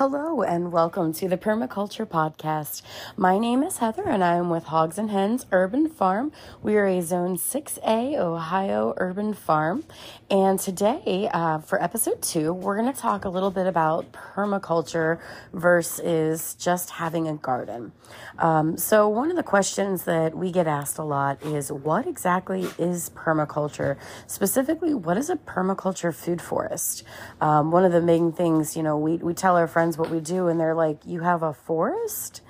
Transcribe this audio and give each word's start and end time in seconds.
Hello 0.00 0.40
and 0.40 0.72
welcome 0.72 1.12
to 1.12 1.28
the 1.28 1.36
Permaculture 1.36 2.06
Podcast. 2.06 2.80
My 3.18 3.36
name 3.38 3.62
is 3.62 3.76
Heather 3.76 4.08
and 4.08 4.24
I 4.24 4.36
am 4.36 4.48
with 4.48 4.64
Hogs 4.64 4.96
and 4.96 5.10
Hens 5.10 5.44
Urban 5.52 5.90
Farm. 5.90 6.32
We 6.62 6.78
are 6.78 6.86
a 6.86 7.02
Zone 7.02 7.36
6A 7.36 8.16
Ohio 8.16 8.94
urban 8.96 9.34
farm. 9.34 9.84
And 10.30 10.58
today, 10.58 11.28
uh, 11.34 11.58
for 11.58 11.82
episode 11.82 12.22
two, 12.22 12.54
we're 12.54 12.78
going 12.78 12.90
to 12.90 12.98
talk 12.98 13.26
a 13.26 13.28
little 13.28 13.50
bit 13.50 13.66
about 13.66 14.10
permaculture 14.12 15.20
versus 15.52 16.54
just 16.54 16.88
having 16.88 17.28
a 17.28 17.34
garden. 17.34 17.92
Um, 18.38 18.78
so, 18.78 19.06
one 19.06 19.30
of 19.30 19.36
the 19.36 19.42
questions 19.42 20.04
that 20.04 20.34
we 20.34 20.50
get 20.50 20.66
asked 20.66 20.96
a 20.96 21.04
lot 21.04 21.42
is 21.42 21.70
what 21.70 22.06
exactly 22.06 22.68
is 22.78 23.10
permaculture? 23.10 23.98
Specifically, 24.26 24.94
what 24.94 25.18
is 25.18 25.28
a 25.28 25.36
permaculture 25.36 26.14
food 26.14 26.40
forest? 26.40 27.02
Um, 27.40 27.70
one 27.70 27.84
of 27.84 27.92
the 27.92 28.00
main 28.00 28.32
things, 28.32 28.78
you 28.78 28.82
know, 28.82 28.96
we, 28.96 29.16
we 29.16 29.34
tell 29.34 29.56
our 29.56 29.66
friends 29.66 29.89
what 29.98 30.10
we 30.10 30.20
do, 30.20 30.48
and 30.48 30.58
they're 30.60 30.74
like, 30.74 30.98
You 31.06 31.20
have 31.20 31.42
a 31.42 31.52
forest? 31.52 32.42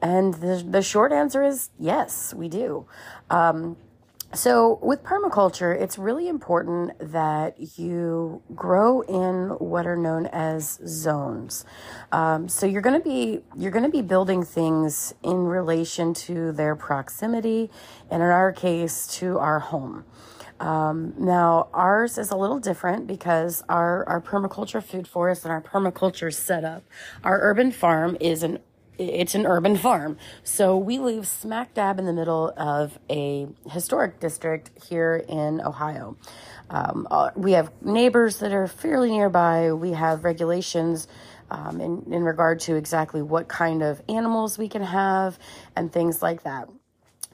And 0.00 0.34
the, 0.34 0.64
the 0.68 0.82
short 0.82 1.12
answer 1.12 1.42
is 1.42 1.70
yes, 1.78 2.32
we 2.32 2.48
do. 2.48 2.86
Um, 3.30 3.76
so, 4.34 4.78
with 4.82 5.02
permaculture, 5.04 5.74
it's 5.74 5.96
really 5.96 6.28
important 6.28 6.92
that 7.12 7.78
you 7.78 8.42
grow 8.54 9.00
in 9.00 9.56
what 9.58 9.86
are 9.86 9.96
known 9.96 10.26
as 10.26 10.78
zones. 10.86 11.64
Um, 12.12 12.46
so, 12.46 12.66
you're 12.66 12.82
going 12.82 13.00
to 13.00 13.08
be 13.08 13.40
you're 13.56 13.70
going 13.70 13.86
to 13.86 13.90
be 13.90 14.02
building 14.02 14.44
things 14.44 15.14
in 15.22 15.46
relation 15.46 16.12
to 16.12 16.52
their 16.52 16.76
proximity, 16.76 17.70
and 18.10 18.22
in 18.22 18.28
our 18.28 18.52
case, 18.52 19.06
to 19.18 19.38
our 19.38 19.60
home. 19.60 20.04
Um, 20.60 21.14
now, 21.18 21.68
ours 21.72 22.18
is 22.18 22.30
a 22.30 22.36
little 22.36 22.58
different 22.58 23.06
because 23.06 23.62
our, 23.68 24.04
our 24.08 24.20
permaculture 24.20 24.82
food 24.82 25.06
forest 25.06 25.44
and 25.44 25.52
our 25.52 25.62
permaculture 25.62 26.32
setup, 26.34 26.82
our 27.22 27.38
urban 27.42 27.70
farm 27.70 28.16
is 28.20 28.42
an 28.42 28.58
it's 28.98 29.36
an 29.36 29.46
urban 29.46 29.76
farm. 29.76 30.18
So 30.42 30.76
we 30.76 30.98
live 30.98 31.26
smack 31.26 31.72
dab 31.74 32.00
in 32.00 32.04
the 32.04 32.12
middle 32.12 32.52
of 32.56 32.98
a 33.08 33.46
historic 33.70 34.18
district 34.18 34.70
here 34.88 35.24
in 35.28 35.60
Ohio. 35.60 36.16
Um, 36.68 37.06
uh, 37.10 37.30
we 37.36 37.52
have 37.52 37.70
neighbors 37.80 38.40
that 38.40 38.52
are 38.52 38.66
fairly 38.66 39.10
nearby. 39.10 39.72
We 39.72 39.92
have 39.92 40.24
regulations 40.24 41.06
um, 41.50 41.80
in, 41.80 42.12
in 42.12 42.24
regard 42.24 42.60
to 42.60 42.74
exactly 42.74 43.22
what 43.22 43.48
kind 43.48 43.82
of 43.82 44.02
animals 44.08 44.58
we 44.58 44.68
can 44.68 44.82
have 44.82 45.38
and 45.76 45.92
things 45.92 46.20
like 46.20 46.42
that. 46.42 46.68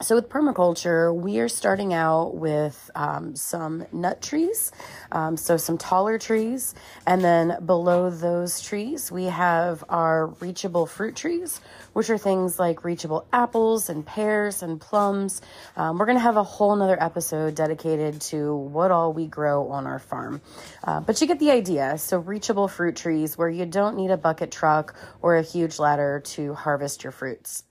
So, 0.01 0.15
with 0.15 0.27
permaculture, 0.27 1.15
we 1.15 1.39
are 1.39 1.47
starting 1.47 1.93
out 1.93 2.35
with 2.35 2.91
um, 2.95 3.33
some 3.37 3.85
nut 3.93 4.21
trees, 4.21 4.73
um, 5.09 5.37
so 5.37 5.55
some 5.55 5.77
taller 5.77 6.19
trees. 6.19 6.75
And 7.07 7.23
then 7.23 7.65
below 7.65 8.09
those 8.09 8.59
trees, 8.59 9.09
we 9.09 9.25
have 9.25 9.85
our 9.87 10.27
reachable 10.41 10.85
fruit 10.85 11.15
trees, 11.15 11.61
which 11.93 12.09
are 12.09 12.17
things 12.17 12.59
like 12.59 12.83
reachable 12.83 13.25
apples 13.31 13.87
and 13.87 14.05
pears 14.05 14.63
and 14.63 14.81
plums. 14.81 15.41
Um, 15.77 15.97
we're 15.97 16.07
going 16.07 16.17
to 16.17 16.23
have 16.23 16.35
a 16.35 16.43
whole 16.43 16.75
nother 16.75 17.01
episode 17.01 17.55
dedicated 17.55 18.19
to 18.23 18.53
what 18.53 18.91
all 18.91 19.13
we 19.13 19.27
grow 19.27 19.69
on 19.69 19.87
our 19.87 19.99
farm. 19.99 20.41
Uh, 20.83 20.99
but 20.99 21.21
you 21.21 21.27
get 21.27 21.39
the 21.39 21.51
idea. 21.51 21.97
So, 21.99 22.19
reachable 22.19 22.67
fruit 22.67 22.97
trees 22.97 23.37
where 23.37 23.49
you 23.49 23.65
don't 23.65 23.95
need 23.95 24.11
a 24.11 24.17
bucket 24.17 24.51
truck 24.51 24.93
or 25.21 25.37
a 25.37 25.41
huge 25.41 25.79
ladder 25.79 26.19
to 26.35 26.53
harvest 26.53 27.05
your 27.05 27.13
fruits. 27.13 27.63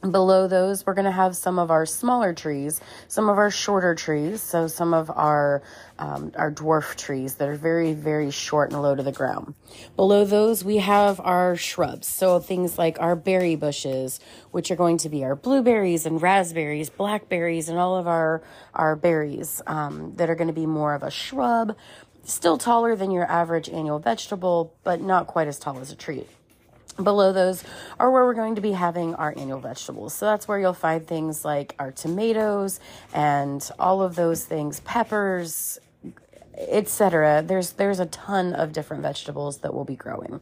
Below 0.00 0.46
those, 0.46 0.86
we're 0.86 0.94
going 0.94 1.06
to 1.06 1.10
have 1.10 1.36
some 1.36 1.58
of 1.58 1.72
our 1.72 1.84
smaller 1.84 2.32
trees, 2.32 2.80
some 3.08 3.28
of 3.28 3.36
our 3.36 3.50
shorter 3.50 3.96
trees, 3.96 4.40
so 4.40 4.68
some 4.68 4.94
of 4.94 5.10
our 5.10 5.60
um, 5.98 6.30
our 6.36 6.52
dwarf 6.52 6.94
trees 6.94 7.34
that 7.36 7.48
are 7.48 7.56
very, 7.56 7.94
very 7.94 8.30
short 8.30 8.70
and 8.70 8.80
low 8.80 8.94
to 8.94 9.02
the 9.02 9.10
ground. 9.10 9.54
Below 9.96 10.24
those, 10.24 10.62
we 10.62 10.76
have 10.76 11.18
our 11.18 11.56
shrubs, 11.56 12.06
so 12.06 12.38
things 12.38 12.78
like 12.78 13.00
our 13.00 13.16
berry 13.16 13.56
bushes, 13.56 14.20
which 14.52 14.70
are 14.70 14.76
going 14.76 14.98
to 14.98 15.08
be 15.08 15.24
our 15.24 15.34
blueberries 15.34 16.06
and 16.06 16.22
raspberries, 16.22 16.90
blackberries, 16.90 17.68
and 17.68 17.76
all 17.76 17.96
of 17.96 18.06
our 18.06 18.40
our 18.74 18.94
berries 18.94 19.60
um, 19.66 20.14
that 20.14 20.30
are 20.30 20.36
going 20.36 20.46
to 20.46 20.54
be 20.54 20.66
more 20.66 20.94
of 20.94 21.02
a 21.02 21.10
shrub, 21.10 21.76
still 22.22 22.56
taller 22.56 22.94
than 22.94 23.10
your 23.10 23.28
average 23.28 23.68
annual 23.68 23.98
vegetable, 23.98 24.76
but 24.84 25.00
not 25.00 25.26
quite 25.26 25.48
as 25.48 25.58
tall 25.58 25.80
as 25.80 25.90
a 25.90 25.96
tree. 25.96 26.24
Below 27.02 27.32
those 27.32 27.62
are 28.00 28.10
where 28.10 28.24
we're 28.24 28.34
going 28.34 28.56
to 28.56 28.60
be 28.60 28.72
having 28.72 29.14
our 29.14 29.32
annual 29.36 29.60
vegetables. 29.60 30.14
So 30.14 30.26
that's 30.26 30.48
where 30.48 30.58
you'll 30.58 30.72
find 30.72 31.06
things 31.06 31.44
like 31.44 31.74
our 31.78 31.92
tomatoes 31.92 32.80
and 33.14 33.68
all 33.78 34.02
of 34.02 34.16
those 34.16 34.44
things, 34.44 34.80
peppers, 34.80 35.78
etc. 36.58 37.42
There's 37.46 37.72
there's 37.72 38.00
a 38.00 38.06
ton 38.06 38.52
of 38.52 38.72
different 38.72 39.02
vegetables 39.02 39.58
that 39.58 39.72
we'll 39.72 39.84
be 39.84 39.96
growing. 39.96 40.40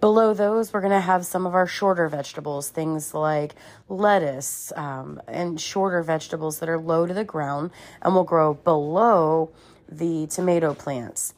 Below 0.00 0.34
those, 0.34 0.72
we're 0.72 0.80
going 0.80 0.90
to 0.92 1.00
have 1.00 1.24
some 1.24 1.46
of 1.46 1.54
our 1.54 1.66
shorter 1.66 2.08
vegetables, 2.08 2.68
things 2.68 3.14
like 3.14 3.54
lettuce 3.88 4.72
um, 4.76 5.22
and 5.28 5.60
shorter 5.60 6.02
vegetables 6.02 6.58
that 6.58 6.68
are 6.68 6.78
low 6.78 7.06
to 7.06 7.14
the 7.14 7.24
ground 7.24 7.70
and 8.02 8.14
will 8.14 8.24
grow 8.24 8.54
below 8.54 9.50
the 9.88 10.26
tomato 10.26 10.74
plants. 10.74 11.34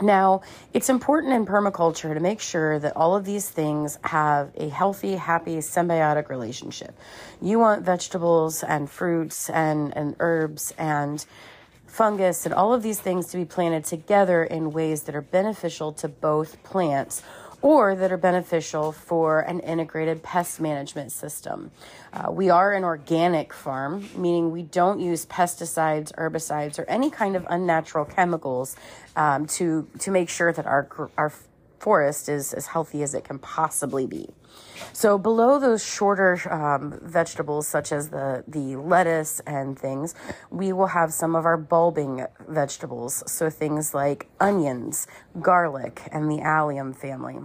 Now, 0.00 0.42
it's 0.74 0.90
important 0.90 1.32
in 1.32 1.46
permaculture 1.46 2.12
to 2.12 2.20
make 2.20 2.40
sure 2.40 2.78
that 2.78 2.96
all 2.96 3.16
of 3.16 3.24
these 3.24 3.48
things 3.48 3.98
have 4.04 4.50
a 4.54 4.68
healthy, 4.68 5.14
happy, 5.14 5.56
symbiotic 5.56 6.28
relationship. 6.28 6.98
You 7.40 7.58
want 7.58 7.82
vegetables 7.82 8.62
and 8.62 8.90
fruits 8.90 9.48
and, 9.48 9.96
and 9.96 10.14
herbs 10.20 10.74
and 10.76 11.24
fungus 11.86 12.44
and 12.44 12.54
all 12.54 12.74
of 12.74 12.82
these 12.82 13.00
things 13.00 13.28
to 13.28 13.38
be 13.38 13.46
planted 13.46 13.86
together 13.86 14.44
in 14.44 14.70
ways 14.70 15.04
that 15.04 15.14
are 15.14 15.22
beneficial 15.22 15.92
to 15.94 16.08
both 16.08 16.62
plants 16.62 17.22
or 17.62 17.94
that 17.96 18.12
are 18.12 18.16
beneficial 18.16 18.92
for 18.92 19.40
an 19.40 19.60
integrated 19.60 20.22
pest 20.22 20.60
management 20.60 21.12
system. 21.12 21.70
Uh, 22.12 22.30
we 22.30 22.50
are 22.50 22.72
an 22.72 22.84
organic 22.84 23.52
farm, 23.52 24.08
meaning 24.16 24.50
we 24.50 24.62
don't 24.62 25.00
use 25.00 25.26
pesticides, 25.26 26.12
herbicides, 26.14 26.78
or 26.78 26.84
any 26.84 27.10
kind 27.10 27.36
of 27.36 27.46
unnatural 27.48 28.04
chemicals 28.04 28.76
um, 29.16 29.46
to 29.46 29.88
to 29.98 30.10
make 30.10 30.28
sure 30.28 30.52
that 30.52 30.66
our 30.66 31.10
our 31.16 31.32
forest 31.78 32.28
is 32.28 32.52
as 32.52 32.66
healthy 32.66 33.02
as 33.02 33.14
it 33.14 33.24
can 33.24 33.38
possibly 33.38 34.06
be. 34.06 34.28
So 34.92 35.18
below 35.18 35.58
those 35.58 35.84
shorter 35.84 36.52
um, 36.52 36.98
vegetables, 37.02 37.66
such 37.66 37.92
as 37.92 38.10
the 38.10 38.44
the 38.46 38.76
lettuce 38.76 39.40
and 39.40 39.78
things, 39.78 40.14
we 40.50 40.72
will 40.72 40.88
have 40.88 41.12
some 41.12 41.34
of 41.34 41.44
our 41.44 41.56
bulbing 41.56 42.26
vegetables. 42.48 43.22
So 43.30 43.50
things 43.50 43.94
like 43.94 44.28
onions, 44.40 45.06
garlic, 45.40 46.02
and 46.12 46.30
the 46.30 46.40
allium 46.40 46.92
family. 46.92 47.38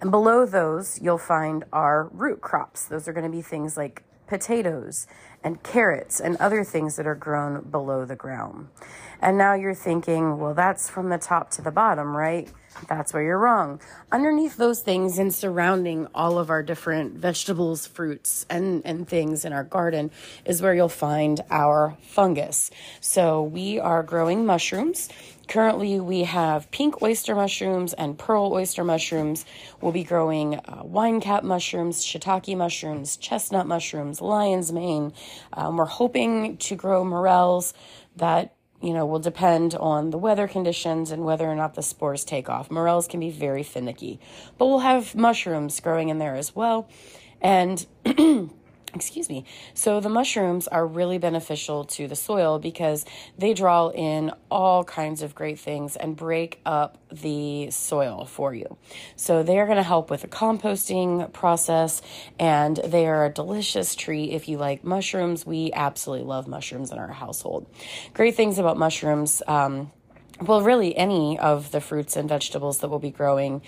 And 0.00 0.10
below 0.10 0.44
those, 0.46 1.00
you'll 1.00 1.18
find 1.18 1.64
our 1.72 2.08
root 2.12 2.40
crops. 2.40 2.84
Those 2.84 3.08
are 3.08 3.12
going 3.12 3.24
to 3.24 3.30
be 3.30 3.42
things 3.42 3.76
like 3.76 4.02
potatoes 4.26 5.06
and 5.44 5.62
carrots 5.62 6.20
and 6.20 6.36
other 6.36 6.64
things 6.64 6.96
that 6.96 7.06
are 7.06 7.14
grown 7.14 7.62
below 7.70 8.04
the 8.04 8.16
ground. 8.16 8.68
And 9.20 9.38
now 9.38 9.54
you're 9.54 9.74
thinking, 9.74 10.38
well, 10.38 10.54
that's 10.54 10.90
from 10.90 11.08
the 11.08 11.18
top 11.18 11.50
to 11.52 11.62
the 11.62 11.70
bottom, 11.70 12.16
right? 12.16 12.48
That's 12.88 13.12
where 13.12 13.22
you're 13.22 13.38
wrong. 13.38 13.80
Underneath 14.10 14.56
those 14.56 14.80
things 14.80 15.18
and 15.18 15.32
surrounding 15.32 16.08
all 16.14 16.38
of 16.38 16.50
our 16.50 16.62
different 16.62 17.14
vegetables, 17.14 17.86
fruits, 17.86 18.46
and, 18.50 18.82
and 18.84 19.06
things 19.06 19.44
in 19.44 19.52
our 19.52 19.62
garden 19.62 20.10
is 20.44 20.60
where 20.60 20.74
you'll 20.74 20.88
find 20.88 21.40
our 21.50 21.96
fungus. 22.02 22.70
So 23.00 23.42
we 23.42 23.78
are 23.78 24.02
growing 24.02 24.44
mushrooms. 24.46 25.08
Currently, 25.52 26.00
we 26.00 26.22
have 26.22 26.70
pink 26.70 27.02
oyster 27.02 27.34
mushrooms 27.34 27.92
and 27.92 28.18
pearl 28.18 28.54
oyster 28.54 28.84
mushrooms. 28.84 29.44
We'll 29.82 29.92
be 29.92 30.02
growing 30.02 30.54
uh, 30.54 30.80
wine 30.82 31.20
cap 31.20 31.44
mushrooms, 31.44 32.02
shiitake 32.02 32.56
mushrooms, 32.56 33.18
chestnut 33.18 33.66
mushrooms, 33.66 34.22
lion's 34.22 34.72
mane. 34.72 35.12
Um, 35.52 35.76
we're 35.76 35.84
hoping 35.84 36.56
to 36.56 36.74
grow 36.74 37.04
morels 37.04 37.74
that 38.16 38.54
you 38.80 38.94
know, 38.94 39.04
will 39.04 39.18
depend 39.18 39.74
on 39.74 40.08
the 40.08 40.16
weather 40.16 40.48
conditions 40.48 41.10
and 41.10 41.22
whether 41.22 41.46
or 41.46 41.54
not 41.54 41.74
the 41.74 41.82
spores 41.82 42.24
take 42.24 42.48
off. 42.48 42.70
Morels 42.70 43.06
can 43.06 43.20
be 43.20 43.30
very 43.30 43.62
finicky, 43.62 44.20
but 44.56 44.68
we'll 44.68 44.78
have 44.78 45.14
mushrooms 45.14 45.78
growing 45.80 46.08
in 46.08 46.16
there 46.16 46.34
as 46.34 46.56
well. 46.56 46.88
And 47.42 47.86
excuse 48.94 49.28
me. 49.28 49.44
So 49.74 50.00
the 50.00 50.08
mushrooms 50.08 50.68
are 50.68 50.86
really 50.86 51.18
beneficial 51.18 51.84
to 51.84 52.06
the 52.06 52.16
soil 52.16 52.58
because 52.58 53.04
they 53.38 53.54
draw 53.54 53.88
in 53.88 54.32
all 54.50 54.84
kinds 54.84 55.22
of 55.22 55.34
great 55.34 55.58
things 55.58 55.96
and 55.96 56.16
break 56.16 56.60
up 56.66 56.98
the 57.10 57.70
soil 57.70 58.24
for 58.26 58.54
you. 58.54 58.76
So 59.16 59.42
they 59.42 59.58
are 59.58 59.66
going 59.66 59.76
to 59.76 59.82
help 59.82 60.10
with 60.10 60.22
the 60.22 60.28
composting 60.28 61.32
process 61.32 62.02
and 62.38 62.76
they 62.76 63.06
are 63.06 63.24
a 63.24 63.30
delicious 63.30 63.94
treat 63.94 64.32
if 64.32 64.48
you 64.48 64.58
like 64.58 64.84
mushrooms. 64.84 65.46
We 65.46 65.72
absolutely 65.72 66.26
love 66.26 66.46
mushrooms 66.46 66.92
in 66.92 66.98
our 66.98 67.12
household. 67.12 67.66
Great 68.12 68.34
things 68.36 68.58
about 68.58 68.76
mushrooms. 68.76 69.42
Um, 69.46 69.90
well, 70.40 70.62
really, 70.62 70.96
any 70.96 71.38
of 71.38 71.70
the 71.70 71.80
fruits 71.80 72.16
and 72.16 72.28
vegetables 72.28 72.78
that 72.78 72.88
we'll 72.88 72.98
be 72.98 73.10
growing 73.10 73.62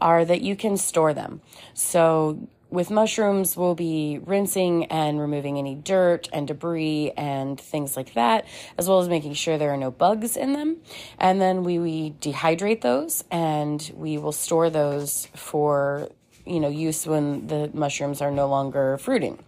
are 0.00 0.24
that 0.24 0.42
you 0.42 0.54
can 0.54 0.76
store 0.76 1.12
them. 1.12 1.40
So, 1.74 2.48
with 2.70 2.90
mushrooms, 2.90 3.56
we'll 3.56 3.74
be 3.74 4.20
rinsing 4.24 4.86
and 4.86 5.20
removing 5.20 5.58
any 5.58 5.74
dirt 5.74 6.28
and 6.32 6.46
debris 6.46 7.12
and 7.16 7.60
things 7.60 7.96
like 7.96 8.14
that, 8.14 8.46
as 8.78 8.88
well 8.88 9.00
as 9.00 9.08
making 9.08 9.34
sure 9.34 9.58
there 9.58 9.70
are 9.70 9.76
no 9.76 9.90
bugs 9.90 10.36
in 10.36 10.52
them. 10.52 10.78
And 11.18 11.40
then 11.40 11.64
we, 11.64 11.78
we 11.78 12.12
dehydrate 12.20 12.80
those 12.80 13.24
and 13.30 13.90
we 13.94 14.18
will 14.18 14.32
store 14.32 14.70
those 14.70 15.26
for 15.34 16.08
you 16.46 16.58
know 16.58 16.68
use 16.68 17.06
when 17.06 17.46
the 17.46 17.70
mushrooms 17.74 18.20
are 18.20 18.30
no 18.30 18.48
longer 18.48 18.98
fruiting. 18.98 19.42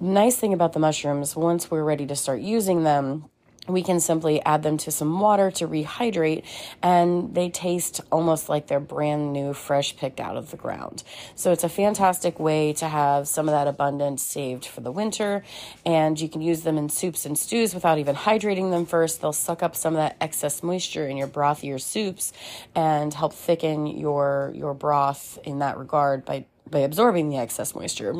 Nice 0.00 0.36
thing 0.36 0.52
about 0.52 0.72
the 0.72 0.80
mushrooms, 0.80 1.36
once 1.36 1.70
we're 1.70 1.84
ready 1.84 2.06
to 2.06 2.16
start 2.16 2.40
using 2.40 2.82
them, 2.82 3.26
we 3.66 3.82
can 3.82 4.00
simply 4.00 4.42
add 4.44 4.62
them 4.62 4.76
to 4.78 4.90
some 4.90 5.18
water 5.20 5.50
to 5.50 5.66
rehydrate 5.66 6.44
and 6.82 7.34
they 7.34 7.48
taste 7.48 8.00
almost 8.12 8.48
like 8.48 8.66
they're 8.66 8.80
brand 8.80 9.32
new 9.32 9.52
fresh 9.54 9.96
picked 9.96 10.20
out 10.20 10.36
of 10.36 10.50
the 10.50 10.56
ground. 10.56 11.02
So 11.34 11.52
it's 11.52 11.64
a 11.64 11.68
fantastic 11.68 12.38
way 12.38 12.72
to 12.74 12.88
have 12.88 13.26
some 13.26 13.48
of 13.48 13.52
that 13.52 13.66
abundance 13.66 14.22
saved 14.22 14.66
for 14.66 14.80
the 14.80 14.92
winter 14.92 15.42
and 15.86 16.20
you 16.20 16.28
can 16.28 16.42
use 16.42 16.62
them 16.62 16.76
in 16.76 16.88
soups 16.88 17.24
and 17.24 17.38
stews 17.38 17.74
without 17.74 17.98
even 17.98 18.16
hydrating 18.16 18.70
them 18.70 18.86
first. 18.86 19.20
They'll 19.20 19.32
suck 19.32 19.62
up 19.62 19.74
some 19.76 19.94
of 19.94 19.98
that 19.98 20.16
excess 20.20 20.62
moisture 20.62 21.06
in 21.06 21.16
your 21.16 21.26
brothier 21.26 21.78
soups 21.78 22.32
and 22.74 23.12
help 23.14 23.32
thicken 23.32 23.86
your 23.86 24.52
your 24.54 24.74
broth 24.74 25.38
in 25.44 25.60
that 25.60 25.78
regard 25.78 26.24
by 26.24 26.46
by 26.70 26.80
absorbing 26.80 27.28
the 27.30 27.36
excess 27.36 27.74
moisture. 27.74 28.14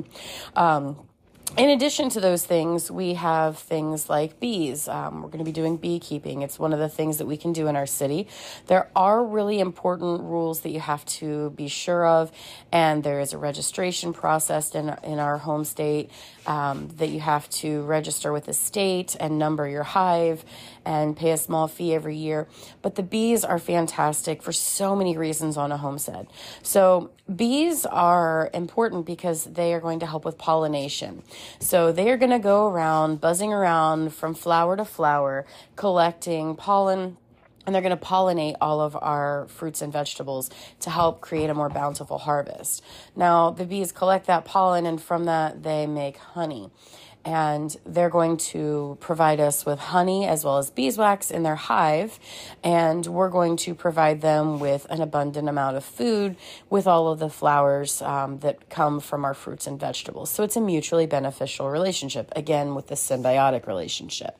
Um, 0.54 1.06
in 1.56 1.70
addition 1.70 2.08
to 2.10 2.20
those 2.20 2.44
things, 2.44 2.90
we 2.90 3.14
have 3.14 3.58
things 3.58 4.08
like 4.08 4.40
bees. 4.40 4.88
Um, 4.88 5.22
we're 5.22 5.28
going 5.28 5.38
to 5.38 5.44
be 5.44 5.52
doing 5.52 5.76
beekeeping. 5.76 6.42
It's 6.42 6.58
one 6.58 6.72
of 6.72 6.80
the 6.80 6.88
things 6.88 7.18
that 7.18 7.26
we 7.26 7.36
can 7.36 7.52
do 7.52 7.68
in 7.68 7.76
our 7.76 7.86
city. 7.86 8.26
There 8.66 8.90
are 8.96 9.24
really 9.24 9.60
important 9.60 10.22
rules 10.22 10.60
that 10.60 10.70
you 10.70 10.80
have 10.80 11.04
to 11.06 11.50
be 11.50 11.68
sure 11.68 12.06
of, 12.06 12.32
and 12.72 13.04
there 13.04 13.20
is 13.20 13.32
a 13.32 13.38
registration 13.38 14.12
process 14.12 14.74
in, 14.74 14.96
in 15.04 15.20
our 15.20 15.38
home 15.38 15.64
state 15.64 16.10
um, 16.46 16.88
that 16.96 17.10
you 17.10 17.20
have 17.20 17.48
to 17.50 17.82
register 17.82 18.32
with 18.32 18.46
the 18.46 18.52
state 18.52 19.16
and 19.20 19.38
number 19.38 19.68
your 19.68 19.84
hive 19.84 20.44
and 20.84 21.16
pay 21.16 21.30
a 21.30 21.36
small 21.36 21.68
fee 21.68 21.94
every 21.94 22.16
year. 22.16 22.48
But 22.82 22.96
the 22.96 23.02
bees 23.02 23.44
are 23.44 23.58
fantastic 23.58 24.42
for 24.42 24.52
so 24.52 24.96
many 24.96 25.16
reasons 25.16 25.56
on 25.56 25.70
a 25.72 25.76
homestead. 25.76 26.26
So, 26.62 27.10
bees 27.34 27.86
are 27.86 28.50
important 28.52 29.06
because 29.06 29.44
they 29.44 29.72
are 29.74 29.80
going 29.80 30.00
to 30.00 30.06
help 30.06 30.24
with 30.24 30.38
pollination. 30.38 31.22
So, 31.58 31.92
they 31.92 32.10
are 32.10 32.16
going 32.16 32.30
to 32.30 32.38
go 32.38 32.68
around 32.68 33.20
buzzing 33.20 33.52
around 33.52 34.14
from 34.14 34.34
flower 34.34 34.76
to 34.76 34.84
flower, 34.84 35.46
collecting 35.76 36.56
pollen 36.56 37.16
and 37.66 37.74
they're 37.74 37.82
going 37.82 37.96
to 37.96 38.04
pollinate 38.04 38.56
all 38.60 38.80
of 38.80 38.96
our 38.96 39.46
fruits 39.48 39.80
and 39.80 39.92
vegetables 39.92 40.50
to 40.80 40.90
help 40.90 41.20
create 41.20 41.50
a 41.50 41.54
more 41.54 41.68
bountiful 41.68 42.18
harvest. 42.18 42.82
Now, 43.16 43.50
the 43.50 43.64
bees 43.64 43.92
collect 43.92 44.26
that 44.26 44.44
pollen, 44.44 44.86
and 44.86 45.00
from 45.00 45.24
that, 45.24 45.62
they 45.62 45.86
make 45.86 46.18
honey. 46.18 46.70
And 47.24 47.74
they're 47.86 48.10
going 48.10 48.36
to 48.52 48.98
provide 49.00 49.40
us 49.40 49.64
with 49.64 49.78
honey 49.78 50.26
as 50.26 50.44
well 50.44 50.58
as 50.58 50.70
beeswax 50.70 51.30
in 51.30 51.42
their 51.42 51.54
hive. 51.54 52.18
And 52.62 53.06
we're 53.06 53.30
going 53.30 53.56
to 53.58 53.74
provide 53.74 54.20
them 54.20 54.60
with 54.60 54.86
an 54.90 55.00
abundant 55.00 55.48
amount 55.48 55.76
of 55.76 55.84
food 55.84 56.36
with 56.68 56.86
all 56.86 57.08
of 57.08 57.18
the 57.18 57.30
flowers 57.30 58.02
um, 58.02 58.40
that 58.40 58.68
come 58.68 59.00
from 59.00 59.24
our 59.24 59.34
fruits 59.34 59.66
and 59.66 59.80
vegetables. 59.80 60.30
So 60.30 60.42
it's 60.42 60.56
a 60.56 60.60
mutually 60.60 61.06
beneficial 61.06 61.70
relationship, 61.70 62.30
again, 62.36 62.74
with 62.74 62.88
the 62.88 62.94
symbiotic 62.94 63.66
relationship. 63.66 64.38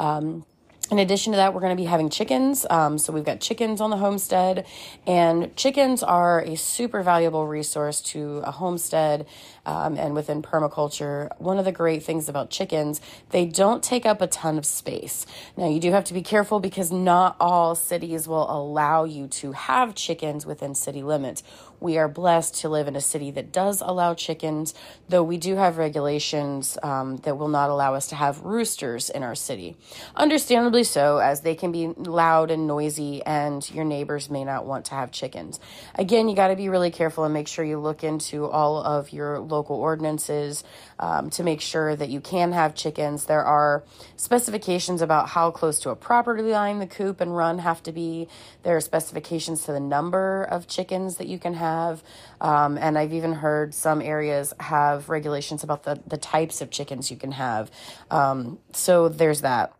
Um, 0.00 0.44
in 0.90 0.98
addition 0.98 1.32
to 1.32 1.36
that, 1.36 1.52
we're 1.52 1.60
going 1.60 1.76
to 1.76 1.80
be 1.80 1.86
having 1.86 2.08
chickens. 2.08 2.64
Um, 2.70 2.96
so 2.96 3.12
we've 3.12 3.24
got 3.24 3.40
chickens 3.40 3.80
on 3.80 3.90
the 3.90 3.98
homestead, 3.98 4.66
and 5.06 5.54
chickens 5.54 6.02
are 6.02 6.40
a 6.40 6.56
super 6.56 7.02
valuable 7.02 7.46
resource 7.46 8.00
to 8.00 8.38
a 8.44 8.50
homestead 8.50 9.26
um, 9.66 9.98
and 9.98 10.14
within 10.14 10.40
permaculture. 10.42 11.28
One 11.38 11.58
of 11.58 11.66
the 11.66 11.72
great 11.72 12.02
things 12.02 12.28
about 12.28 12.48
chickens, 12.48 13.02
they 13.30 13.44
don't 13.44 13.82
take 13.82 14.06
up 14.06 14.22
a 14.22 14.26
ton 14.26 14.56
of 14.56 14.64
space. 14.64 15.26
Now, 15.56 15.68
you 15.68 15.78
do 15.78 15.92
have 15.92 16.04
to 16.04 16.14
be 16.14 16.22
careful 16.22 16.58
because 16.58 16.90
not 16.90 17.36
all 17.38 17.74
cities 17.74 18.26
will 18.26 18.50
allow 18.50 19.04
you 19.04 19.26
to 19.28 19.52
have 19.52 19.94
chickens 19.94 20.46
within 20.46 20.74
city 20.74 21.02
limits. 21.02 21.42
We 21.80 21.98
are 21.98 22.08
blessed 22.08 22.56
to 22.60 22.68
live 22.68 22.88
in 22.88 22.96
a 22.96 23.00
city 23.00 23.30
that 23.32 23.52
does 23.52 23.80
allow 23.80 24.14
chickens, 24.14 24.74
though 25.08 25.22
we 25.22 25.36
do 25.36 25.56
have 25.56 25.78
regulations 25.78 26.76
um, 26.82 27.18
that 27.18 27.38
will 27.38 27.48
not 27.48 27.70
allow 27.70 27.94
us 27.94 28.08
to 28.08 28.16
have 28.16 28.40
roosters 28.42 29.10
in 29.10 29.22
our 29.22 29.34
city. 29.34 29.76
Understandably 30.16 30.84
so, 30.84 31.18
as 31.18 31.42
they 31.42 31.54
can 31.54 31.72
be 31.72 31.88
loud 31.88 32.50
and 32.50 32.66
noisy, 32.66 33.22
and 33.24 33.68
your 33.70 33.84
neighbors 33.84 34.28
may 34.28 34.44
not 34.44 34.66
want 34.66 34.86
to 34.86 34.94
have 34.94 35.10
chickens. 35.10 35.60
Again, 35.94 36.28
you 36.28 36.34
got 36.34 36.48
to 36.48 36.56
be 36.56 36.68
really 36.68 36.90
careful 36.90 37.24
and 37.24 37.34
make 37.34 37.48
sure 37.48 37.64
you 37.64 37.78
look 37.78 38.02
into 38.02 38.46
all 38.46 38.82
of 38.82 39.12
your 39.12 39.38
local 39.38 39.76
ordinances 39.76 40.64
um, 40.98 41.30
to 41.30 41.42
make 41.42 41.60
sure 41.60 41.94
that 41.96 42.08
you 42.08 42.20
can 42.20 42.52
have 42.52 42.74
chickens. 42.74 43.26
There 43.26 43.44
are 43.44 43.84
specifications 44.16 45.02
about 45.02 45.28
how 45.30 45.50
close 45.50 45.78
to 45.80 45.90
a 45.90 45.96
property 45.96 46.42
line 46.42 46.78
the 46.78 46.86
coop 46.86 47.20
and 47.20 47.36
run 47.36 47.58
have 47.58 47.82
to 47.84 47.92
be. 47.92 48.28
There 48.62 48.76
are 48.76 48.80
specifications 48.80 49.64
to 49.64 49.72
the 49.72 49.80
number 49.80 50.44
of 50.44 50.66
chickens 50.66 51.16
that 51.16 51.26
you 51.26 51.38
can 51.38 51.54
have. 51.54 52.02
Um, 52.40 52.78
and 52.78 52.98
I've 52.98 53.12
even 53.12 53.34
heard 53.34 53.74
some 53.74 54.00
areas 54.00 54.54
have 54.60 55.08
regulations 55.08 55.62
about 55.64 55.84
the, 55.84 56.00
the 56.06 56.16
types 56.18 56.60
of 56.60 56.70
chickens 56.70 57.10
you 57.10 57.16
can 57.16 57.32
have. 57.32 57.70
Um, 58.10 58.58
so 58.72 59.08
there's 59.08 59.40
that. 59.42 59.74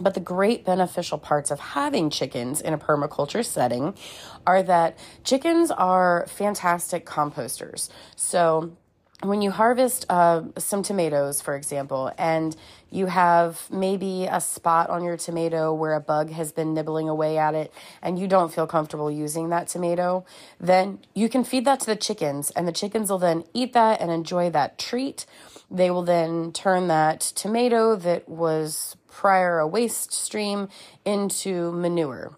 But 0.00 0.14
the 0.14 0.20
great 0.20 0.64
beneficial 0.64 1.18
parts 1.18 1.50
of 1.50 1.60
having 1.60 2.08
chickens 2.08 2.60
in 2.60 2.72
a 2.72 2.78
permaculture 2.78 3.44
setting 3.44 3.94
are 4.46 4.62
that 4.62 4.96
chickens 5.24 5.70
are 5.70 6.26
fantastic 6.26 7.04
composters. 7.04 7.90
So 8.16 8.76
when 9.22 9.42
you 9.42 9.50
harvest 9.50 10.06
uh, 10.08 10.42
some 10.56 10.82
tomatoes, 10.82 11.40
for 11.40 11.54
example, 11.54 12.10
and 12.16 12.56
you 12.90 13.06
have 13.06 13.68
maybe 13.70 14.26
a 14.26 14.40
spot 14.40 14.88
on 14.88 15.04
your 15.04 15.16
tomato 15.16 15.72
where 15.74 15.92
a 15.94 16.00
bug 16.00 16.30
has 16.30 16.52
been 16.52 16.72
nibbling 16.72 17.08
away 17.08 17.36
at 17.36 17.54
it 17.54 17.72
and 18.02 18.18
you 18.18 18.26
don't 18.26 18.52
feel 18.52 18.66
comfortable 18.66 19.10
using 19.10 19.50
that 19.50 19.68
tomato, 19.68 20.24
then 20.58 20.98
you 21.14 21.28
can 21.28 21.44
feed 21.44 21.64
that 21.66 21.80
to 21.80 21.86
the 21.86 21.96
chickens, 21.96 22.50
and 22.50 22.66
the 22.66 22.72
chickens 22.72 23.10
will 23.10 23.18
then 23.18 23.44
eat 23.52 23.72
that 23.74 24.00
and 24.00 24.10
enjoy 24.10 24.48
that 24.50 24.78
treat. 24.78 25.26
They 25.70 25.90
will 25.90 26.02
then 26.02 26.52
turn 26.52 26.88
that 26.88 27.20
tomato 27.20 27.96
that 27.96 28.28
was 28.28 28.96
prior 29.08 29.58
a 29.58 29.66
waste 29.66 30.12
stream 30.12 30.68
into 31.04 31.72
manure. 31.72 32.36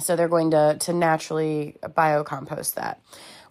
So 0.00 0.16
they're 0.16 0.28
going 0.28 0.50
to, 0.50 0.76
to 0.80 0.92
naturally 0.92 1.76
biocompost 1.82 2.74
that. 2.74 3.00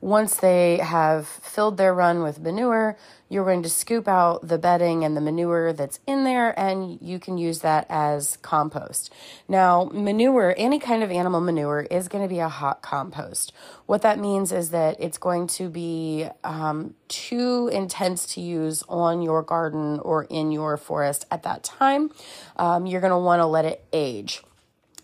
Once 0.01 0.35
they 0.35 0.77
have 0.77 1.27
filled 1.27 1.77
their 1.77 1.93
run 1.93 2.21
with 2.21 2.39
manure, 2.39 2.97
you're 3.29 3.43
going 3.43 3.63
to 3.63 3.69
scoop 3.69 4.07
out 4.07 4.47
the 4.47 4.57
bedding 4.57 5.03
and 5.03 5.17
the 5.17 5.21
manure 5.21 5.73
that's 5.73 5.99
in 6.07 6.23
there, 6.23 6.57
and 6.57 6.99
you 7.01 7.19
can 7.19 7.37
use 7.37 7.59
that 7.59 7.85
as 7.89 8.37
compost. 8.37 9.13
Now, 9.47 9.89
manure, 9.93 10.53
any 10.57 10.79
kind 10.79 11.03
of 11.03 11.11
animal 11.11 11.41
manure, 11.41 11.81
is 11.91 12.07
going 12.07 12.23
to 12.23 12.29
be 12.29 12.39
a 12.39 12.47
hot 12.47 12.81
compost. 12.81 13.51
What 13.85 14.01
that 14.03 14.17
means 14.17 14.51
is 14.51 14.69
that 14.69 14.95
it's 14.99 15.17
going 15.17 15.47
to 15.47 15.69
be 15.69 16.27
um, 16.43 16.93
too 17.07 17.69
intense 17.73 18.33
to 18.35 18.41
use 18.41 18.83
on 18.87 19.21
your 19.21 19.43
garden 19.43 19.99
or 19.99 20.23
in 20.25 20.51
your 20.51 20.77
forest 20.77 21.25
at 21.29 21.43
that 21.43 21.63
time. 21.63 22.11
Um, 22.55 22.85
you're 22.85 23.01
going 23.01 23.11
to 23.11 23.17
want 23.17 23.41
to 23.41 23.45
let 23.45 23.65
it 23.65 23.83
age. 23.91 24.41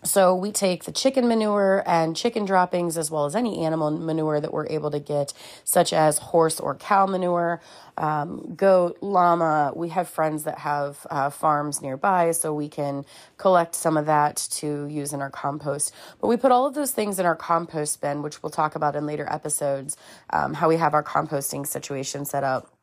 So 0.04 0.34
we 0.34 0.52
take 0.52 0.84
the 0.84 0.92
chicken 0.92 1.28
manure 1.28 1.82
and 1.86 2.14
chicken 2.14 2.44
droppings 2.44 2.98
as 2.98 3.10
well 3.10 3.24
as 3.24 3.34
any 3.34 3.64
animal 3.64 3.90
manure 3.90 4.38
that 4.38 4.52
we're 4.52 4.66
able 4.66 4.90
to 4.90 5.00
get, 5.00 5.32
such 5.64 5.94
as 5.94 6.18
horse 6.18 6.60
or 6.60 6.74
cow 6.74 7.06
manure, 7.06 7.62
um, 7.96 8.54
goat, 8.54 8.98
llama. 9.00 9.72
We 9.74 9.88
have 9.88 10.06
friends 10.06 10.44
that 10.44 10.58
have 10.58 11.06
uh, 11.08 11.30
farms 11.30 11.80
nearby, 11.80 12.32
so 12.32 12.52
we 12.52 12.68
can 12.68 13.06
collect 13.38 13.74
some 13.74 13.96
of 13.96 14.04
that 14.04 14.36
to 14.52 14.86
use 14.86 15.14
in 15.14 15.22
our 15.22 15.30
compost. 15.30 15.94
But 16.20 16.26
we 16.26 16.36
put 16.36 16.52
all 16.52 16.66
of 16.66 16.74
those 16.74 16.92
things 16.92 17.18
in 17.18 17.24
our 17.24 17.36
compost 17.36 18.02
bin, 18.02 18.20
which 18.20 18.42
we'll 18.42 18.50
talk 18.50 18.74
about 18.74 18.96
in 18.96 19.06
later 19.06 19.26
episodes, 19.30 19.96
um, 20.28 20.52
how 20.52 20.68
we 20.68 20.76
have 20.76 20.92
our 20.92 21.02
composting 21.02 21.66
situation 21.66 22.26
set 22.26 22.44
up. 22.44 22.73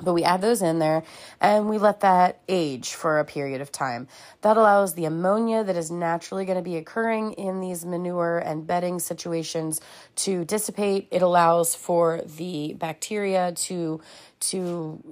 But 0.00 0.12
we 0.12 0.24
add 0.24 0.40
those 0.40 0.62
in 0.62 0.78
there 0.78 1.04
and 1.40 1.68
we 1.68 1.78
let 1.78 2.00
that 2.00 2.40
age 2.48 2.94
for 2.94 3.18
a 3.18 3.24
period 3.24 3.60
of 3.60 3.72
time. 3.72 4.08
That 4.42 4.56
allows 4.56 4.94
the 4.94 5.06
ammonia 5.06 5.64
that 5.64 5.76
is 5.76 5.90
naturally 5.90 6.44
going 6.44 6.58
to 6.58 6.62
be 6.62 6.76
occurring 6.76 7.32
in 7.32 7.60
these 7.60 7.84
manure 7.84 8.38
and 8.38 8.66
bedding 8.66 8.98
situations 8.98 9.80
to 10.16 10.44
dissipate. 10.44 11.08
It 11.10 11.22
allows 11.22 11.74
for 11.74 12.20
the 12.36 12.74
bacteria 12.74 13.52
to 13.52 14.00
to 14.38 15.02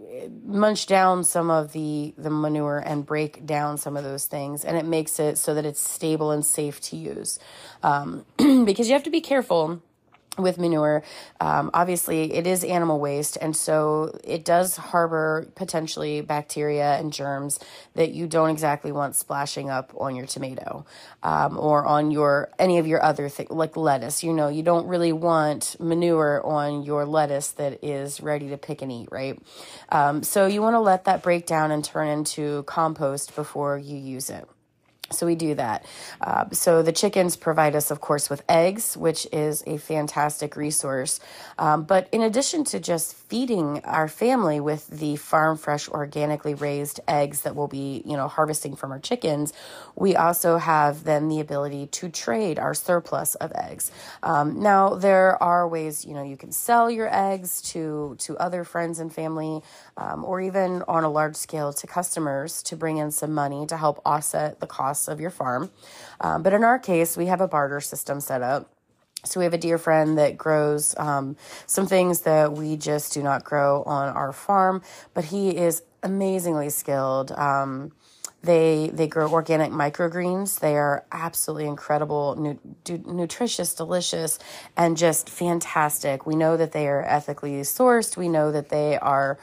munch 0.45 0.87
down 0.87 1.25
some 1.25 1.51
of 1.51 1.73
the 1.73 2.15
the 2.19 2.31
manure 2.31 2.79
and 2.79 3.07
break 3.07 3.47
down 3.47 3.79
some 3.79 3.97
of 3.97 4.05
those 4.05 4.27
things 4.27 4.65
and 4.65 4.77
it 4.77 4.85
makes 4.85 5.19
it 5.19 5.39
so 5.39 5.55
that 5.55 5.65
it's 5.65 5.81
stable 5.81 6.31
and 6.31 6.45
safe 6.45 6.79
to 6.81 6.97
use 6.97 7.39
um, 7.83 8.27
because 8.37 8.87
you 8.87 8.93
have 8.93 9.03
to 9.03 9.11
be 9.11 9.23
careful 9.23 9.83
with 10.37 10.59
manure, 10.59 11.03
um, 11.41 11.71
obviously 11.75 12.33
it 12.33 12.47
is 12.47 12.65
animal 12.65 12.99
waste, 12.99 13.39
and 13.41 13.57
so 13.57 14.19
it 14.25 14.45
does 14.45 14.77
harbor 14.77 15.47
potentially 15.55 16.21
bacteria 16.21 16.97
and 16.99 17.13
germs 17.13 17.59
that 17.95 18.13
you 18.13 18.27
don't 18.27 18.51
exactly 18.51 18.93
want 18.93 19.15
splashing 19.17 19.71
up 19.71 19.93
on 19.99 20.17
your 20.17 20.27
tomato 20.27 20.85
um, 21.23 21.59
or 21.59 21.85
on 21.85 22.11
your 22.11 22.51
any 22.59 22.79
of 22.79 22.87
your 22.87 23.03
other 23.03 23.29
things 23.29 23.51
like 23.51 23.77
lettuce. 23.77 24.23
You 24.23 24.33
know, 24.33 24.49
you 24.49 24.63
don't 24.63 24.87
really 24.87 25.13
want 25.13 25.77
manure 25.79 26.45
on 26.45 26.83
your 26.83 27.05
lettuce 27.05 27.53
that 27.53 27.85
is 27.85 28.21
ready 28.21 28.49
to 28.49 28.59
pick 28.59 28.83
and 28.83 28.91
eat, 28.91 29.09
right? 29.11 29.41
Um, 29.91 30.23
so 30.23 30.47
you 30.47 30.63
want 30.63 30.75
to 30.75 30.81
let 30.81 31.05
that 31.05 31.23
break 31.23 31.47
down 31.47 31.71
and 31.71 31.85
turn 31.85 32.09
into 32.09 32.63
compost 32.65 33.35
before 33.37 33.79
you 33.79 33.97
use 33.97 34.31
it. 34.31 34.49
So 35.11 35.27
we 35.27 35.35
do 35.35 35.55
that. 35.55 35.85
Uh, 36.21 36.47
so 36.51 36.83
the 36.83 36.93
chickens 36.93 37.37
provide 37.37 37.77
us, 37.77 37.91
of 37.91 38.01
course, 38.01 38.31
with 38.31 38.43
eggs, 38.49 38.97
which 38.97 39.27
is 39.33 39.63
a 39.67 39.77
fantastic 39.77 40.57
resource. 40.57 41.21
Um, 41.59 41.85
but 41.85 42.09
in 42.11 42.23
addition 42.23 42.65
to 42.65 42.81
just 42.81 43.15
feeding 43.35 43.81
our 43.83 44.07
family 44.07 44.61
with 44.61 44.87
the 44.87 45.17
farm 45.17 45.59
fresh, 45.59 45.89
organically 45.89 46.55
raised 46.55 47.01
eggs 47.09 47.41
that 47.41 47.57
we'll 47.57 47.67
be, 47.67 48.01
you 48.07 48.17
know, 48.17 48.29
harvesting 48.29 48.77
from 48.77 48.93
our 48.93 49.01
chickens, 49.01 49.53
we 49.97 50.15
also 50.15 50.57
have 50.57 51.03
then 51.03 51.29
the 51.29 51.41
ability 51.41 51.89
to 51.89 52.09
trade 52.09 52.61
our 52.61 52.75
surplus 52.75 53.35
of 53.35 53.51
eggs. 53.57 53.91
Um, 54.23 54.63
now 54.63 54.95
there 54.95 55.43
are 55.43 55.67
ways, 55.67 56.05
you 56.05 56.15
know, 56.15 56.23
you 56.23 56.37
can 56.37 56.53
sell 56.53 56.89
your 56.89 57.13
eggs 57.13 57.61
to 57.73 58.15
to 58.21 58.39
other 58.39 58.63
friends 58.63 59.01
and 59.01 59.13
family, 59.13 59.63
um, 59.97 60.25
or 60.25 60.41
even 60.41 60.85
on 60.87 61.03
a 61.03 61.11
large 61.11 61.35
scale 61.35 61.73
to 61.73 61.87
customers 61.89 62.63
to 62.63 62.77
bring 62.77 62.99
in 62.99 63.11
some 63.11 63.35
money 63.35 63.67
to 63.67 63.77
help 63.77 64.01
offset 64.07 64.61
the 64.61 64.67
cost 64.69 64.85
costs 64.85 65.09
of 65.09 65.21
your 65.21 65.31
farm. 65.31 65.71
Um, 66.21 66.43
but 66.43 66.53
in 66.53 66.63
our 66.63 66.79
case, 66.79 67.17
we 67.17 67.27
have 67.27 67.41
a 67.41 67.49
barter 67.49 67.81
system 67.81 68.21
set 68.21 68.43
up. 68.43 68.74
So 69.25 69.41
we 69.41 69.45
have 69.45 69.55
a 69.55 69.59
dear 69.59 69.79
friend 69.79 70.19
that 70.19 70.37
grows 70.37 70.95
um, 70.99 71.37
some 71.67 71.87
things 71.87 72.21
that 72.23 72.53
we 72.53 72.77
just 72.77 73.13
do 73.13 73.23
not 73.23 73.45
grow 73.45 73.83
on 73.85 74.09
our 74.15 74.33
farm, 74.33 74.83
but 75.15 75.27
he 75.27 75.57
is 75.57 75.83
amazingly 76.03 76.71
skilled. 76.71 77.33
Um, 77.33 77.93
they 78.43 78.91
they 78.93 79.09
grow 79.09 79.31
organic 79.31 79.73
microgreens. 79.73 80.61
They 80.61 80.77
are 80.77 81.07
absolutely 81.11 81.67
incredible, 81.67 82.37
nu- 82.37 83.03
nutritious, 83.07 83.75
delicious, 83.75 84.39
and 84.77 84.97
just 84.97 85.31
fantastic. 85.31 86.27
We 86.27 86.37
know 86.37 86.57
that 86.59 86.73
they 86.73 86.87
are 86.87 87.03
ethically 87.03 87.53
sourced. 87.63 88.17
We 88.17 88.29
know 88.29 88.53
that 88.53 88.69
they 88.69 88.99
are 88.99 89.39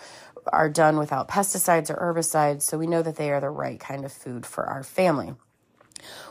are 0.48 0.70
done 0.70 0.98
without 0.98 1.28
pesticides 1.28 1.90
or 1.90 1.96
herbicides, 1.96 2.62
so 2.62 2.78
we 2.78 2.88
know 2.88 3.02
that 3.02 3.16
they 3.16 3.32
are 3.32 3.42
the 3.42 3.50
right 3.50 3.80
kind 3.80 4.06
of 4.06 4.12
food 4.12 4.46
for 4.46 4.66
our 4.66 4.84
family. 4.84 5.34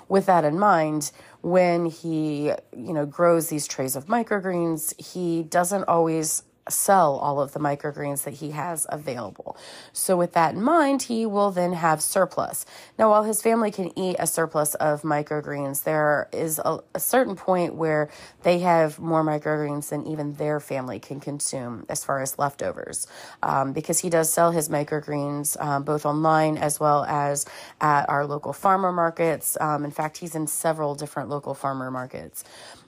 With 0.08 0.26
that 0.26 0.44
in 0.44 0.58
mind, 0.58 1.12
when 1.42 1.86
he, 1.86 2.52
you 2.76 2.92
know, 2.92 3.06
grows 3.06 3.48
these 3.48 3.66
trays 3.66 3.96
of 3.96 4.06
microgreens, 4.06 4.98
he 5.00 5.42
doesn't 5.42 5.84
always 5.84 6.42
sell 6.70 7.16
all 7.16 7.40
of 7.40 7.52
the 7.52 7.60
microgreens 7.60 8.24
that 8.24 8.34
he 8.34 8.50
has 8.52 8.86
available. 8.88 9.56
So, 9.92 10.16
with 10.16 10.32
that 10.32 10.54
in 10.54 10.62
mind, 10.62 11.02
he 11.02 11.26
will 11.26 11.50
then 11.50 11.72
have 11.72 12.02
surplus. 12.02 12.66
Now, 12.98 13.10
while 13.10 13.24
his 13.24 13.42
family 13.42 13.70
can 13.70 13.96
eat 13.98 14.16
a 14.18 14.26
surplus 14.26 14.74
of 14.76 15.02
microgreens, 15.02 15.84
there 15.84 16.28
is 16.32 16.58
a, 16.58 16.80
a 16.94 17.00
certain 17.00 17.36
point 17.36 17.74
where 17.74 18.10
they 18.42 18.60
have 18.60 18.98
more 18.98 19.22
microgreens 19.22 19.90
than 19.90 20.06
even 20.06 20.34
their 20.34 20.60
family 20.60 20.98
can 20.98 21.20
consume 21.20 21.86
as 21.88 22.04
far 22.04 22.20
as 22.20 22.38
leftovers. 22.38 23.06
Um, 23.42 23.72
because 23.72 24.00
he 24.00 24.10
does 24.10 24.32
sell 24.32 24.50
his 24.50 24.68
microgreens 24.68 25.60
um, 25.60 25.84
both 25.84 26.06
online 26.06 26.56
as 26.56 26.80
well 26.80 27.04
as 27.04 27.46
at 27.80 28.08
our 28.08 28.26
local 28.26 28.52
farmer 28.52 28.92
markets. 28.92 29.56
Um, 29.60 29.84
in 29.84 29.90
fact, 29.90 30.18
he's 30.18 30.34
in 30.34 30.46
several 30.46 30.94
different 30.94 31.28
local 31.28 31.54
farmer 31.54 31.90
markets. 31.90 32.44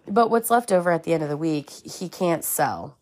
But 0.06 0.30
what's 0.30 0.50
left 0.50 0.72
over 0.72 0.90
at 0.90 1.04
the 1.04 1.14
end 1.14 1.22
of 1.22 1.28
the 1.28 1.36
week, 1.36 1.70
he 1.70 2.08
can't 2.08 2.44
sell 2.44 2.96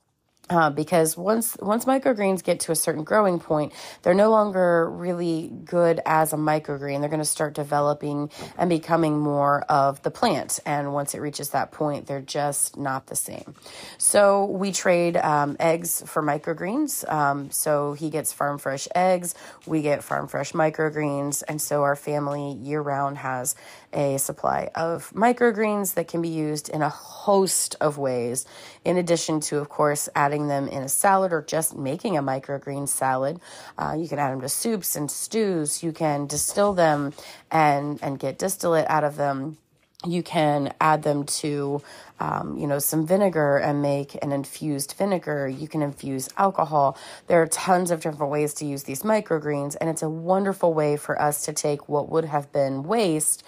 uh, 0.51 0.69
because 0.69 1.17
once 1.17 1.57
once 1.61 1.85
microgreens 1.85 2.43
get 2.43 2.61
to 2.61 2.73
a 2.73 2.77
certain 2.77 3.05
growing 3.05 3.39
point, 3.39 3.73
they're 4.03 4.15
no 4.15 4.31
longer 4.31 4.91
really 4.91 5.51
good 5.65 6.01
as 6.05 6.33
a 6.33 6.37
microgreen. 6.37 7.01
They're 7.01 7.09
going 7.09 7.21
to 7.21 7.25
start 7.25 7.55
developing 7.55 8.31
and 8.59 8.69
becoming 8.69 9.19
more 9.19 9.63
of 9.63 10.03
the 10.03 10.11
plant. 10.11 10.59
And 10.67 10.93
once 10.93 11.15
it 11.15 11.21
reaches 11.21 11.51
that 11.51 11.71
point, 11.71 12.07
they're 12.07 12.21
just 12.21 12.77
not 12.77 13.07
the 13.07 13.17
same. 13.17 13.55
So 13.97 14.45
we 14.47 14.73
trade 14.73 15.17
um, 15.17 15.57
eggs 15.61 16.03
for 16.05 16.23
microgreens. 16.23 17.11
Um, 17.11 17.51
so 17.51 17.93
he 17.93 18.11
gets 18.11 18.33
farm 18.33 18.59
fresh 18.59 18.89
eggs, 18.95 19.35
we 19.67 19.83
get 19.83 20.03
farm 20.03 20.27
fresh 20.27 20.53
microgreens, 20.53 21.43
and 21.47 21.63
so 21.63 21.83
our 21.83 21.97
family 21.97 22.55
year 22.55 22.81
round 22.81 23.19
has 23.19 23.55
a 23.93 24.19
supply 24.19 24.71
of 24.75 25.11
microgreens 25.13 25.95
that 25.95 26.09
can 26.09 26.23
be 26.23 26.29
used 26.29 26.69
in 26.69 26.83
a 26.83 26.89
host 26.89 27.77
of 27.81 27.99
ways, 27.99 28.47
in 28.85 28.97
addition 28.97 29.41
to, 29.41 29.59
of 29.59 29.69
course, 29.69 30.09
adding 30.15 30.40
them 30.49 30.69
in 30.69 30.83
a 30.83 30.89
salad 30.89 31.33
or 31.33 31.43
just 31.43 31.77
making 31.77 32.17
a 32.17 32.23
microgreen 32.23 32.89
salad. 32.89 33.41
Uh, 33.79 33.97
you 33.99 34.09
can 34.09 34.19
add 34.19 34.33
them 34.33 34.41
to 34.41 34.49
soups 34.49 34.97
and 34.97 35.11
stews. 35.11 35.83
You 35.83 35.93
can 35.93 36.27
distill 36.27 36.73
them 36.73 37.13
and, 37.51 37.99
and 38.03 38.19
get 38.19 38.39
distillate 38.39 38.87
out 38.89 39.05
of 39.05 39.17
them 39.17 39.59
you 40.07 40.23
can 40.23 40.73
add 40.81 41.03
them 41.03 41.25
to 41.25 41.83
um, 42.21 42.57
you 42.57 42.67
know 42.67 42.79
some 42.79 43.07
vinegar 43.07 43.59
and 43.59 43.83
make 43.83 44.17
an 44.23 44.33
infused 44.33 44.95
vinegar 44.97 45.47
you 45.47 45.69
can 45.69 45.83
infuse 45.83 46.29
alcohol 46.39 46.97
there 47.27 47.43
are 47.43 47.47
tons 47.47 47.91
of 47.91 48.01
different 48.01 48.31
ways 48.31 48.55
to 48.55 48.65
use 48.65 48.85
these 48.85 49.03
microgreens 49.03 49.77
and 49.81 49.91
it's 49.91 50.03
a 50.03 50.09
wonderful 50.09 50.73
way 50.73 50.97
for 50.97 51.21
us 51.21 51.45
to 51.45 51.53
take 51.53 51.89
what 51.89 52.09
would 52.09 52.25
have 52.25 52.51
been 52.53 52.83
waste 52.85 53.43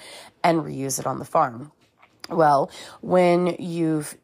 and 0.44 0.61
reuse 0.61 0.99
it 0.99 1.06
on 1.06 1.18
the 1.18 1.25
farm 1.25 1.72
well 2.28 2.70
when 3.00 3.56
you've 3.58 4.16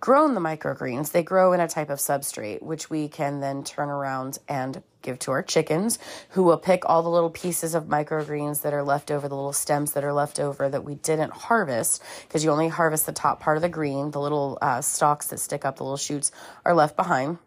grown 0.00 0.34
the 0.34 0.40
microgreens, 0.40 1.12
they 1.12 1.22
grow 1.22 1.52
in 1.52 1.60
a 1.60 1.68
type 1.68 1.90
of 1.90 1.98
substrate, 1.98 2.62
which 2.62 2.88
we 2.88 3.06
can 3.06 3.40
then 3.40 3.62
turn 3.62 3.90
around 3.90 4.38
and 4.48 4.82
give 5.02 5.18
to 5.20 5.30
our 5.30 5.42
chickens, 5.42 5.98
who 6.30 6.42
will 6.42 6.58
pick 6.58 6.88
all 6.88 7.02
the 7.02 7.08
little 7.08 7.30
pieces 7.30 7.74
of 7.74 7.84
microgreens 7.84 8.62
that 8.62 8.74
are 8.74 8.82
left 8.82 9.10
over, 9.10 9.28
the 9.28 9.34
little 9.34 9.52
stems 9.52 9.92
that 9.92 10.04
are 10.04 10.12
left 10.12 10.40
over 10.40 10.68
that 10.68 10.84
we 10.84 10.94
didn't 10.94 11.32
harvest, 11.32 12.02
because 12.26 12.44
you 12.44 12.50
only 12.50 12.68
harvest 12.68 13.06
the 13.06 13.12
top 13.12 13.40
part 13.40 13.56
of 13.56 13.62
the 13.62 13.68
green. 13.68 14.10
The 14.10 14.20
little 14.20 14.58
uh, 14.60 14.80
stalks 14.80 15.28
that 15.28 15.38
stick 15.38 15.64
up, 15.64 15.76
the 15.76 15.84
little 15.84 15.96
shoots, 15.96 16.32
are 16.64 16.74
left 16.74 16.96
behind. 16.96 17.38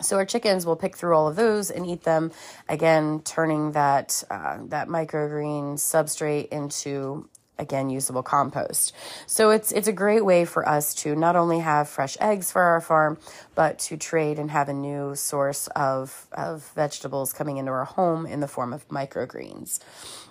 So 0.00 0.16
our 0.16 0.26
chickens 0.26 0.66
will 0.66 0.76
pick 0.76 0.96
through 0.96 1.16
all 1.16 1.26
of 1.26 1.36
those 1.36 1.70
and 1.70 1.86
eat 1.86 2.02
them. 2.02 2.30
Again, 2.68 3.22
turning 3.24 3.72
that 3.72 4.22
uh, 4.30 4.58
that 4.66 4.88
microgreen 4.88 5.74
substrate 5.74 6.48
into 6.48 7.28
again 7.58 7.90
usable 7.90 8.22
compost. 8.22 8.92
So 9.26 9.50
it's 9.50 9.72
it's 9.72 9.88
a 9.88 9.92
great 9.92 10.24
way 10.24 10.44
for 10.44 10.68
us 10.68 10.94
to 10.96 11.14
not 11.14 11.36
only 11.36 11.60
have 11.60 11.88
fresh 11.88 12.16
eggs 12.20 12.50
for 12.50 12.62
our 12.62 12.80
farm, 12.80 13.18
but 13.54 13.78
to 13.80 13.96
trade 13.96 14.38
and 14.38 14.50
have 14.50 14.68
a 14.68 14.74
new 14.74 15.14
source 15.14 15.66
of 15.68 16.26
of 16.32 16.70
vegetables 16.74 17.32
coming 17.32 17.56
into 17.56 17.72
our 17.72 17.84
home 17.84 18.26
in 18.26 18.40
the 18.40 18.48
form 18.48 18.72
of 18.72 18.88
microgreens. 18.88 19.80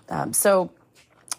Um, 0.10 0.34
so 0.34 0.72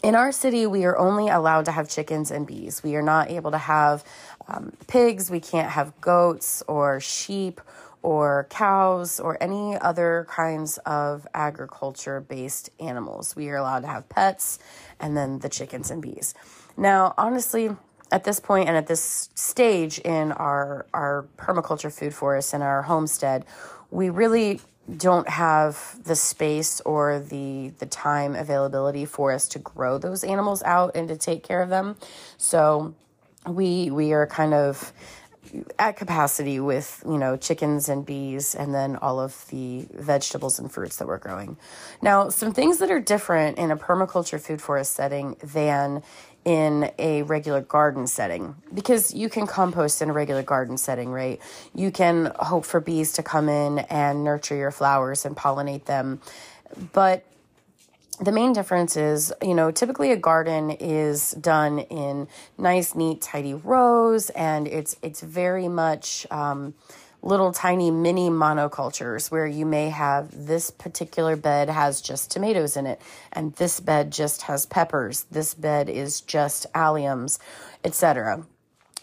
in 0.02 0.14
our 0.14 0.30
city, 0.30 0.66
we 0.66 0.84
are 0.84 0.96
only 0.96 1.28
allowed 1.28 1.64
to 1.64 1.72
have 1.72 1.88
chickens 1.88 2.30
and 2.30 2.46
bees. 2.46 2.82
We 2.82 2.96
are 2.96 3.02
not 3.02 3.30
able 3.30 3.50
to 3.50 3.58
have 3.58 4.04
um, 4.46 4.72
pigs. 4.86 5.30
We 5.30 5.40
can't 5.40 5.70
have 5.70 6.00
goats 6.00 6.62
or 6.68 7.00
sheep 7.00 7.60
or 8.06 8.46
cows 8.50 9.18
or 9.18 9.36
any 9.42 9.76
other 9.80 10.28
kinds 10.30 10.78
of 10.86 11.26
agriculture 11.34 12.20
based 12.20 12.70
animals. 12.78 13.34
We 13.34 13.48
are 13.48 13.56
allowed 13.56 13.80
to 13.80 13.88
have 13.88 14.08
pets 14.08 14.60
and 15.00 15.16
then 15.16 15.40
the 15.40 15.48
chickens 15.48 15.90
and 15.90 16.00
bees. 16.00 16.32
Now, 16.76 17.14
honestly, 17.18 17.70
at 18.12 18.22
this 18.22 18.38
point 18.38 18.68
and 18.68 18.76
at 18.76 18.86
this 18.86 19.28
stage 19.34 19.98
in 19.98 20.30
our 20.30 20.86
our 20.94 21.26
permaculture 21.36 21.92
food 21.92 22.14
forest 22.14 22.54
and 22.54 22.62
our 22.62 22.82
homestead, 22.82 23.44
we 23.90 24.08
really 24.08 24.60
don't 24.96 25.28
have 25.28 25.98
the 26.04 26.14
space 26.14 26.80
or 26.82 27.18
the 27.18 27.72
the 27.80 27.86
time 27.86 28.36
availability 28.36 29.04
for 29.04 29.32
us 29.32 29.48
to 29.48 29.58
grow 29.58 29.98
those 29.98 30.22
animals 30.22 30.62
out 30.62 30.94
and 30.94 31.08
to 31.08 31.16
take 31.16 31.42
care 31.42 31.60
of 31.60 31.70
them. 31.70 31.96
So 32.38 32.94
we 33.48 33.90
we 33.90 34.12
are 34.12 34.28
kind 34.28 34.54
of 34.54 34.92
at 35.78 35.96
capacity 35.96 36.60
with 36.60 37.02
you 37.06 37.18
know 37.18 37.36
chickens 37.36 37.88
and 37.88 38.04
bees 38.04 38.54
and 38.54 38.74
then 38.74 38.96
all 38.96 39.20
of 39.20 39.46
the 39.48 39.86
vegetables 39.94 40.58
and 40.58 40.70
fruits 40.70 40.96
that 40.96 41.06
we're 41.06 41.18
growing. 41.18 41.56
Now 42.02 42.28
some 42.28 42.52
things 42.52 42.78
that 42.78 42.90
are 42.90 43.00
different 43.00 43.58
in 43.58 43.70
a 43.70 43.76
permaculture 43.76 44.40
food 44.40 44.60
forest 44.60 44.92
setting 44.92 45.36
than 45.42 46.02
in 46.44 46.92
a 46.98 47.22
regular 47.22 47.60
garden 47.60 48.06
setting 48.06 48.54
because 48.72 49.12
you 49.12 49.28
can 49.28 49.46
compost 49.46 50.00
in 50.00 50.10
a 50.10 50.12
regular 50.12 50.42
garden 50.42 50.78
setting 50.78 51.10
right? 51.10 51.40
You 51.74 51.90
can 51.90 52.32
hope 52.38 52.64
for 52.64 52.80
bees 52.80 53.12
to 53.14 53.22
come 53.22 53.48
in 53.48 53.80
and 53.80 54.22
nurture 54.22 54.56
your 54.56 54.70
flowers 54.70 55.24
and 55.24 55.36
pollinate 55.36 55.86
them. 55.86 56.20
But 56.92 57.24
the 58.20 58.32
main 58.32 58.52
difference 58.52 58.96
is, 58.96 59.32
you 59.42 59.54
know, 59.54 59.70
typically 59.70 60.12
a 60.12 60.16
garden 60.16 60.70
is 60.70 61.32
done 61.32 61.80
in 61.80 62.28
nice, 62.56 62.94
neat, 62.94 63.20
tidy 63.20 63.54
rows, 63.54 64.30
and 64.30 64.66
it's 64.66 64.96
it's 65.02 65.20
very 65.20 65.68
much 65.68 66.26
um, 66.30 66.74
little 67.22 67.52
tiny 67.52 67.90
mini 67.90 68.30
monocultures 68.30 69.30
where 69.30 69.46
you 69.46 69.66
may 69.66 69.90
have 69.90 70.46
this 70.46 70.70
particular 70.70 71.36
bed 71.36 71.68
has 71.68 72.00
just 72.00 72.30
tomatoes 72.30 72.76
in 72.76 72.86
it, 72.86 73.00
and 73.32 73.52
this 73.54 73.80
bed 73.80 74.10
just 74.10 74.42
has 74.42 74.64
peppers. 74.66 75.24
This 75.30 75.54
bed 75.54 75.88
is 75.88 76.20
just 76.22 76.72
alliums, 76.72 77.38
etc. 77.84 78.46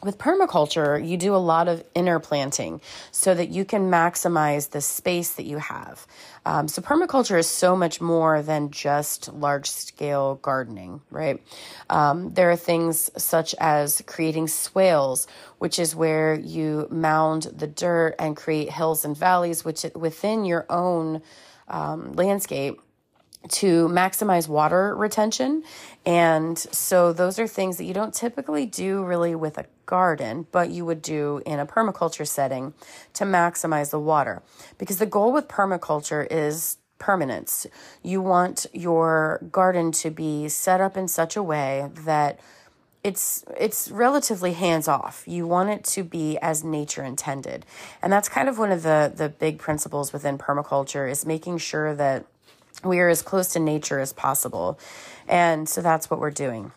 with 0.03 0.17
permaculture, 0.17 1.05
you 1.05 1.17
do 1.17 1.35
a 1.35 1.37
lot 1.37 1.67
of 1.67 1.83
interplanting 1.95 2.81
so 3.11 3.33
that 3.33 3.49
you 3.49 3.65
can 3.65 3.89
maximize 3.89 4.69
the 4.69 4.81
space 4.81 5.33
that 5.33 5.45
you 5.45 5.57
have. 5.57 6.05
Um, 6.45 6.67
so, 6.67 6.81
permaculture 6.81 7.39
is 7.39 7.47
so 7.47 7.75
much 7.75 8.01
more 8.01 8.41
than 8.41 8.69
just 8.71 9.31
large 9.33 9.69
scale 9.69 10.35
gardening, 10.35 11.01
right? 11.09 11.41
Um, 11.89 12.33
there 12.33 12.51
are 12.51 12.57
things 12.57 13.09
such 13.15 13.55
as 13.59 14.01
creating 14.05 14.47
swales, 14.47 15.27
which 15.59 15.79
is 15.79 15.95
where 15.95 16.35
you 16.35 16.87
mound 16.91 17.43
the 17.43 17.67
dirt 17.67 18.15
and 18.19 18.35
create 18.35 18.71
hills 18.71 19.05
and 19.05 19.17
valleys, 19.17 19.63
which 19.63 19.85
within 19.95 20.43
your 20.43 20.65
own 20.69 21.21
um, 21.69 22.13
landscape 22.13 22.79
to 23.49 23.87
maximize 23.89 24.47
water 24.47 24.95
retention. 24.95 25.63
And 26.05 26.57
so 26.57 27.13
those 27.13 27.39
are 27.39 27.47
things 27.47 27.77
that 27.77 27.85
you 27.85 27.93
don't 27.93 28.13
typically 28.13 28.65
do 28.65 29.03
really 29.03 29.35
with 29.35 29.57
a 29.57 29.65
garden, 29.85 30.47
but 30.51 30.69
you 30.69 30.85
would 30.85 31.01
do 31.01 31.41
in 31.45 31.59
a 31.59 31.65
permaculture 31.65 32.27
setting 32.27 32.73
to 33.13 33.25
maximize 33.25 33.91
the 33.91 33.99
water. 33.99 34.41
Because 34.77 34.97
the 34.97 35.05
goal 35.05 35.31
with 35.31 35.47
permaculture 35.47 36.25
is 36.29 36.77
permanence. 36.99 37.67
You 38.01 38.21
want 38.21 38.65
your 38.71 39.41
garden 39.51 39.91
to 39.93 40.09
be 40.09 40.47
set 40.47 40.79
up 40.79 40.95
in 40.95 41.07
such 41.09 41.35
a 41.35 41.43
way 41.43 41.89
that 41.93 42.39
it's 43.03 43.43
it's 43.59 43.91
relatively 43.91 44.53
hands 44.53 44.87
off. 44.87 45.25
You 45.27 45.45
want 45.45 45.69
it 45.69 45.83
to 45.85 46.03
be 46.03 46.37
as 46.37 46.63
nature 46.63 47.03
intended. 47.03 47.65
And 48.01 48.13
that's 48.13 48.29
kind 48.29 48.47
of 48.47 48.57
one 48.57 48.71
of 48.71 48.83
the 48.83 49.11
the 49.13 49.27
big 49.27 49.59
principles 49.59 50.13
within 50.13 50.37
permaculture 50.37 51.11
is 51.11 51.25
making 51.25 51.57
sure 51.57 51.93
that 51.95 52.25
we 52.83 52.99
are 52.99 53.09
as 53.09 53.21
close 53.21 53.49
to 53.49 53.59
nature 53.59 53.99
as 53.99 54.13
possible. 54.13 54.79
And 55.27 55.67
so 55.67 55.81
that's 55.81 56.09
what 56.09 56.19
we're 56.19 56.31
doing. 56.31 56.71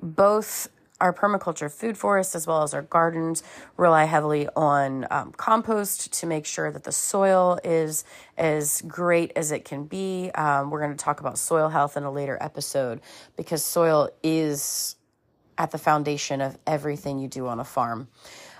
Both 0.00 0.68
our 1.00 1.12
permaculture 1.12 1.70
food 1.70 1.98
forest 1.98 2.34
as 2.34 2.46
well 2.46 2.62
as 2.62 2.72
our 2.72 2.82
gardens 2.82 3.42
rely 3.76 4.04
heavily 4.04 4.48
on 4.54 5.06
um, 5.10 5.32
compost 5.32 6.12
to 6.12 6.26
make 6.26 6.46
sure 6.46 6.70
that 6.70 6.84
the 6.84 6.92
soil 6.92 7.58
is 7.64 8.04
as 8.38 8.80
great 8.82 9.32
as 9.34 9.50
it 9.50 9.64
can 9.64 9.84
be. 9.84 10.30
Um, 10.34 10.70
we're 10.70 10.80
going 10.80 10.96
to 10.96 11.04
talk 11.04 11.20
about 11.20 11.36
soil 11.36 11.68
health 11.68 11.96
in 11.96 12.04
a 12.04 12.12
later 12.12 12.38
episode 12.40 13.00
because 13.36 13.62
soil 13.64 14.08
is 14.22 14.96
at 15.58 15.72
the 15.72 15.78
foundation 15.78 16.40
of 16.40 16.58
everything 16.66 17.18
you 17.18 17.28
do 17.28 17.46
on 17.48 17.60
a 17.60 17.64
farm. 17.64 18.08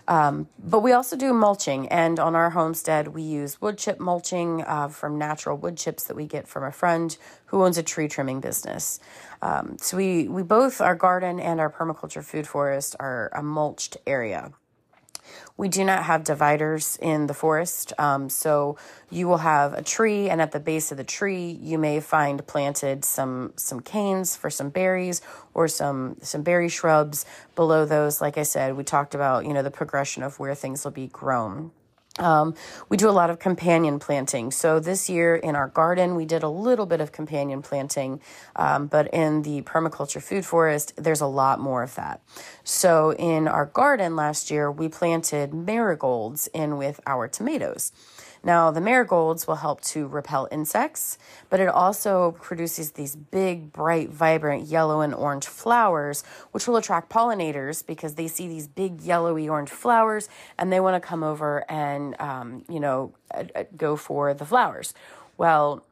Um, 0.07 0.49
but 0.59 0.81
we 0.81 0.93
also 0.93 1.17
do 1.17 1.33
mulching, 1.33 1.89
and 1.89 2.19
on 2.19 2.35
our 2.35 2.51
homestead, 2.51 3.09
we 3.09 3.23
use 3.23 3.61
wood 3.61 3.79
chip 3.79 3.99
mulching 3.99 4.63
uh, 4.63 4.89
from 4.89 5.19
natural 5.19 5.57
wood 5.57 5.77
chips 5.77 6.05
that 6.05 6.17
we 6.17 6.27
get 6.27 6.47
from 6.47 6.65
a 6.65 6.73
friend 6.73 7.17
who 7.47 7.65
owns 7.65 7.79
a 7.79 7.83
tree 7.83 8.09
trimming 8.09 8.41
business. 8.41 9.01
Um, 9.41 9.77
so 9.81 9.97
we 9.97 10.29
we 10.29 10.43
both 10.43 10.81
our 10.81 10.95
garden 10.95 11.41
and 11.41 11.61
our 11.61 11.71
permaculture 11.71 12.25
food 12.25 12.47
forest 12.47 12.97
are 13.01 13.31
a 13.35 13.43
mulched 13.43 13.97
area. 14.07 14.53
We 15.57 15.69
do 15.69 15.85
not 15.85 16.05
have 16.05 16.25
dividers 16.25 16.99
in 17.01 17.27
the 17.27 17.35
forest. 17.35 17.93
Um, 17.99 18.29
so 18.29 18.77
you 19.11 19.29
will 19.29 19.39
have 19.39 19.75
a 19.75 19.83
tree, 19.83 20.29
and 20.29 20.41
at 20.41 20.53
the 20.53 20.61
base 20.61 20.91
of 20.91 20.97
the 20.97 21.05
tree, 21.05 21.59
you 21.63 21.79
may 21.79 22.01
find 22.01 22.45
planted 22.47 23.05
some 23.05 23.53
some 23.57 23.81
canes 23.81 24.37
for 24.37 24.51
some 24.51 24.71
berries 24.71 25.23
or 25.53 25.69
some 25.69 26.17
some 26.23 26.43
berry 26.43 26.69
shrubs. 26.69 27.25
Below 27.55 27.85
those, 27.85 28.21
like 28.21 28.39
I 28.39 28.43
said, 28.43 28.77
we 28.77 28.85
talked 28.85 29.15
about 29.15 29.47
you 29.47 29.53
know 29.53 29.63
the 29.63 29.71
progression 29.71 30.23
of 30.23 30.39
where 30.39 30.55
things 30.55 30.85
will 30.85 30.93
be 30.93 31.07
grown. 31.07 31.71
Um, 32.19 32.55
we 32.89 32.97
do 32.97 33.09
a 33.09 33.13
lot 33.13 33.31
of 33.31 33.41
companion 33.41 33.99
planting. 33.99 34.53
So 34.53 34.79
this 34.79 35.11
year 35.11 35.35
in 35.35 35.57
our 35.57 35.67
garden, 35.69 36.15
we 36.15 36.25
did 36.25 36.45
a 36.45 36.49
little 36.49 36.87
bit 36.87 37.01
of 37.01 37.11
companion 37.11 37.61
planting, 37.61 38.21
um, 38.55 38.87
but 38.87 39.09
in 39.13 39.43
the 39.43 39.63
permaculture 39.63 40.23
food 40.23 40.47
forest, 40.47 40.93
there's 40.97 41.21
a 41.21 41.27
lot 41.27 41.59
more 41.59 41.83
of 41.83 41.97
that. 41.97 42.21
So 42.63 43.13
in 43.15 43.49
our 43.49 43.67
garden 43.67 44.15
last 44.15 44.51
year, 44.51 44.71
we 44.71 44.89
planted 44.89 45.53
marigolds 45.53 46.49
in 46.55 46.77
with 46.77 47.01
our 47.05 47.27
tomatoes. 47.27 47.91
Now, 48.45 48.71
the 48.71 48.81
marigolds 48.83 49.47
will 49.47 49.57
help 49.57 49.81
to 49.83 50.07
repel 50.07 50.47
insects, 50.53 51.17
but 51.49 51.61
it 51.61 51.69
also 51.69 52.33
produces 52.33 52.93
these 52.93 53.17
big, 53.17 53.73
bright, 53.73 54.11
vibrant 54.11 54.67
yellow 54.67 55.01
and 55.01 55.15
orange 55.15 55.47
flowers, 55.47 56.23
which 56.53 56.69
will 56.69 56.77
attract 56.77 57.11
pollinators 57.11 57.85
because 57.85 58.17
they 58.17 58.29
see 58.29 58.47
these 58.47 58.67
big, 58.67 59.01
yellowy 59.01 59.49
orange 59.49 59.71
flowers 59.71 60.29
and 60.59 60.71
they 60.71 60.79
want 60.79 60.95
to 60.95 61.07
come 61.07 61.23
over 61.23 61.65
and, 61.71 62.21
um, 62.21 62.65
you 62.69 62.81
know, 62.81 63.15
uh, 63.31 63.45
uh, 63.57 63.65
go 63.79 63.97
for 63.97 64.35
the 64.35 64.45
flowers. 64.45 64.93
Well, 65.39 65.83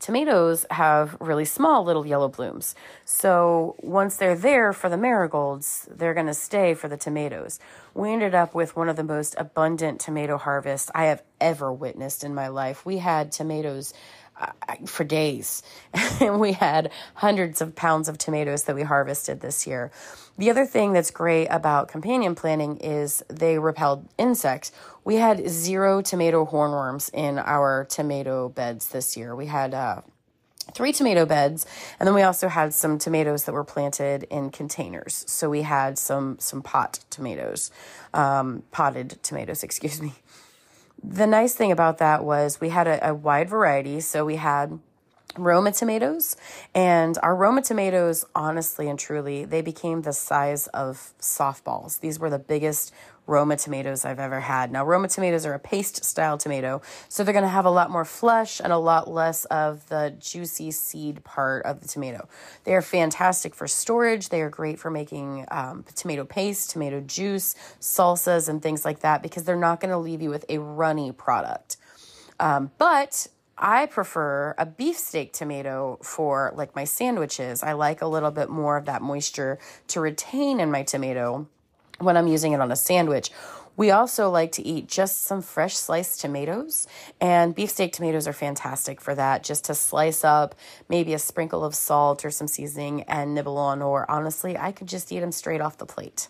tomatoes 0.00 0.66
have 0.70 1.16
really 1.20 1.44
small 1.44 1.84
little 1.84 2.06
yellow 2.06 2.28
blooms. 2.28 2.74
So 3.04 3.76
once 3.78 4.16
they're 4.16 4.36
there 4.36 4.72
for 4.72 4.88
the 4.88 4.96
marigolds, 4.96 5.88
they're 5.90 6.14
going 6.14 6.26
to 6.26 6.34
stay 6.34 6.74
for 6.74 6.88
the 6.88 6.96
tomatoes. 6.96 7.58
We 7.94 8.12
ended 8.12 8.34
up 8.34 8.54
with 8.54 8.76
one 8.76 8.88
of 8.88 8.96
the 8.96 9.04
most 9.04 9.34
abundant 9.38 10.00
tomato 10.00 10.38
harvests 10.38 10.90
I 10.94 11.06
have 11.06 11.22
ever 11.40 11.72
witnessed 11.72 12.24
in 12.24 12.34
my 12.34 12.48
life. 12.48 12.84
We 12.84 12.98
had 12.98 13.32
tomatoes 13.32 13.94
for 14.86 15.04
days. 15.04 15.62
and 16.20 16.40
we 16.40 16.52
had 16.52 16.90
hundreds 17.14 17.60
of 17.60 17.74
pounds 17.74 18.08
of 18.08 18.18
tomatoes 18.18 18.64
that 18.64 18.74
we 18.74 18.82
harvested 18.82 19.40
this 19.40 19.66
year. 19.66 19.90
The 20.38 20.50
other 20.50 20.66
thing 20.66 20.92
that's 20.92 21.10
great 21.10 21.46
about 21.46 21.88
companion 21.88 22.34
planting 22.34 22.76
is 22.78 23.24
they 23.28 23.58
repelled 23.58 24.06
insects. 24.18 24.72
We 25.04 25.16
had 25.16 25.48
zero 25.48 26.02
tomato 26.02 26.44
hornworms 26.44 27.10
in 27.14 27.38
our 27.38 27.86
tomato 27.88 28.48
beds 28.50 28.88
this 28.88 29.16
year. 29.16 29.34
We 29.34 29.46
had 29.46 29.72
uh, 29.72 30.02
three 30.72 30.92
tomato 30.92 31.24
beds 31.24 31.64
and 31.98 32.06
then 32.06 32.14
we 32.14 32.22
also 32.22 32.48
had 32.48 32.74
some 32.74 32.98
tomatoes 32.98 33.44
that 33.44 33.52
were 33.52 33.64
planted 33.64 34.24
in 34.24 34.50
containers 34.50 35.24
so 35.28 35.48
we 35.48 35.62
had 35.62 35.96
some 35.98 36.36
some 36.40 36.60
pot 36.60 36.98
tomatoes 37.08 37.70
um, 38.12 38.62
potted 38.72 39.16
tomatoes 39.22 39.62
excuse 39.62 40.02
me 40.02 40.12
the 41.02 41.26
nice 41.26 41.54
thing 41.54 41.72
about 41.72 41.98
that 41.98 42.24
was 42.24 42.60
we 42.60 42.70
had 42.70 42.86
a, 42.86 43.10
a 43.10 43.14
wide 43.14 43.48
variety. 43.48 44.00
So 44.00 44.24
we 44.24 44.36
had 44.36 44.78
Roma 45.38 45.72
tomatoes, 45.72 46.36
and 46.74 47.18
our 47.22 47.36
Roma 47.36 47.62
tomatoes, 47.62 48.24
honestly 48.34 48.88
and 48.88 48.98
truly, 48.98 49.44
they 49.44 49.60
became 49.60 50.02
the 50.02 50.12
size 50.12 50.66
of 50.68 51.12
softballs. 51.20 52.00
These 52.00 52.18
were 52.18 52.30
the 52.30 52.38
biggest 52.38 52.92
Roma 53.26 53.56
tomatoes 53.56 54.04
I've 54.04 54.20
ever 54.20 54.40
had. 54.40 54.70
Now, 54.70 54.84
Roma 54.84 55.08
tomatoes 55.08 55.44
are 55.46 55.54
a 55.54 55.58
paste 55.58 56.04
style 56.04 56.38
tomato, 56.38 56.82
so 57.08 57.24
they're 57.24 57.32
going 57.32 57.42
to 57.42 57.48
have 57.48 57.64
a 57.64 57.70
lot 57.70 57.90
more 57.90 58.04
flesh 58.04 58.60
and 58.60 58.72
a 58.72 58.78
lot 58.78 59.08
less 59.08 59.44
of 59.46 59.88
the 59.88 60.14
juicy 60.18 60.70
seed 60.70 61.24
part 61.24 61.64
of 61.64 61.80
the 61.80 61.88
tomato. 61.88 62.28
They 62.64 62.74
are 62.74 62.82
fantastic 62.82 63.54
for 63.54 63.66
storage. 63.66 64.28
They 64.28 64.42
are 64.42 64.50
great 64.50 64.78
for 64.78 64.90
making 64.90 65.46
um, 65.50 65.84
tomato 65.94 66.24
paste, 66.24 66.70
tomato 66.70 67.00
juice, 67.00 67.54
salsas, 67.80 68.48
and 68.48 68.62
things 68.62 68.84
like 68.84 69.00
that 69.00 69.22
because 69.22 69.44
they're 69.44 69.56
not 69.56 69.80
going 69.80 69.90
to 69.90 69.98
leave 69.98 70.22
you 70.22 70.30
with 70.30 70.44
a 70.48 70.58
runny 70.58 71.12
product. 71.12 71.76
Um, 72.38 72.70
but 72.78 73.26
I 73.58 73.86
prefer 73.86 74.54
a 74.58 74.66
beefsteak 74.66 75.32
tomato 75.32 75.98
for 76.02 76.52
like 76.54 76.76
my 76.76 76.84
sandwiches. 76.84 77.62
I 77.62 77.72
like 77.72 78.02
a 78.02 78.06
little 78.06 78.30
bit 78.30 78.50
more 78.50 78.76
of 78.76 78.84
that 78.84 79.00
moisture 79.00 79.58
to 79.88 80.00
retain 80.00 80.60
in 80.60 80.70
my 80.70 80.82
tomato 80.82 81.48
when 81.98 82.16
I'm 82.16 82.26
using 82.26 82.52
it 82.52 82.60
on 82.60 82.70
a 82.70 82.76
sandwich. 82.76 83.30
We 83.76 83.90
also 83.90 84.30
like 84.30 84.52
to 84.52 84.66
eat 84.66 84.88
just 84.88 85.24
some 85.24 85.42
fresh 85.42 85.76
sliced 85.76 86.20
tomatoes, 86.20 86.86
and 87.20 87.54
beefsteak 87.54 87.92
tomatoes 87.92 88.26
are 88.26 88.32
fantastic 88.32 89.02
for 89.02 89.14
that. 89.14 89.44
Just 89.44 89.66
to 89.66 89.74
slice 89.74 90.24
up 90.24 90.54
maybe 90.88 91.12
a 91.12 91.18
sprinkle 91.18 91.62
of 91.62 91.74
salt 91.74 92.24
or 92.24 92.30
some 92.30 92.48
seasoning 92.48 93.02
and 93.02 93.34
nibble 93.34 93.58
on, 93.58 93.82
or 93.82 94.10
honestly, 94.10 94.56
I 94.56 94.72
could 94.72 94.88
just 94.88 95.12
eat 95.12 95.20
them 95.20 95.32
straight 95.32 95.60
off 95.60 95.76
the 95.76 95.84
plate. 95.84 96.28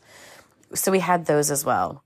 So 0.74 0.90
we 0.90 0.98
had 0.98 1.26
those 1.26 1.52
as 1.52 1.64
well. 1.64 2.02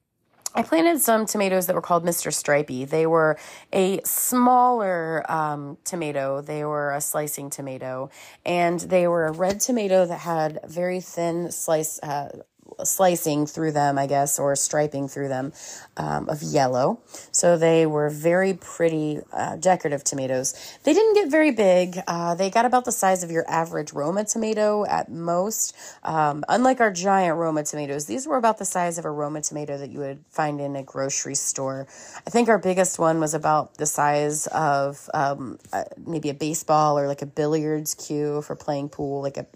I 0.53 0.63
planted 0.63 1.01
some 1.01 1.27
tomatoes 1.27 1.69
that 1.69 1.75
were 1.77 1.81
called 1.81 2.05
Mr. 2.05 2.35
Stripey. 2.35 2.85
They 2.85 3.07
were 3.07 3.39
a 3.73 4.01
smaller 4.05 5.25
um, 5.31 5.79
tomato. 5.85 6.41
They 6.41 6.65
were 6.65 6.93
a 6.93 7.01
slicing 7.01 7.51
tomato, 7.51 8.11
and 8.45 8.81
they 8.81 9.07
were 9.07 9.27
a 9.27 9.33
red 9.33 9.61
tomato 9.61 10.07
that 10.07 10.19
had 10.19 10.59
very 10.67 11.01
thin 11.01 11.53
slice 11.53 12.01
uh, 12.03 12.41
slicing 12.85 13.47
through 13.47 13.73
them, 13.73 13.99
I 13.99 14.07
guess, 14.07 14.39
or 14.39 14.57
striping 14.57 15.09
through 15.09 15.29
them 15.29 15.53
um, 15.97 16.29
of 16.29 16.43
yellow. 16.43 17.01
So 17.33 17.57
they 17.57 17.87
were 17.87 18.11
very 18.11 18.55
pretty 18.55 19.21
uh, 19.33 19.57
decorative 19.57 20.05
tomatoes. 20.05 20.55
They 20.85 20.93
didn't 20.93 21.15
get 21.15 21.31
very 21.31 21.51
big. 21.51 21.99
Uh, 22.07 22.35
they 22.35 22.51
got 22.51 22.65
about 22.65 22.85
the 22.85 22.93
size 22.93 23.23
of 23.23 23.31
your 23.31 23.49
average 23.49 23.93
Roma 23.93 24.25
tomato 24.25 24.85
at 24.87 25.11
most. 25.11 25.77
Um, 26.03 26.45
unlike 26.49 26.81
our 26.81 26.93
giant 26.93 27.37
Roma 27.37 27.65
tomatoes, 27.65 28.07
these 28.07 28.27
were 28.27 28.37
about 28.37 28.59
the 28.59 28.65
size 28.65 28.99
of 28.99 29.05
a 29.05 29.11
Roma 29.11 29.43
tomato 29.43 29.79
that 29.79 29.91
you 29.91 30.01
would 30.01 30.25
find 30.31 30.61
in 30.61 30.77
a 30.77 30.83
grocery 30.83 31.35
store. 31.35 31.87
I 32.27 32.31
think 32.31 32.49
our 32.49 32.59
biggest 32.59 32.99
one 32.99 33.21
was 33.21 33.35
about 33.35 33.77
the 33.77 33.87
size 33.87 34.47
of 34.49 35.09
um, 35.15 35.59
uh, 35.73 35.85
maybe 36.07 36.31
a 36.31 36.35
baseball 36.35 36.99
or 36.99 37.07
like 37.07 37.23
a 37.23 37.27
billiards 37.27 37.95
cue 37.95 38.43
for 38.43 38.57
playing 38.57 38.89
pool, 38.91 39.23
like 39.23 39.37
a 39.37 39.47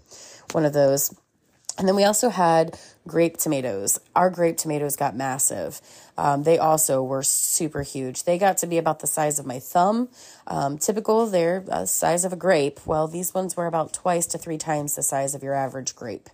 one 0.52 0.64
of 0.64 0.72
those 0.72 1.14
And 1.78 1.88
then 1.88 1.96
we 1.96 2.04
also 2.04 2.28
had 2.28 2.78
grape 3.06 3.36
tomatoes. 3.36 3.98
Our 4.16 4.30
grape 4.30 4.56
tomatoes 4.56 4.96
got 4.96 5.14
massive. 5.16 5.80
Um, 6.16 6.44
they 6.44 6.58
also 6.58 7.02
were 7.02 7.22
super 7.22 7.82
huge. 7.82 8.24
They 8.24 8.38
got 8.38 8.58
to 8.58 8.66
be 8.66 8.78
about 8.78 9.00
the 9.00 9.06
size 9.06 9.38
of 9.38 9.46
my 9.46 9.58
thumb. 9.58 10.08
Um, 10.46 10.78
typical, 10.78 11.26
they're 11.26 11.60
the 11.60 11.74
uh, 11.74 11.86
size 11.86 12.24
of 12.24 12.32
a 12.32 12.36
grape. 12.36 12.80
Well, 12.86 13.08
these 13.08 13.34
ones 13.34 13.56
were 13.56 13.66
about 13.66 13.92
twice 13.92 14.26
to 14.28 14.38
three 14.38 14.58
times 14.58 14.96
the 14.96 15.02
size 15.02 15.34
of 15.34 15.42
your 15.42 15.54
average 15.54 15.94
grape. 15.94 16.30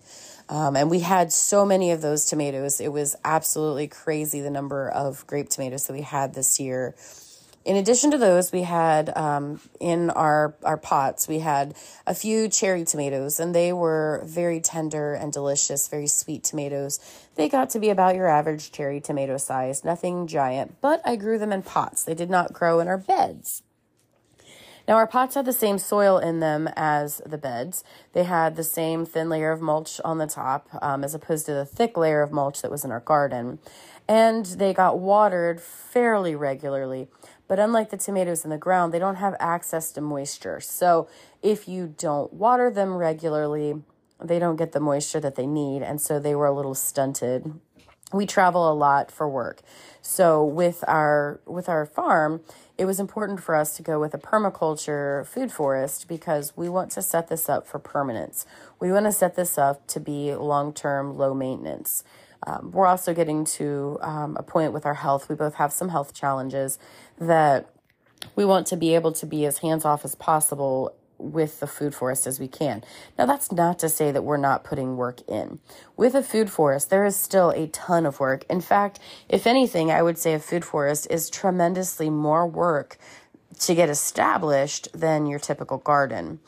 Um, 0.49 0.77
and 0.77 0.91
we 0.91 1.01
had 1.01 1.33
so 1.33 1.65
many 1.65 1.93
of 1.93 2.03
those 2.03 2.25
tomatoes. 2.25 2.81
It 2.81 2.93
was 2.93 3.15
absolutely 3.25 3.87
crazy 3.87 4.41
the 4.41 4.51
number 4.51 4.89
of 4.89 5.25
grape 5.27 5.49
tomatoes 5.49 5.87
that 5.87 5.93
we 5.93 6.03
had 6.03 6.35
this 6.35 6.59
year. 6.59 6.95
In 7.63 7.77
addition 7.77 8.11
to 8.13 8.19
those, 8.19 8.53
we 8.53 8.63
had 8.63 9.15
um, 9.17 9.61
in 9.81 10.09
our, 10.11 10.55
our 10.65 10.79
pots, 10.79 11.29
we 11.29 11.41
had 11.41 11.75
a 12.07 12.15
few 12.15 12.49
cherry 12.49 12.85
tomatoes, 12.85 13.39
and 13.39 13.55
they 13.55 13.71
were 13.71 14.23
very 14.25 14.61
tender 14.61 15.13
and 15.13 15.31
delicious, 15.31 15.87
very 15.87 16.07
sweet 16.07 16.43
tomatoes. 16.43 17.01
They 17.35 17.51
got 17.51 17.69
to 17.71 17.79
be 17.79 17.91
about 17.91 18.15
your 18.15 18.29
average 18.29 18.73
cherry 18.73 18.99
tomato 18.99 19.37
size, 19.37 19.85
nothing 19.85 20.27
giant, 20.27 20.81
but 20.81 21.03
I 21.05 21.17
grew 21.17 21.39
them 21.39 21.53
in 21.53 21.63
pots. 21.63 22.03
They 22.03 22.15
did 22.15 22.31
not 22.31 22.55
grow 22.55 22.81
in 22.81 22.89
our 22.89 22.97
beds. 22.97 23.63
Now, 24.89 24.97
our 24.97 25.07
pots 25.07 25.35
had 25.35 25.45
the 25.45 25.53
same 25.53 25.79
soil 25.79 26.19
in 26.19 26.41
them 26.41 26.69
as 26.75 27.21
the 27.27 27.39
beds. 27.39 27.85
They 28.15 28.25
had 28.25 28.57
the 28.57 28.65
same 28.65 29.05
thin 29.05 29.29
layer 29.29 29.53
of 29.53 29.61
mulch 29.61 30.01
on 30.05 30.17
the 30.17 30.27
top, 30.27 30.69
um, 30.81 31.05
as 31.05 31.15
opposed 31.15 31.47
to 31.47 31.53
the 31.53 31.67
thick 31.67 31.97
layer 31.97 32.23
of 32.23 32.33
mulch 32.33 32.63
that 32.63 32.71
was 32.71 32.85
in 32.85 32.91
our 32.91 33.01
garden. 33.01 33.59
And 34.09 34.47
they 34.47 34.73
got 34.75 34.99
watered 34.99 35.61
fairly 35.61 36.35
regularly. 36.35 37.07
But 37.51 37.59
unlike 37.59 37.91
the 37.91 37.97
tomatoes 37.97 38.45
in 38.45 38.51
the 38.51 38.57
ground, 38.57 38.95
they 38.95 39.01
don't 39.01 39.17
have 39.17 39.35
access 39.41 39.91
to 39.95 40.01
moisture. 40.01 40.61
So 40.61 41.09
if 41.43 41.67
you 41.67 41.93
don't 41.99 42.33
water 42.33 42.71
them 42.71 42.95
regularly, 42.95 43.75
they 44.23 44.39
don't 44.39 44.55
get 44.55 44.71
the 44.71 44.79
moisture 44.79 45.19
that 45.19 45.35
they 45.35 45.49
need. 45.49 45.83
And 45.83 46.01
so 46.01 46.21
they 46.21 46.37
were 46.37 46.47
a 46.47 46.55
little 46.55 46.77
stunted 46.77 47.61
we 48.13 48.27
travel 48.27 48.71
a 48.71 48.75
lot 48.75 49.11
for 49.11 49.29
work. 49.29 49.63
So 50.03 50.45
with 50.45 50.83
our 50.89 51.41
with 51.47 51.69
our 51.69 51.87
farm, 51.87 52.41
it 52.77 52.85
was 52.85 52.99
important 52.99 53.41
for 53.41 53.55
us 53.55 53.77
to 53.77 53.83
go 53.83 54.01
with 54.01 54.15
a 54.15 54.19
permaculture 54.19 55.27
food 55.27 55.53
forest 55.53 56.09
because 56.09 56.57
we 56.57 56.69
want 56.69 56.91
to 56.93 57.03
set 57.03 57.29
this 57.29 57.49
up 57.49 57.67
for 57.67 57.79
permanence. 57.79 58.47
We 58.81 58.91
want 58.91 59.07
to 59.07 59.13
set 59.13 59.37
this 59.37 59.59
up 59.59 59.87
to 59.89 60.01
be 60.01 60.35
long-term 60.35 61.17
low 61.17 61.35
maintenance. 61.35 62.03
Um, 62.47 62.71
we're 62.73 62.87
also 62.87 63.15
getting 63.15 63.45
to 63.45 63.99
um, 64.01 64.37
a 64.37 64.43
point 64.43 64.73
with 64.73 64.87
our 64.87 64.95
health. 64.95 65.29
We 65.29 65.35
both 65.35 65.55
have 65.55 65.73
some 65.73 65.89
health 65.89 66.15
challenges 66.15 66.79
that 67.19 67.71
we 68.37 68.45
want 68.45 68.67
to 68.69 68.77
be 68.77 68.95
able 68.95 69.13
to 69.13 69.27
be 69.27 69.45
as 69.47 69.59
hands 69.59 69.85
off 69.85 70.05
as 70.05 70.15
possible 70.15 70.95
with 71.19 71.61
the 71.61 71.67
food 71.67 71.95
forest 71.95 72.27
as 72.27 72.41
we 72.41 72.49
can. 72.49 72.83
Now, 73.19 73.27
that's 73.27 73.53
not 73.53 73.79
to 73.81 73.89
say 73.89 74.11
that 74.11 74.25
we're 74.25 74.39
not 74.39 74.65
putting 74.65 74.97
work 74.97 75.21
in. 75.29 75.59
With 75.97 76.15
a 76.15 76.23
food 76.23 76.51
forest, 76.51 76.89
there 76.89 77.05
is 77.05 77.17
still 77.17 77.51
a 77.51 77.67
ton 77.69 78.07
of 78.07 78.21
work. 78.21 78.45
In 78.49 78.61
fact, 78.61 78.99
if 79.29 79.47
anything, 79.47 79.91
I 79.91 80.03
would 80.03 80.19
say 80.19 80.33
a 80.33 80.39
food 80.39 80.65
forest 80.65 81.07
is 81.11 81.29
tremendously 81.29 82.09
more 82.09 82.47
work 82.47 82.97
to 83.61 83.75
get 83.75 83.91
established 83.91 84.89
than 84.95 85.27
your 85.27 85.39
typical 85.39 85.79
garden 85.79 86.41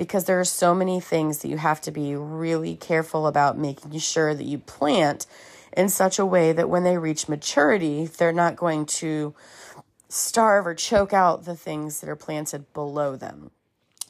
because 0.00 0.24
there 0.24 0.40
are 0.40 0.46
so 0.46 0.74
many 0.74 0.98
things 0.98 1.40
that 1.40 1.48
you 1.48 1.58
have 1.58 1.78
to 1.78 1.90
be 1.90 2.16
really 2.16 2.74
careful 2.74 3.26
about 3.26 3.58
making 3.58 3.98
sure 3.98 4.34
that 4.34 4.44
you 4.44 4.56
plant 4.56 5.26
in 5.76 5.90
such 5.90 6.18
a 6.18 6.24
way 6.24 6.52
that 6.52 6.70
when 6.70 6.84
they 6.84 6.96
reach 6.96 7.28
maturity, 7.28 8.06
they're 8.06 8.32
not 8.32 8.56
going 8.56 8.86
to 8.86 9.34
starve 10.08 10.66
or 10.66 10.74
choke 10.74 11.12
out 11.12 11.44
the 11.44 11.54
things 11.54 12.00
that 12.00 12.08
are 12.08 12.16
planted 12.16 12.72
below 12.72 13.14
them. 13.14 13.50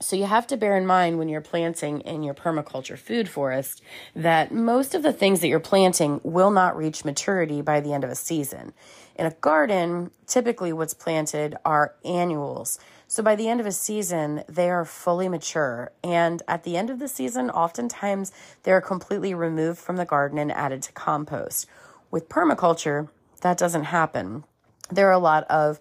So 0.01 0.15
you 0.15 0.27
have 0.27 0.47
to 0.47 0.57
bear 0.57 0.77
in 0.77 0.87
mind 0.87 1.19
when 1.19 1.29
you're 1.29 1.41
planting 1.41 2.03
in 2.03 2.23
your 2.23 2.35
permaculture 2.35 2.97
food 2.97 3.29
forest 3.29 3.83
that 4.15 4.53
most 4.53 4.95
of 4.95 5.03
the 5.03 5.13
things 5.13 5.41
that 5.41 5.49
you're 5.49 5.59
planting 5.59 6.21
will 6.23 6.53
not 6.53 6.77
reach 6.77 7.05
maturity 7.05 7.63
by 7.63 7.81
the 7.81 7.93
end 7.93 8.05
of 8.05 8.11
a 8.11 8.15
season. 8.15 8.75
In 9.17 9.27
a 9.27 9.33
garden, 9.33 10.13
typically 10.29 10.73
what's 10.73 10.95
planted 10.95 11.57
are 11.65 11.97
annuals. 12.05 12.79
So 13.11 13.25
by 13.25 13.35
the 13.35 13.49
end 13.49 13.59
of 13.59 13.67
a 13.67 13.73
season, 13.73 14.45
they 14.49 14.71
are 14.71 14.85
fully 14.85 15.29
mature. 15.29 15.91
And 16.05 16.45
at 16.47 16.63
the 16.63 16.77
end 16.77 16.91
of 16.91 17.01
the 17.01 17.09
season, 17.09 17.51
oftentimes 17.51 18.31
they're 18.63 18.81
completely 18.81 19.35
removed 19.35 19.81
from 19.81 19.97
the 19.97 20.05
garden 20.05 20.39
and 20.39 20.53
added 20.53 20.81
to 20.83 20.93
compost. 20.93 21.67
With 22.13 22.29
permaculture, 22.29 23.09
that 23.41 23.59
doesn't 23.59 23.87
happen. 23.87 24.45
There 24.93 25.09
are 25.09 25.13
a 25.13 25.19
lot 25.19 25.43
of, 25.51 25.81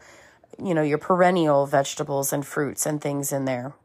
you 0.58 0.74
know, 0.74 0.82
your 0.82 0.98
perennial 0.98 1.68
vegetables 1.68 2.34
and 2.34 2.44
fruits 2.44 2.88
and 2.88 3.00
things 3.00 3.32
in 3.32 3.46
there 3.46 3.76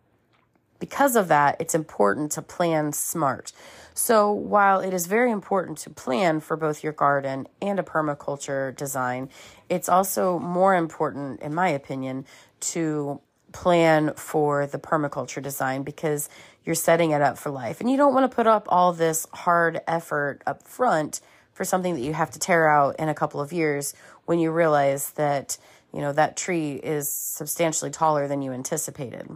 because 0.85 1.17
of 1.17 1.29
that, 1.29 1.57
it's 1.61 1.75
important 1.75 2.31
to 2.33 2.43
plan 2.43 2.93
smart. 2.93 3.53
So, 3.95 4.31
while 4.31 4.81
it 4.81 4.93
is 4.93 5.07
very 5.07 5.31
important 5.31 5.79
to 5.79 5.91
plan 5.91 6.41
for 6.41 6.59
both 6.59 6.85
your 6.85 6.93
garden 6.93 7.49
and 7.63 7.79
a 7.79 7.83
permaculture 7.83 8.77
design, 8.77 9.31
it's 9.71 9.89
also 9.89 10.39
more 10.39 10.75
important, 10.75 11.41
in 11.41 11.55
my 11.55 11.69
opinion, 11.69 12.27
to 12.61 13.21
plan 13.55 14.13
for 14.15 14.67
the 14.67 14.79
permaculture 14.79 15.43
design 15.43 15.83
because 15.83 16.29
you're 16.65 16.75
setting 16.75 17.13
it 17.13 17.23
up 17.23 17.39
for 17.39 17.51
life. 17.51 17.81
And 17.81 17.91
you 17.91 17.97
don't 17.97 18.13
want 18.13 18.31
to 18.31 18.35
put 18.35 18.47
up 18.47 18.67
all 18.69 18.93
this 18.93 19.27
hard 19.33 19.81
effort 19.87 20.43
up 20.47 20.67
front 20.67 21.23
for 21.53 21.65
something 21.65 21.95
that 21.95 22.03
you 22.03 22.13
have 22.13 22.33
to 22.33 22.39
tear 22.39 22.69
out 22.69 22.97
in 22.99 23.09
a 23.09 23.15
couple 23.15 23.41
of 23.41 23.53
years 23.53 23.95
when 24.27 24.39
you 24.39 24.51
realize 24.51 25.11
that, 25.13 25.57
you 25.93 26.01
know, 26.01 26.13
that 26.13 26.37
tree 26.37 26.75
is 26.75 27.09
substantially 27.09 27.91
taller 27.91 28.27
than 28.27 28.43
you 28.43 28.53
anticipated. 28.53 29.31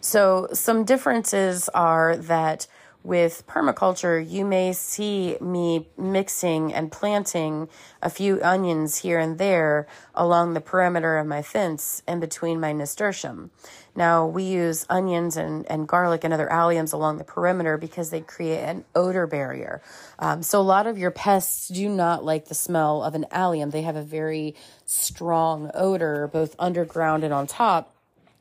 So, 0.00 0.48
some 0.52 0.84
differences 0.84 1.70
are 1.70 2.16
that 2.16 2.66
with 3.04 3.46
permaculture, 3.46 4.18
you 4.26 4.46
may 4.46 4.72
see 4.72 5.36
me 5.38 5.86
mixing 5.98 6.72
and 6.72 6.90
planting 6.90 7.68
a 8.00 8.08
few 8.08 8.42
onions 8.42 8.96
here 8.96 9.18
and 9.18 9.36
there 9.36 9.86
along 10.14 10.54
the 10.54 10.60
perimeter 10.60 11.18
of 11.18 11.26
my 11.26 11.42
fence 11.42 12.02
and 12.08 12.18
between 12.18 12.58
my 12.58 12.72
nasturtium. 12.72 13.50
Now, 13.94 14.26
we 14.26 14.42
use 14.44 14.86
onions 14.88 15.36
and, 15.36 15.70
and 15.70 15.86
garlic 15.86 16.24
and 16.24 16.32
other 16.32 16.48
alliums 16.48 16.94
along 16.94 17.18
the 17.18 17.24
perimeter 17.24 17.76
because 17.76 18.08
they 18.08 18.22
create 18.22 18.64
an 18.64 18.84
odor 18.94 19.26
barrier. 19.26 19.82
Um, 20.18 20.42
so, 20.42 20.58
a 20.58 20.62
lot 20.62 20.86
of 20.86 20.96
your 20.96 21.10
pests 21.10 21.68
do 21.68 21.90
not 21.90 22.24
like 22.24 22.46
the 22.46 22.54
smell 22.54 23.04
of 23.04 23.14
an 23.14 23.26
allium. 23.30 23.68
They 23.68 23.82
have 23.82 23.96
a 23.96 24.02
very 24.02 24.54
strong 24.86 25.70
odor, 25.74 26.26
both 26.32 26.56
underground 26.58 27.22
and 27.22 27.34
on 27.34 27.46
top. 27.46 27.94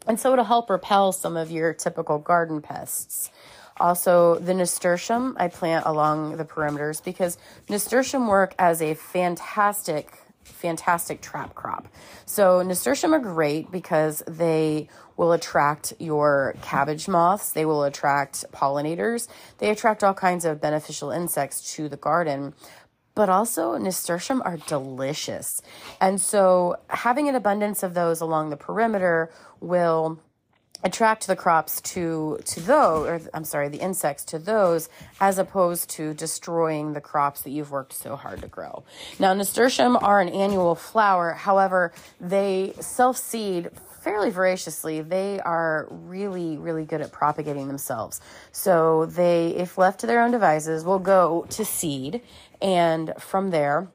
And 0.06 0.20
so 0.20 0.34
it'll 0.34 0.46
help 0.46 0.70
repel 0.70 1.12
some 1.12 1.38
of 1.38 1.50
your 1.50 1.74
typical 1.74 2.20
garden 2.20 2.62
pests. 2.62 3.32
Also, 3.78 4.36
the 4.36 4.54
nasturtium 4.54 5.36
I 5.40 5.48
plant 5.48 5.86
along 5.86 6.38
the 6.38 6.46
perimeters 6.46 7.04
because 7.04 7.38
nasturtium 7.70 8.28
work 8.28 8.54
as 8.60 8.82
a 8.82 8.94
fantastic, 8.94 10.20
fantastic 10.44 11.22
trap 11.22 11.56
crop. 11.56 11.88
So, 12.26 12.62
nasturtium 12.62 13.14
are 13.14 13.20
great 13.20 13.72
because 13.72 14.24
they 14.28 14.90
will 15.18 15.32
attract 15.32 15.94
your 16.00 16.56
cabbage 16.62 17.08
moths, 17.08 17.52
they 17.52 17.66
will 17.66 17.84
attract 17.84 18.46
pollinators, 18.52 19.28
they 19.60 19.70
attract 19.70 20.04
all 20.04 20.14
kinds 20.14 20.46
of 20.46 20.62
beneficial 20.62 21.12
insects 21.12 21.74
to 21.76 21.88
the 21.90 21.98
garden 21.98 22.54
but 23.16 23.30
also 23.30 23.78
nasturtium 23.78 24.42
are 24.44 24.58
delicious. 24.58 25.62
And 26.02 26.20
so 26.20 26.78
having 26.88 27.30
an 27.30 27.36
abundance 27.36 27.84
of 27.84 27.94
those 27.94 28.22
along 28.22 28.50
the 28.50 28.58
perimeter 28.58 29.32
will 29.60 30.20
attract 30.84 31.28
the 31.28 31.36
crops 31.36 31.80
to 31.82 32.40
to 32.46 32.60
those 32.60 33.08
or 33.08 33.30
I'm 33.34 33.46
sorry 33.46 33.70
the 33.70 33.80
insects 33.80 34.26
to 34.26 34.40
those 34.40 34.90
as 35.20 35.38
opposed 35.38 35.90
to 35.92 36.14
destroying 36.14 36.94
the 36.94 37.02
crops 37.02 37.42
that 37.42 37.52
you've 37.52 37.72
worked 37.72 37.94
so 37.94 38.16
hard 38.16 38.42
to 38.42 38.48
grow. 38.48 38.84
Now 39.20 39.34
nasturtium 39.34 39.98
are 39.98 40.20
an 40.20 40.30
annual 40.30 40.76
flower, 40.76 41.34
however, 41.34 41.94
they 42.20 42.74
self-seed 42.80 43.70
fairly 44.02 44.30
voraciously. 44.30 45.02
They 45.02 45.40
are 45.40 45.88
really 45.90 46.58
really 46.58 46.84
good 46.84 47.02
at 47.02 47.12
propagating 47.12 47.68
themselves. 47.68 48.20
So 48.52 49.06
they 49.06 49.50
if 49.56 49.78
left 49.78 50.02
to 50.02 50.08
their 50.08 50.22
own 50.22 50.32
devices 50.32 50.84
will 50.84 51.00
go 51.00 51.46
to 51.52 51.64
seed 51.64 52.22
and 52.62 53.14
from 53.18 53.52
there, 53.52 53.88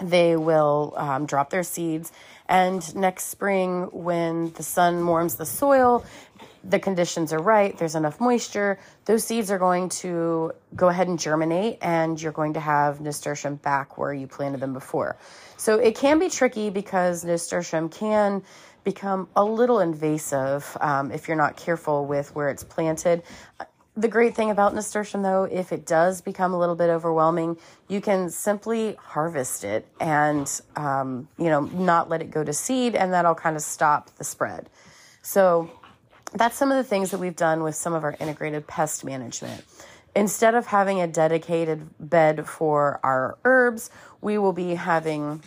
they 0.00 0.36
will 0.36 0.94
um, 0.96 1.26
drop 1.26 1.50
their 1.50 1.62
seeds. 1.62 2.12
And 2.48 2.94
next 2.94 3.26
spring, 3.26 3.88
when 3.92 4.52
the 4.52 4.62
sun 4.62 5.06
warms 5.06 5.36
the 5.36 5.46
soil, 5.46 6.04
the 6.62 6.78
conditions 6.78 7.32
are 7.32 7.40
right, 7.40 7.76
there's 7.76 7.94
enough 7.94 8.20
moisture, 8.20 8.78
those 9.04 9.24
seeds 9.24 9.50
are 9.50 9.58
going 9.58 9.88
to 9.88 10.52
go 10.74 10.88
ahead 10.88 11.08
and 11.08 11.18
germinate, 11.18 11.78
and 11.82 12.20
you're 12.20 12.32
going 12.32 12.54
to 12.54 12.60
have 12.60 13.00
nasturtium 13.00 13.56
back 13.56 13.98
where 13.98 14.12
you 14.12 14.26
planted 14.26 14.60
them 14.60 14.72
before. 14.72 15.16
So 15.56 15.78
it 15.78 15.96
can 15.96 16.18
be 16.18 16.28
tricky 16.28 16.70
because 16.70 17.24
nasturtium 17.24 17.88
can 17.88 18.42
become 18.82 19.28
a 19.34 19.44
little 19.44 19.80
invasive 19.80 20.76
um, 20.80 21.10
if 21.10 21.28
you're 21.28 21.36
not 21.36 21.56
careful 21.56 22.06
with 22.06 22.34
where 22.34 22.50
it's 22.50 22.64
planted 22.64 23.22
the 23.96 24.08
great 24.08 24.34
thing 24.34 24.50
about 24.50 24.74
nasturtium, 24.74 25.22
though, 25.22 25.44
if 25.44 25.72
it 25.72 25.86
does 25.86 26.20
become 26.20 26.52
a 26.52 26.58
little 26.58 26.74
bit 26.74 26.90
overwhelming, 26.90 27.56
you 27.88 28.00
can 28.00 28.28
simply 28.28 28.96
harvest 28.98 29.62
it 29.62 29.86
and, 30.00 30.60
um, 30.74 31.28
you 31.38 31.46
know, 31.46 31.60
not 31.60 32.08
let 32.08 32.20
it 32.20 32.30
go 32.30 32.42
to 32.42 32.52
seed, 32.52 32.96
and 32.96 33.12
that'll 33.12 33.36
kind 33.36 33.54
of 33.54 33.62
stop 33.62 34.10
the 34.16 34.24
spread. 34.24 34.68
So 35.22 35.70
that's 36.32 36.56
some 36.56 36.72
of 36.72 36.76
the 36.76 36.82
things 36.82 37.12
that 37.12 37.18
we've 37.18 37.36
done 37.36 37.62
with 37.62 37.76
some 37.76 37.94
of 37.94 38.02
our 38.02 38.16
integrated 38.18 38.66
pest 38.66 39.04
management. 39.04 39.62
instead 40.14 40.54
of 40.54 40.66
having 40.66 41.00
a 41.00 41.06
dedicated 41.06 41.88
bed 41.98 42.46
for 42.46 43.00
our 43.02 43.36
herbs, 43.44 43.90
we 44.20 44.38
will 44.38 44.52
be 44.52 44.74
having 44.74 45.42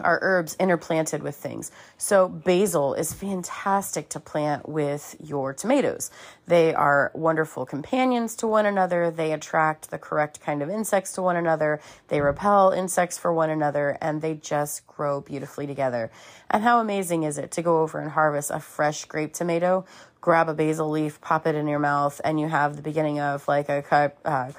our 0.00 0.18
herbs 0.22 0.56
interplanted 0.58 1.22
with 1.22 1.36
things. 1.36 1.70
So, 1.98 2.28
basil 2.28 2.94
is 2.94 3.12
fantastic 3.12 4.08
to 4.10 4.20
plant 4.20 4.68
with 4.68 5.16
your 5.22 5.52
tomatoes. 5.52 6.10
They 6.46 6.74
are 6.74 7.10
wonderful 7.14 7.66
companions 7.66 8.34
to 8.36 8.46
one 8.46 8.66
another. 8.66 9.10
They 9.10 9.32
attract 9.32 9.90
the 9.90 9.98
correct 9.98 10.40
kind 10.40 10.62
of 10.62 10.70
insects 10.70 11.12
to 11.12 11.22
one 11.22 11.36
another. 11.36 11.80
They 12.08 12.20
repel 12.20 12.70
insects 12.70 13.18
for 13.18 13.32
one 13.32 13.50
another, 13.50 13.98
and 14.00 14.22
they 14.22 14.34
just 14.34 14.86
grow 14.86 15.20
beautifully 15.20 15.66
together. 15.66 16.10
And 16.50 16.62
how 16.62 16.80
amazing 16.80 17.22
is 17.22 17.38
it 17.38 17.50
to 17.52 17.62
go 17.62 17.80
over 17.82 18.00
and 18.00 18.10
harvest 18.10 18.50
a 18.50 18.60
fresh 18.60 19.04
grape 19.04 19.32
tomato? 19.32 19.84
Grab 20.20 20.48
a 20.48 20.54
basil 20.54 20.88
leaf, 20.88 21.20
pop 21.20 21.46
it 21.46 21.54
in 21.54 21.66
your 21.66 21.80
mouth, 21.80 22.20
and 22.24 22.38
you 22.38 22.48
have 22.48 22.76
the 22.76 22.82
beginning 22.82 23.18
of 23.18 23.46
like 23.48 23.68
a 23.68 23.82
car- 23.82 24.14
uh, 24.24 24.50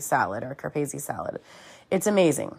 salad 0.00 0.44
or 0.44 0.54
carpese 0.54 1.02
salad. 1.02 1.40
It's 1.90 2.06
amazing. 2.06 2.56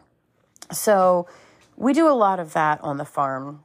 So, 0.72 1.28
we 1.76 1.94
do 1.94 2.08
a 2.08 2.14
lot 2.14 2.40
of 2.40 2.54
that 2.54 2.82
on 2.82 2.98
the 2.98 3.06
farm. 3.06 3.64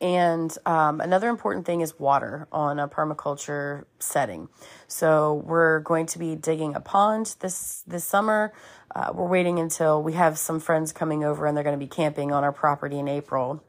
And 0.00 0.56
um, 0.64 1.00
another 1.00 1.28
important 1.28 1.66
thing 1.66 1.82
is 1.82 1.98
water 1.98 2.48
on 2.50 2.78
a 2.78 2.88
permaculture 2.88 3.84
setting. 3.98 4.48
So 4.88 5.42
we're 5.44 5.80
going 5.80 6.06
to 6.06 6.18
be 6.18 6.34
digging 6.36 6.74
a 6.74 6.80
pond 6.80 7.36
this 7.40 7.82
this 7.86 8.04
summer. 8.04 8.52
Uh, 8.94 9.12
we're 9.12 9.28
waiting 9.28 9.58
until 9.58 10.02
we 10.02 10.14
have 10.14 10.38
some 10.38 10.60
friends 10.60 10.92
coming 10.92 11.22
over 11.24 11.46
and 11.46 11.56
they're 11.56 11.64
going 11.64 11.78
to 11.78 11.84
be 11.84 11.88
camping 11.88 12.32
on 12.32 12.44
our 12.44 12.52
property 12.52 12.98
in 12.98 13.08
April. 13.08 13.62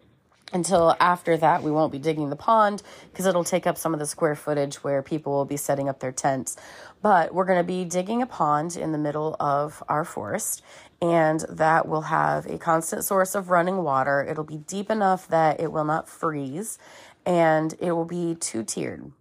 Until 0.54 0.96
after 1.00 1.36
that, 1.38 1.64
we 1.64 1.72
won't 1.72 1.92
be 1.92 1.98
digging 2.00 2.30
the 2.30 2.36
pond 2.36 2.84
because 3.12 3.26
it'll 3.26 3.44
take 3.44 3.66
up 3.66 3.78
some 3.78 3.94
of 3.94 4.00
the 4.00 4.06
square 4.06 4.36
footage 4.36 4.76
where 4.84 5.02
people 5.02 5.34
will 5.34 5.46
be 5.46 5.58
setting 5.58 5.90
up 5.90 6.00
their 6.00 6.12
tents. 6.12 6.56
But 7.02 7.34
we're 7.34 7.46
going 7.46 7.60
to 7.60 7.64
be 7.64 7.84
digging 7.84 8.22
a 8.22 8.26
pond 8.26 8.78
in 8.78 8.92
the 8.92 8.98
middle 8.98 9.36
of 9.40 9.84
our 9.90 10.06
forest 10.06 10.64
and 11.02 11.42
that 11.50 11.88
will 11.88 12.04
have 12.04 12.46
a 12.46 12.58
constant 12.58 13.04
source 13.04 13.36
of 13.36 13.50
running 13.50 13.84
water. 13.84 14.24
It'll 14.24 14.44
be 14.44 14.58
deep 14.58 14.90
enough 14.90 15.28
that 15.28 15.60
it 15.60 15.72
will 15.72 15.86
not 15.86 16.08
freeze, 16.08 16.78
and 17.26 17.74
it 17.80 17.92
will 17.92 18.06
be 18.06 18.36
two 18.36 18.64
tiered. 18.64 19.12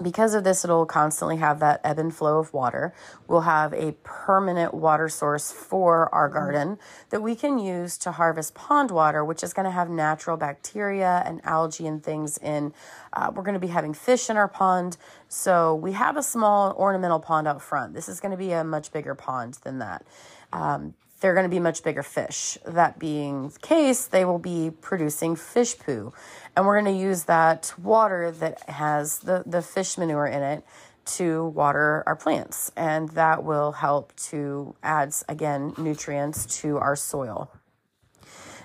Because 0.00 0.34
of 0.34 0.44
this, 0.44 0.64
it'll 0.64 0.86
constantly 0.86 1.38
have 1.38 1.58
that 1.58 1.80
ebb 1.82 1.98
and 1.98 2.14
flow 2.14 2.38
of 2.38 2.54
water. 2.54 2.94
We'll 3.26 3.40
have 3.40 3.72
a 3.72 3.96
permanent 4.04 4.72
water 4.72 5.08
source 5.08 5.50
for 5.50 6.14
our 6.14 6.28
garden 6.28 6.78
that 7.10 7.20
we 7.22 7.34
can 7.34 7.58
use 7.58 7.98
to 7.98 8.12
harvest 8.12 8.54
pond 8.54 8.92
water, 8.92 9.24
which 9.24 9.42
is 9.42 9.52
going 9.52 9.64
to 9.64 9.72
have 9.72 9.90
natural 9.90 10.36
bacteria 10.36 11.24
and 11.26 11.40
algae 11.44 11.88
and 11.88 12.02
things 12.02 12.38
in. 12.38 12.72
Uh, 13.12 13.32
we're 13.34 13.42
going 13.42 13.54
to 13.54 13.60
be 13.60 13.66
having 13.66 13.92
fish 13.92 14.30
in 14.30 14.36
our 14.36 14.48
pond. 14.48 14.96
So 15.28 15.74
we 15.74 15.92
have 15.92 16.16
a 16.16 16.22
small 16.22 16.72
ornamental 16.78 17.18
pond 17.18 17.48
out 17.48 17.60
front. 17.60 17.92
This 17.92 18.08
is 18.08 18.20
going 18.20 18.30
to 18.30 18.38
be 18.38 18.52
a 18.52 18.62
much 18.62 18.92
bigger 18.92 19.16
pond 19.16 19.54
than 19.64 19.80
that. 19.80 20.06
Um, 20.52 20.94
they're 21.20 21.34
going 21.34 21.44
to 21.44 21.50
be 21.50 21.60
much 21.60 21.82
bigger 21.82 22.02
fish. 22.02 22.56
That 22.64 22.98
being 22.98 23.50
the 23.50 23.58
case, 23.58 24.06
they 24.06 24.24
will 24.24 24.38
be 24.38 24.70
producing 24.80 25.36
fish 25.36 25.78
poo. 25.78 26.12
And 26.56 26.66
we're 26.66 26.80
going 26.80 26.96
to 26.96 27.00
use 27.00 27.24
that 27.24 27.74
water 27.78 28.30
that 28.30 28.68
has 28.68 29.18
the, 29.20 29.42
the 29.46 29.62
fish 29.62 29.98
manure 29.98 30.26
in 30.26 30.42
it 30.42 30.64
to 31.16 31.46
water 31.48 32.02
our 32.06 32.16
plants. 32.16 32.72
And 32.76 33.10
that 33.10 33.44
will 33.44 33.72
help 33.72 34.16
to 34.16 34.74
add, 34.82 35.14
again, 35.28 35.74
nutrients 35.76 36.46
to 36.60 36.78
our 36.78 36.96
soil. 36.96 37.50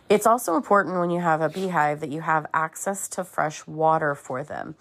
It's 0.07 0.27
also 0.27 0.55
important 0.55 0.99
when 0.99 1.09
you 1.09 1.19
have 1.19 1.41
a 1.41 1.49
beehive 1.49 1.99
that 2.01 2.11
you 2.11 2.21
have 2.21 2.45
access 2.53 3.07
to 3.09 3.23
fresh 3.23 3.65
water 3.65 4.13
for 4.13 4.43
them. 4.43 4.75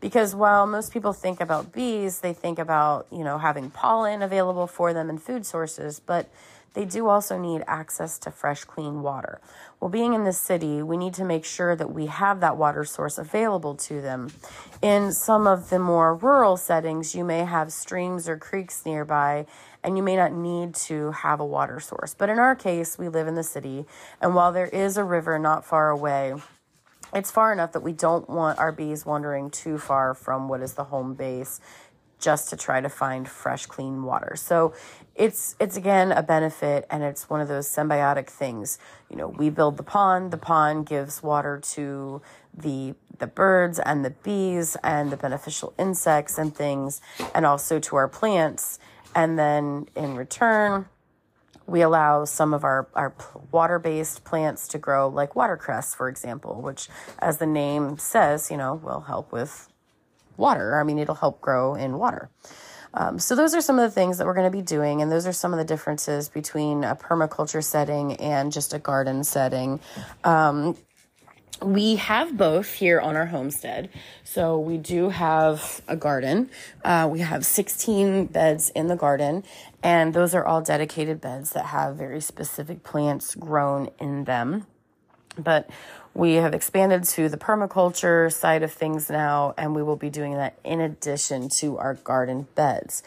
Because 0.00 0.34
while 0.34 0.66
most 0.66 0.92
people 0.92 1.12
think 1.12 1.40
about 1.40 1.72
bees, 1.72 2.20
they 2.20 2.32
think 2.32 2.58
about, 2.58 3.06
you 3.12 3.22
know, 3.22 3.38
having 3.38 3.70
pollen 3.70 4.22
available 4.22 4.66
for 4.66 4.94
them 4.94 5.10
and 5.10 5.22
food 5.22 5.44
sources, 5.44 6.00
but 6.00 6.30
they 6.72 6.84
do 6.84 7.08
also 7.08 7.36
need 7.36 7.64
access 7.66 8.18
to 8.20 8.30
fresh, 8.30 8.64
clean 8.64 9.02
water. 9.02 9.40
Well, 9.80 9.88
being 9.88 10.14
in 10.14 10.24
the 10.24 10.32
city, 10.32 10.82
we 10.82 10.96
need 10.96 11.14
to 11.14 11.24
make 11.24 11.44
sure 11.44 11.74
that 11.74 11.92
we 11.92 12.06
have 12.06 12.40
that 12.40 12.56
water 12.56 12.84
source 12.84 13.18
available 13.18 13.74
to 13.74 14.00
them. 14.00 14.30
In 14.80 15.12
some 15.12 15.46
of 15.46 15.68
the 15.70 15.80
more 15.80 16.14
rural 16.14 16.56
settings, 16.56 17.14
you 17.14 17.24
may 17.24 17.40
have 17.40 17.72
streams 17.72 18.28
or 18.28 18.36
creeks 18.36 18.86
nearby, 18.86 19.46
and 19.82 19.96
you 19.96 20.02
may 20.02 20.14
not 20.14 20.32
need 20.32 20.74
to 20.74 21.10
have 21.10 21.40
a 21.40 21.44
water 21.44 21.80
source. 21.80 22.14
But 22.14 22.28
in 22.28 22.38
our 22.38 22.54
case, 22.54 22.98
we 22.98 23.08
live 23.08 23.26
in 23.26 23.34
the 23.34 23.42
city, 23.42 23.84
and 24.20 24.34
while 24.34 24.52
there 24.52 24.68
is 24.68 24.96
a 24.96 25.04
river 25.04 25.38
not 25.38 25.64
far 25.64 25.90
away, 25.90 26.34
it's 27.14 27.30
far 27.30 27.52
enough 27.52 27.72
that 27.72 27.80
we 27.80 27.92
don't 27.92 28.28
want 28.28 28.58
our 28.58 28.72
bees 28.72 29.04
wandering 29.04 29.50
too 29.50 29.78
far 29.78 30.14
from 30.14 30.48
what 30.48 30.60
is 30.60 30.74
the 30.74 30.84
home 30.84 31.14
base 31.14 31.60
just 32.18 32.50
to 32.50 32.56
try 32.56 32.80
to 32.80 32.88
find 32.88 33.28
fresh 33.28 33.66
clean 33.66 34.02
water. 34.02 34.34
So 34.36 34.74
it's 35.14 35.56
it's 35.58 35.76
again 35.76 36.12
a 36.12 36.22
benefit 36.22 36.86
and 36.90 37.02
it's 37.02 37.28
one 37.28 37.40
of 37.40 37.48
those 37.48 37.66
symbiotic 37.68 38.28
things. 38.28 38.78
You 39.08 39.16
know, 39.16 39.28
we 39.28 39.50
build 39.50 39.76
the 39.76 39.82
pond, 39.82 40.30
the 40.30 40.36
pond 40.36 40.86
gives 40.86 41.22
water 41.22 41.60
to 41.72 42.22
the 42.54 42.94
the 43.18 43.26
birds 43.26 43.78
and 43.78 44.04
the 44.04 44.10
bees 44.10 44.76
and 44.82 45.10
the 45.10 45.16
beneficial 45.16 45.74
insects 45.78 46.38
and 46.38 46.54
things 46.54 47.00
and 47.34 47.44
also 47.44 47.78
to 47.78 47.96
our 47.96 48.08
plants 48.08 48.78
and 49.14 49.38
then 49.38 49.88
in 49.94 50.14
return 50.14 50.86
we 51.70 51.82
allow 51.82 52.24
some 52.24 52.52
of 52.52 52.64
our, 52.64 52.88
our 52.94 53.14
water-based 53.52 54.24
plants 54.24 54.68
to 54.68 54.78
grow 54.78 55.08
like 55.08 55.36
watercress 55.36 55.94
for 55.94 56.08
example 56.08 56.60
which 56.60 56.88
as 57.20 57.38
the 57.38 57.46
name 57.46 57.96
says 57.98 58.50
you 58.50 58.56
know 58.56 58.74
will 58.74 59.00
help 59.00 59.32
with 59.32 59.70
water. 60.40 60.80
I 60.80 60.82
mean, 60.82 60.98
it'll 60.98 61.14
help 61.14 61.40
grow 61.40 61.76
in 61.76 61.98
water. 61.98 62.30
Um, 62.92 63.20
so 63.20 63.36
those 63.36 63.54
are 63.54 63.60
some 63.60 63.78
of 63.78 63.88
the 63.88 63.94
things 63.94 64.18
that 64.18 64.26
we're 64.26 64.34
going 64.34 64.50
to 64.50 64.56
be 64.56 64.62
doing, 64.62 65.00
and 65.00 65.12
those 65.12 65.24
are 65.24 65.32
some 65.32 65.52
of 65.52 65.58
the 65.58 65.64
differences 65.64 66.28
between 66.28 66.82
a 66.82 66.96
permaculture 66.96 67.62
setting 67.62 68.14
and 68.16 68.50
just 68.50 68.74
a 68.74 68.80
garden 68.80 69.22
setting. 69.22 69.78
Um, 70.24 70.76
we 71.62 71.96
have 71.96 72.36
both 72.36 72.74
here 72.74 73.00
on 73.00 73.16
our 73.16 73.26
homestead. 73.26 73.90
So 74.24 74.58
we 74.58 74.78
do 74.78 75.10
have 75.10 75.80
a 75.88 75.96
garden. 75.96 76.50
Uh, 76.84 77.08
we 77.10 77.20
have 77.20 77.44
16 77.44 78.26
beds 78.26 78.70
in 78.70 78.86
the 78.86 78.96
garden, 78.96 79.44
and 79.82 80.14
those 80.14 80.34
are 80.34 80.44
all 80.44 80.62
dedicated 80.62 81.20
beds 81.20 81.50
that 81.50 81.66
have 81.66 81.96
very 81.96 82.20
specific 82.20 82.82
plants 82.82 83.34
grown 83.34 83.90
in 83.98 84.24
them. 84.24 84.66
But 85.38 85.70
we 86.12 86.34
have 86.34 86.54
expanded 86.54 87.04
to 87.04 87.28
the 87.28 87.36
permaculture 87.36 88.32
side 88.32 88.62
of 88.62 88.72
things 88.72 89.08
now, 89.08 89.54
and 89.56 89.74
we 89.74 89.82
will 89.82 89.96
be 89.96 90.10
doing 90.10 90.34
that 90.34 90.58
in 90.64 90.80
addition 90.80 91.48
to 91.60 91.78
our 91.78 91.94
garden 91.94 92.48
beds. 92.54 93.02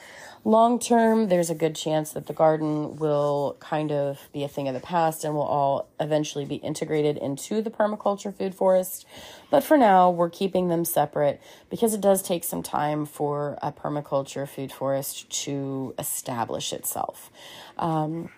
Long 0.46 0.78
term, 0.78 1.30
there's 1.30 1.50
a 1.50 1.56
good 1.56 1.74
chance 1.74 2.12
that 2.12 2.28
the 2.28 2.34
garden 2.34 2.98
will 2.98 3.56
kind 3.62 3.94
of 3.94 4.28
be 4.34 4.44
a 4.44 4.50
thing 4.50 4.68
of 4.68 4.74
the 4.74 4.82
past 4.82 5.24
and 5.24 5.34
will 5.34 5.42
all 5.42 5.88
eventually 6.02 6.44
be 6.44 6.56
integrated 6.56 7.18
into 7.18 7.62
the 7.62 7.72
permaculture 7.72 8.36
food 8.36 8.54
forest. 8.54 9.06
But 9.50 9.64
for 9.64 9.78
now, 9.78 10.10
we're 10.10 10.30
keeping 10.30 10.68
them 10.68 10.84
separate 10.84 11.42
because 11.70 11.94
it 11.94 12.02
does 12.02 12.22
take 12.22 12.44
some 12.44 12.62
time 12.62 13.06
for 13.06 13.58
a 13.62 13.72
permaculture 13.72 14.48
food 14.48 14.74
forest 14.74 15.30
to 15.44 15.96
establish 15.98 16.74
itself. 16.74 17.32
Um, 17.78 18.30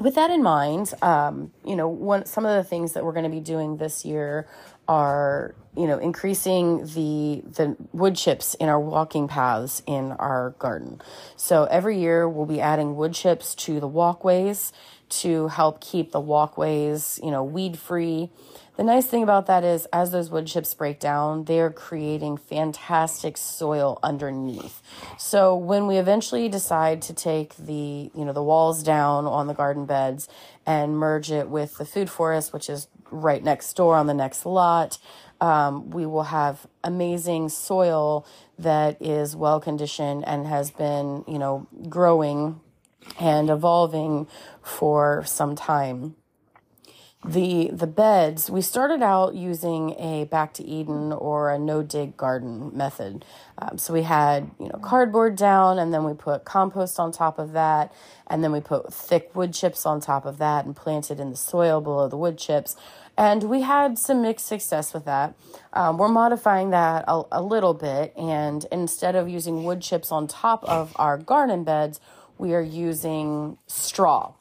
with 0.00 0.16
that 0.16 0.30
in 0.30 0.42
mind, 0.42 0.94
um, 1.00 1.52
you 1.64 1.76
know, 1.76 1.88
one 1.88 2.26
some 2.26 2.44
of 2.44 2.56
the 2.56 2.68
things 2.68 2.94
that 2.94 3.04
we're 3.04 3.12
going 3.12 3.24
to 3.24 3.30
be 3.30 3.40
doing 3.40 3.76
this 3.76 4.04
year 4.04 4.48
are 4.90 5.54
you 5.76 5.86
know 5.86 5.98
increasing 5.98 6.84
the 6.84 7.42
the 7.46 7.76
wood 7.92 8.16
chips 8.16 8.54
in 8.54 8.68
our 8.68 8.80
walking 8.80 9.28
paths 9.28 9.82
in 9.86 10.10
our 10.12 10.50
garden. 10.58 11.00
So 11.36 11.64
every 11.64 12.00
year 12.00 12.28
we'll 12.28 12.44
be 12.44 12.60
adding 12.60 12.96
wood 12.96 13.14
chips 13.14 13.54
to 13.66 13.78
the 13.78 13.86
walkways 13.86 14.72
to 15.10 15.46
help 15.48 15.80
keep 15.80 16.10
the 16.10 16.20
walkways 16.20 17.20
you 17.22 17.30
know 17.30 17.44
weed 17.44 17.78
free 17.78 18.30
the 18.80 18.84
nice 18.84 19.04
thing 19.04 19.22
about 19.22 19.44
that 19.44 19.62
is, 19.62 19.86
as 19.92 20.10
those 20.10 20.30
wood 20.30 20.46
chips 20.46 20.72
break 20.72 20.98
down, 21.00 21.44
they 21.44 21.60
are 21.60 21.68
creating 21.68 22.38
fantastic 22.38 23.36
soil 23.36 23.98
underneath. 24.02 24.80
So 25.18 25.54
when 25.54 25.86
we 25.86 25.98
eventually 25.98 26.48
decide 26.48 27.02
to 27.02 27.12
take 27.12 27.54
the, 27.56 28.10
you 28.14 28.24
know, 28.24 28.32
the 28.32 28.42
walls 28.42 28.82
down 28.82 29.26
on 29.26 29.48
the 29.48 29.52
garden 29.52 29.84
beds 29.84 30.28
and 30.64 30.96
merge 30.96 31.30
it 31.30 31.50
with 31.50 31.76
the 31.76 31.84
food 31.84 32.08
forest, 32.08 32.54
which 32.54 32.70
is 32.70 32.88
right 33.10 33.42
next 33.42 33.74
door 33.74 33.96
on 33.96 34.06
the 34.06 34.14
next 34.14 34.46
lot, 34.46 34.98
um, 35.40 35.90
we 35.90 36.04
will 36.06 36.24
have 36.24 36.66
amazing 36.84 37.48
soil 37.48 38.26
that 38.58 39.00
is 39.00 39.34
well 39.34 39.60
conditioned 39.60 40.24
and 40.26 40.46
has 40.46 40.70
been, 40.70 41.24
you 41.26 41.38
know, 41.38 41.66
growing 41.88 42.60
and 43.18 43.50
evolving 43.50 44.26
for 44.62 45.24
some 45.24 45.56
time. 45.56 46.14
The 47.22 47.68
the 47.70 47.86
beds 47.86 48.50
we 48.50 48.62
started 48.62 49.02
out 49.02 49.34
using 49.34 49.90
a 49.98 50.24
back 50.24 50.54
to 50.54 50.64
eden 50.64 51.12
or 51.12 51.50
a 51.50 51.58
no 51.58 51.82
dig 51.82 52.16
garden 52.16 52.74
method. 52.74 53.26
Um, 53.58 53.76
so 53.76 53.92
we 53.92 54.04
had 54.04 54.50
you 54.58 54.68
know 54.68 54.78
cardboard 54.82 55.36
down 55.36 55.78
and 55.78 55.92
then 55.92 56.04
we 56.04 56.14
put 56.14 56.46
compost 56.46 56.98
on 56.98 57.12
top 57.12 57.38
of 57.38 57.52
that 57.52 57.92
and 58.26 58.42
then 58.42 58.52
we 58.52 58.60
put 58.60 58.94
thick 58.94 59.36
wood 59.36 59.52
chips 59.52 59.84
on 59.84 60.00
top 60.00 60.24
of 60.24 60.38
that 60.38 60.64
and 60.64 60.74
planted 60.74 61.20
in 61.20 61.28
the 61.28 61.36
soil 61.36 61.82
below 61.82 62.08
the 62.08 62.16
wood 62.16 62.38
chips 62.38 62.74
And 63.20 63.42
we 63.50 63.60
had 63.60 63.98
some 63.98 64.22
mixed 64.22 64.46
success 64.46 64.94
with 64.94 65.04
that. 65.04 65.34
Um, 65.74 65.98
we're 65.98 66.08
modifying 66.08 66.70
that 66.70 67.04
a, 67.06 67.20
a 67.30 67.42
little 67.42 67.74
bit, 67.74 68.16
and 68.16 68.64
instead 68.72 69.14
of 69.14 69.28
using 69.28 69.64
wood 69.64 69.82
chips 69.82 70.10
on 70.10 70.26
top 70.26 70.64
of 70.64 70.96
our 70.96 71.18
garden 71.18 71.62
beds, 71.62 72.00
we 72.38 72.54
are 72.54 72.62
using 72.62 73.58
straw. 73.66 74.32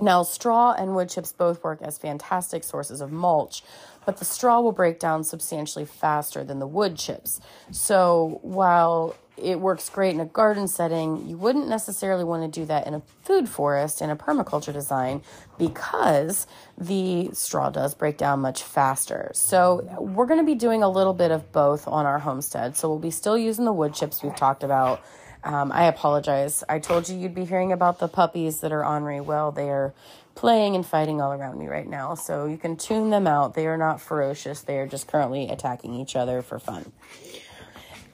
Now, 0.00 0.24
straw 0.24 0.74
and 0.76 0.96
wood 0.96 1.08
chips 1.08 1.32
both 1.32 1.62
work 1.62 1.80
as 1.82 1.98
fantastic 1.98 2.64
sources 2.64 3.00
of 3.00 3.12
mulch, 3.12 3.62
but 4.04 4.16
the 4.16 4.24
straw 4.24 4.60
will 4.60 4.72
break 4.72 4.98
down 4.98 5.22
substantially 5.22 5.84
faster 5.84 6.42
than 6.42 6.58
the 6.58 6.66
wood 6.66 6.96
chips. 6.96 7.40
So, 7.70 8.40
while 8.42 9.14
it 9.36 9.60
works 9.60 9.88
great 9.88 10.14
in 10.14 10.20
a 10.20 10.26
garden 10.26 10.68
setting, 10.68 11.28
you 11.28 11.36
wouldn't 11.36 11.68
necessarily 11.68 12.24
want 12.24 12.42
to 12.50 12.60
do 12.60 12.66
that 12.66 12.86
in 12.86 12.94
a 12.94 13.02
food 13.22 13.48
forest 13.48 14.00
in 14.00 14.10
a 14.10 14.16
permaculture 14.16 14.72
design 14.72 15.22
because 15.58 16.46
the 16.78 17.30
straw 17.32 17.70
does 17.70 17.94
break 17.94 18.16
down 18.16 18.40
much 18.40 18.62
faster. 18.62 19.30
So, 19.34 19.86
we're 20.00 20.26
going 20.26 20.40
to 20.40 20.46
be 20.46 20.54
doing 20.54 20.82
a 20.82 20.88
little 20.88 21.14
bit 21.14 21.30
of 21.30 21.52
both 21.52 21.86
on 21.86 22.06
our 22.06 22.18
homestead. 22.18 22.76
So, 22.76 22.88
we'll 22.88 22.98
be 22.98 23.10
still 23.10 23.36
using 23.36 23.64
the 23.64 23.72
wood 23.72 23.94
chips 23.94 24.22
we've 24.22 24.36
talked 24.36 24.62
about 24.62 25.02
um, 25.46 25.70
I 25.70 25.84
apologize. 25.84 26.64
I 26.68 26.80
told 26.80 27.08
you 27.08 27.16
you'd 27.16 27.34
be 27.34 27.44
hearing 27.44 27.70
about 27.70 28.00
the 28.00 28.08
puppies 28.08 28.60
that 28.60 28.72
are 28.72 28.84
ornery. 28.84 29.20
Well, 29.20 29.52
they 29.52 29.70
are 29.70 29.94
playing 30.34 30.74
and 30.74 30.84
fighting 30.84 31.20
all 31.20 31.32
around 31.32 31.56
me 31.56 31.68
right 31.68 31.86
now. 31.86 32.14
So 32.16 32.46
you 32.46 32.58
can 32.58 32.76
tune 32.76 33.10
them 33.10 33.28
out. 33.28 33.54
They 33.54 33.68
are 33.68 33.76
not 33.76 34.00
ferocious. 34.00 34.62
They 34.62 34.78
are 34.78 34.88
just 34.88 35.06
currently 35.06 35.48
attacking 35.48 35.94
each 35.94 36.16
other 36.16 36.42
for 36.42 36.58
fun. 36.58 36.90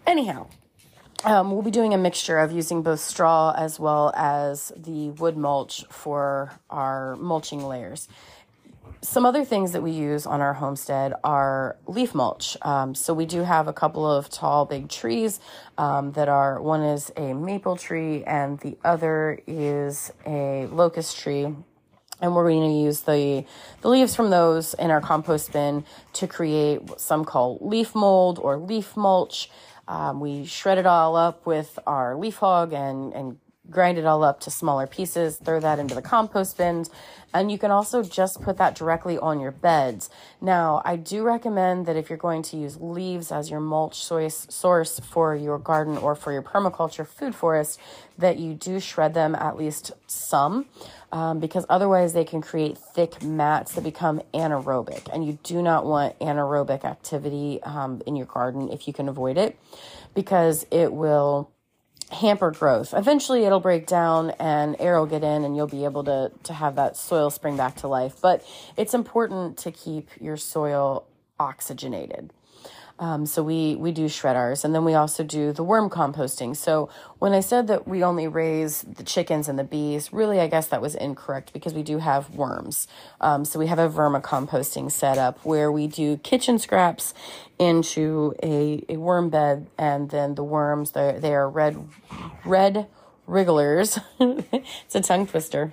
Anyhow, 0.06 0.48
um, 1.24 1.52
we'll 1.52 1.62
be 1.62 1.70
doing 1.70 1.94
a 1.94 1.98
mixture 1.98 2.38
of 2.38 2.52
using 2.52 2.82
both 2.82 3.00
straw 3.00 3.52
as 3.56 3.78
well 3.78 4.12
as 4.16 4.72
the 4.76 5.10
wood 5.10 5.36
mulch 5.36 5.84
for 5.88 6.52
our 6.70 7.16
mulching 7.16 7.64
layers 7.64 8.08
some 9.02 9.26
other 9.26 9.44
things 9.44 9.72
that 9.72 9.82
we 9.82 9.90
use 9.90 10.26
on 10.26 10.40
our 10.40 10.54
homestead 10.54 11.12
are 11.24 11.76
leaf 11.86 12.14
mulch. 12.14 12.56
Um, 12.62 12.94
so 12.94 13.12
we 13.12 13.26
do 13.26 13.42
have 13.42 13.66
a 13.66 13.72
couple 13.72 14.08
of 14.08 14.30
tall, 14.30 14.64
big 14.64 14.88
trees 14.88 15.40
um, 15.76 16.12
that 16.12 16.28
are 16.28 16.62
one 16.62 16.82
is 16.82 17.10
a 17.16 17.34
maple 17.34 17.76
tree 17.76 18.22
and 18.24 18.60
the 18.60 18.78
other 18.84 19.40
is 19.46 20.12
a 20.24 20.66
locust 20.66 21.18
tree. 21.18 21.52
And 22.20 22.36
we're 22.36 22.48
going 22.48 22.70
to 22.70 22.76
use 22.76 23.00
the, 23.00 23.44
the 23.80 23.88
leaves 23.88 24.14
from 24.14 24.30
those 24.30 24.74
in 24.74 24.92
our 24.92 25.00
compost 25.00 25.52
bin 25.52 25.84
to 26.12 26.28
create 26.28 26.82
what 26.84 27.00
some 27.00 27.24
call 27.24 27.58
leaf 27.60 27.96
mold 27.96 28.38
or 28.38 28.56
leaf 28.56 28.96
mulch. 28.96 29.50
Um, 29.88 30.20
we 30.20 30.44
shred 30.46 30.78
it 30.78 30.86
all 30.86 31.16
up 31.16 31.44
with 31.46 31.78
our 31.86 32.16
leaf 32.16 32.36
hog 32.36 32.72
and, 32.72 33.12
and 33.12 33.38
grind 33.70 33.96
it 33.96 34.04
all 34.04 34.22
up 34.24 34.40
to 34.40 34.50
smaller 34.50 34.86
pieces, 34.86 35.36
throw 35.36 35.60
that 35.60 35.78
into 35.78 35.94
the 35.94 36.02
compost 36.02 36.56
bins, 36.58 36.90
and 37.32 37.50
you 37.50 37.58
can 37.58 37.70
also 37.70 38.02
just 38.02 38.42
put 38.42 38.58
that 38.58 38.74
directly 38.74 39.16
on 39.18 39.40
your 39.40 39.50
beds. 39.50 40.10
Now, 40.40 40.82
I 40.84 40.96
do 40.96 41.22
recommend 41.22 41.86
that 41.86 41.96
if 41.96 42.10
you're 42.10 42.18
going 42.18 42.42
to 42.44 42.56
use 42.56 42.76
leaves 42.80 43.32
as 43.32 43.50
your 43.50 43.60
mulch 43.60 44.02
source 44.02 45.00
for 45.00 45.34
your 45.34 45.58
garden 45.58 45.96
or 45.96 46.14
for 46.14 46.32
your 46.32 46.42
permaculture 46.42 47.06
food 47.06 47.34
forest, 47.34 47.80
that 48.18 48.38
you 48.38 48.54
do 48.54 48.80
shred 48.80 49.14
them 49.14 49.34
at 49.34 49.56
least 49.56 49.92
some. 50.06 50.66
Um, 51.12 51.40
because 51.40 51.66
otherwise 51.68 52.14
they 52.14 52.24
can 52.24 52.40
create 52.40 52.78
thick 52.78 53.22
mats 53.22 53.74
that 53.74 53.84
become 53.84 54.22
anaerobic, 54.32 55.10
and 55.12 55.26
you 55.26 55.38
do 55.42 55.60
not 55.60 55.84
want 55.84 56.18
anaerobic 56.20 56.86
activity 56.86 57.62
um, 57.64 58.00
in 58.06 58.16
your 58.16 58.24
garden 58.24 58.70
if 58.70 58.88
you 58.88 58.94
can 58.94 59.10
avoid 59.10 59.36
it, 59.36 59.58
because 60.14 60.64
it 60.70 60.90
will 60.90 61.50
hamper 62.10 62.50
growth. 62.50 62.94
Eventually 62.94 63.44
it'll 63.44 63.60
break 63.60 63.86
down 63.86 64.30
and 64.38 64.76
air 64.78 64.98
will 64.98 65.06
get 65.06 65.22
in 65.22 65.44
and 65.44 65.56
you'll 65.56 65.66
be 65.66 65.84
able 65.84 66.04
to, 66.04 66.30
to 66.44 66.52
have 66.52 66.76
that 66.76 66.96
soil 66.96 67.30
spring 67.30 67.56
back 67.56 67.76
to 67.76 67.88
life. 67.88 68.16
But 68.20 68.44
it's 68.76 68.94
important 68.94 69.56
to 69.58 69.70
keep 69.70 70.08
your 70.20 70.36
soil 70.36 71.06
oxygenated. 71.38 72.32
Um, 72.98 73.26
so 73.26 73.42
we 73.42 73.74
we 73.76 73.92
do 73.92 74.08
shred 74.08 74.36
ours, 74.36 74.64
and 74.64 74.74
then 74.74 74.84
we 74.84 74.94
also 74.94 75.24
do 75.24 75.52
the 75.52 75.64
worm 75.64 75.90
composting. 75.90 76.56
So 76.56 76.88
when 77.18 77.32
I 77.32 77.40
said 77.40 77.66
that 77.68 77.86
we 77.86 78.04
only 78.04 78.28
raise 78.28 78.82
the 78.82 79.02
chickens 79.02 79.48
and 79.48 79.58
the 79.58 79.64
bees, 79.64 80.12
really 80.12 80.40
I 80.40 80.46
guess 80.46 80.68
that 80.68 80.80
was 80.80 80.94
incorrect 80.94 81.52
because 81.52 81.74
we 81.74 81.82
do 81.82 81.98
have 81.98 82.30
worms. 82.34 82.86
Um, 83.20 83.44
so 83.44 83.58
we 83.58 83.66
have 83.66 83.78
a 83.78 83.88
vermicomposting 83.88 84.90
setup 84.90 85.44
where 85.44 85.72
we 85.72 85.86
do 85.86 86.16
kitchen 86.18 86.58
scraps 86.58 87.14
into 87.58 88.34
a, 88.42 88.84
a 88.88 88.96
worm 88.96 89.30
bed, 89.30 89.68
and 89.78 90.10
then 90.10 90.34
the 90.34 90.44
worms 90.44 90.92
they 90.92 91.18
they 91.18 91.34
are 91.34 91.48
red 91.48 91.76
red 92.44 92.86
wrigglers. 93.26 93.98
it's 94.20 94.94
a 94.94 95.00
tongue 95.00 95.26
twister 95.26 95.72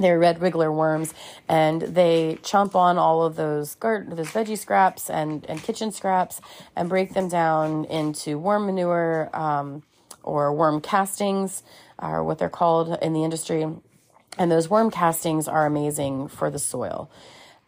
they're 0.00 0.18
red 0.18 0.40
wriggler 0.40 0.72
worms 0.72 1.14
and 1.48 1.82
they 1.82 2.38
chomp 2.42 2.74
on 2.74 2.98
all 2.98 3.22
of 3.22 3.36
those 3.36 3.74
garden 3.76 4.14
those 4.16 4.28
veggie 4.28 4.58
scraps 4.58 5.08
and 5.10 5.44
and 5.48 5.62
kitchen 5.62 5.92
scraps 5.92 6.40
and 6.76 6.88
break 6.88 7.14
them 7.14 7.28
down 7.28 7.84
into 7.86 8.38
worm 8.38 8.66
manure 8.66 9.30
um, 9.32 9.82
or 10.22 10.52
worm 10.52 10.80
castings 10.80 11.62
are 11.98 12.22
what 12.22 12.38
they're 12.38 12.48
called 12.48 12.98
in 13.02 13.12
the 13.12 13.24
industry. 13.24 13.66
And 14.38 14.50
those 14.50 14.68
worm 14.68 14.90
castings 14.90 15.48
are 15.48 15.66
amazing 15.66 16.28
for 16.28 16.50
the 16.50 16.58
soil. 16.58 17.10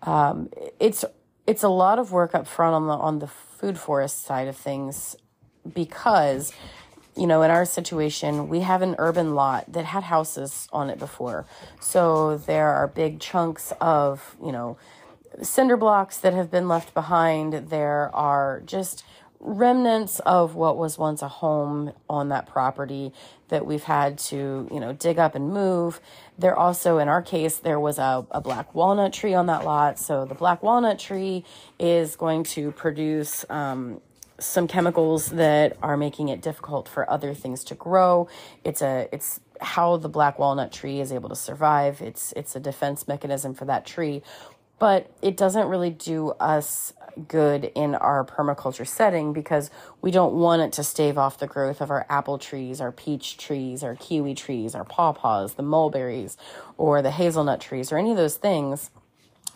Um, 0.03 0.49
it's 0.81 1.05
it's 1.47 1.63
a 1.63 1.69
lot 1.69 1.99
of 1.99 2.13
work 2.13 2.35
up 2.35 2.47
front 2.47 2.75
on 2.75 2.87
the 2.87 2.95
on 2.95 3.19
the 3.19 3.27
food 3.27 3.79
forest 3.79 4.25
side 4.25 4.49
of 4.49 4.57
things 4.57 5.17
because 5.75 6.53
you 7.17 7.27
know, 7.27 7.43
in 7.43 7.51
our 7.51 7.65
situation, 7.65 8.49
we 8.49 8.61
have 8.61 8.83
an 8.83 8.95
urban 8.99 9.35
lot 9.35 9.71
that 9.73 9.85
had 9.85 10.05
houses 10.05 10.69
on 10.73 10.89
it 10.89 10.99
before. 10.99 11.45
So 11.81 12.39
there 12.39 12.69
are 12.69 12.89
big 12.89 13.21
chunks 13.21 13.73
of, 13.81 14.37
you 14.43 14.53
know, 14.53 14.79
cinder 15.43 15.77
blocks 15.77 16.19
that 16.19 16.33
have 16.33 16.51
been 16.51 16.69
left 16.69 16.95
behind. 16.95 17.53
There 17.69 18.11
are 18.15 18.63
just 18.65 19.05
remnants 19.41 20.21
of 20.21 20.55
what 20.55 20.77
was 20.77 20.97
once 20.97 21.21
a 21.21 21.29
home 21.29 21.93
on 22.09 22.29
that 22.29 22.47
property 22.47 23.13
that 23.49 23.67
we've 23.67 23.83
had 23.83 24.17
to, 24.17 24.69
you 24.73 24.81
know, 24.81 24.93
dig 24.93 25.19
up 25.19 25.35
and 25.35 25.51
move. 25.51 26.01
There 26.39 26.57
also, 26.57 26.99
in 26.99 27.09
our 27.09 27.21
case, 27.21 27.59
there 27.59 27.81
was 27.81 27.99
a, 27.99 28.25
a 28.31 28.41
black 28.41 28.75
walnut 28.75 29.13
tree 29.13 29.35
on 29.35 29.47
that 29.47 29.65
lot. 29.65 29.99
So 29.99 30.25
the 30.25 30.35
black 30.35 30.63
walnut 30.63 30.99
tree 30.99 31.45
is 31.79 32.17
going 32.17 32.45
to 32.45 32.71
produce 32.73 33.45
um, 33.51 34.01
some 34.45 34.67
chemicals 34.67 35.29
that 35.29 35.77
are 35.83 35.97
making 35.97 36.29
it 36.29 36.41
difficult 36.41 36.89
for 36.89 37.09
other 37.11 37.35
things 37.35 37.65
to 37.65 37.75
grow. 37.75 38.29
It's 38.65 38.83
a 38.83 39.09
it's 39.13 39.41
how 39.61 39.97
the 39.97 40.09
black 40.09 40.39
walnut 40.39 40.73
tree 40.73 41.01
is 41.01 41.13
able 41.13 41.29
to 41.29 41.37
survive. 41.37 42.03
It's 42.03 42.33
it's 42.37 42.57
a 42.57 42.61
defense 42.61 43.07
mechanism 43.07 43.55
for 43.55 43.65
that 43.67 43.87
tree, 43.87 44.23
but 44.79 45.11
it 45.23 45.37
doesn't 45.37 45.69
really 45.69 45.91
do 45.91 46.31
us 46.33 46.93
good 47.29 47.71
in 47.75 47.95
our 47.95 48.25
permaculture 48.25 48.87
setting 48.87 49.33
because 49.33 49.71
we 50.01 50.11
don't 50.11 50.35
want 50.35 50.63
it 50.63 50.73
to 50.73 50.83
stave 50.83 51.19
off 51.19 51.39
the 51.39 51.47
growth 51.47 51.81
of 51.81 51.91
our 51.91 52.07
apple 52.09 52.39
trees, 52.39 52.81
our 52.81 52.91
peach 52.91 53.37
trees, 53.37 53.83
our 53.85 53.95
kiwi 53.97 54.35
trees, 54.35 54.75
our 54.75 54.85
pawpaws, 54.85 55.55
the 55.57 55.63
mulberries, 55.63 56.37
or 56.79 57.03
the 57.03 57.11
hazelnut 57.11 57.61
trees, 57.61 57.93
or 57.93 57.99
any 57.99 58.11
of 58.11 58.17
those 58.17 58.37
things 58.37 58.91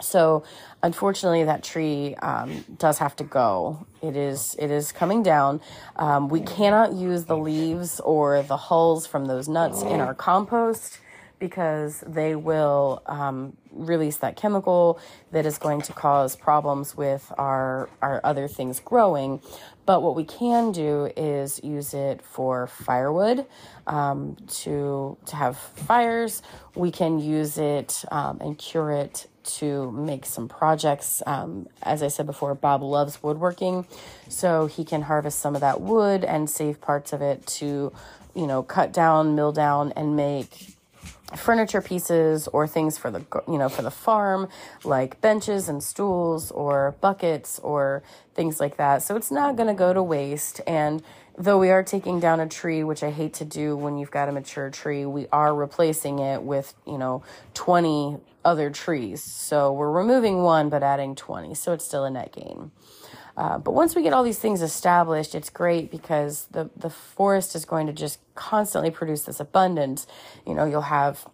so, 0.01 0.45
unfortunately, 0.83 1.45
that 1.45 1.63
tree 1.63 2.15
um, 2.17 2.65
does 2.79 2.99
have 2.99 3.17
to 3.17 3.25
go. 3.25 3.87
It 4.03 4.17
is 4.17 4.55
it 4.59 4.71
is 4.71 4.93
coming 4.93 5.23
down. 5.23 5.61
Um, 5.97 6.29
we 6.29 6.41
cannot 6.41 6.93
use 6.93 7.25
the 7.25 7.37
leaves 7.37 8.01
or 8.01 8.43
the 8.43 8.57
hulls 8.57 9.07
from 9.07 9.27
those 9.27 9.49
nuts 9.49 9.83
in 9.83 10.01
our 10.01 10.15
compost 10.15 10.99
because 11.39 12.01
they 12.07 12.35
will 12.35 13.03
um, 13.07 13.57
release 13.71 14.17
that 14.19 14.37
chemical 14.37 14.99
that 15.33 15.45
is 15.45 15.59
going 15.59 15.83
to 15.83 15.93
cause 15.93 16.35
problems 16.37 16.97
with 16.97 17.33
our 17.39 17.89
our 18.03 18.21
other 18.25 18.49
things 18.49 18.81
growing. 18.81 19.41
But 19.85 20.03
what 20.03 20.17
we 20.17 20.25
can 20.25 20.73
do 20.73 21.13
is 21.17 21.61
use 21.63 21.95
it 21.95 22.21
for 22.23 22.67
firewood 22.67 23.47
um, 23.87 24.37
to 24.63 25.17
to 25.27 25.37
have 25.37 25.57
fires. 25.57 26.43
We 26.75 26.91
can 26.91 27.19
use 27.19 27.59
it 27.59 28.05
um, 28.11 28.39
and 28.41 28.59
cure 28.59 28.91
it 28.91 29.27
to 29.47 29.91
make 29.93 30.27
some 30.27 30.49
projects. 30.49 31.23
Um, 31.27 31.69
as 31.83 32.03
I 32.03 32.09
said 32.09 32.27
before, 32.27 32.55
Bob 32.55 32.83
loves 32.83 33.23
woodworking, 33.23 33.87
so 34.29 34.67
he 34.67 34.85
can 34.85 35.03
harvest 35.03 35.39
some 35.39 35.55
of 35.55 35.61
that 35.61 35.81
wood 35.81 36.25
and 36.25 36.49
save 36.51 36.81
parts 36.81 37.13
of 37.13 37.23
it 37.23 37.47
to, 37.47 37.93
you 38.35 38.47
know, 38.47 38.63
cut 38.63 38.93
down, 38.93 39.35
mill 39.35 39.53
down, 39.53 39.93
and 39.97 40.17
make 40.17 40.77
furniture 41.35 41.83
pieces 41.83 42.47
or 42.49 42.69
things 42.69 42.97
for 42.97 43.11
the 43.11 43.25
you 43.49 43.59
know 43.59 43.69
for 43.69 43.83
the 43.83 43.91
farm 43.91 44.49
like 44.85 45.21
benches 45.21 45.69
and 45.69 45.83
stools 45.83 46.53
or 46.53 46.95
buckets 47.01 47.59
or 47.61 48.03
things 48.35 48.61
like 48.61 48.77
that 48.77 49.03
so 49.03 49.17
it's 49.17 49.31
not 49.31 49.57
going 49.57 49.67
to 49.67 49.75
go 49.75 49.93
to 49.93 50.03
waste 50.03 50.61
and 50.69 51.03
though 51.37 51.59
we 51.59 51.69
are 51.71 51.83
taking 51.83 52.21
down 52.21 52.39
a 52.39 52.49
tree 52.49 52.85
which 52.85 53.03
i 53.03 53.11
hate 53.11 53.35
to 53.35 53.45
do 53.45 53.77
when 53.77 53.99
you've 53.99 54.11
got 54.13 54.29
a 54.29 54.33
mature 54.33 54.71
tree 54.71 55.05
we 55.05 55.27
are 55.33 55.53
replacing 55.53 56.21
it 56.21 56.43
with 56.43 56.75
you 56.87 56.97
know 56.97 57.25
20 57.55 58.19
other 58.47 58.71
trees. 58.71 59.23
So 59.23 59.73
we're 59.73 59.91
removing 59.91 60.43
one 60.43 60.69
but 60.69 60.83
adding 60.83 61.15
20 61.15 61.55
so 61.55 61.73
it's 61.73 61.85
still 61.85 62.05
a 62.05 62.11
net 62.11 62.33
gain. 62.33 62.71
Uh, 63.37 63.59
but 63.59 63.73
once 63.73 63.95
we 63.95 64.03
get 64.03 64.15
all 64.15 64.23
these 64.23 64.39
things 64.39 64.63
established, 64.63 65.35
it's 65.35 65.51
great 65.51 65.91
because 65.91 66.47
the, 66.53 66.71
the 66.75 66.89
forest 66.89 67.55
is 67.55 67.67
going 67.67 67.87
to 67.87 67.93
just 67.93 68.19
constantly 68.35 68.91
produce 68.91 69.25
this 69.25 69.41
abundance. 69.41 70.07
You 70.47 70.55
know, 70.55 70.65
you'll 70.65 70.81
have 70.81 71.27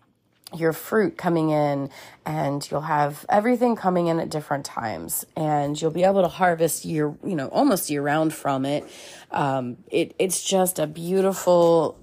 your 0.54 0.72
fruit 0.72 1.16
coming 1.16 1.50
in 1.50 1.90
and 2.26 2.68
you'll 2.70 2.82
have 2.82 3.24
everything 3.28 3.76
coming 3.76 4.08
in 4.08 4.18
at 4.18 4.30
different 4.30 4.64
times. 4.64 5.24
And 5.36 5.80
you'll 5.80 5.92
be 5.92 6.02
able 6.02 6.22
to 6.22 6.28
harvest 6.28 6.84
year 6.84 7.14
you 7.24 7.36
know 7.36 7.48
almost 7.48 7.88
year 7.88 8.02
round 8.02 8.34
from 8.34 8.64
it. 8.64 8.84
Um, 9.30 9.78
it 9.88 10.14
it's 10.18 10.42
just 10.42 10.78
a 10.78 10.86
beautiful 10.86 11.98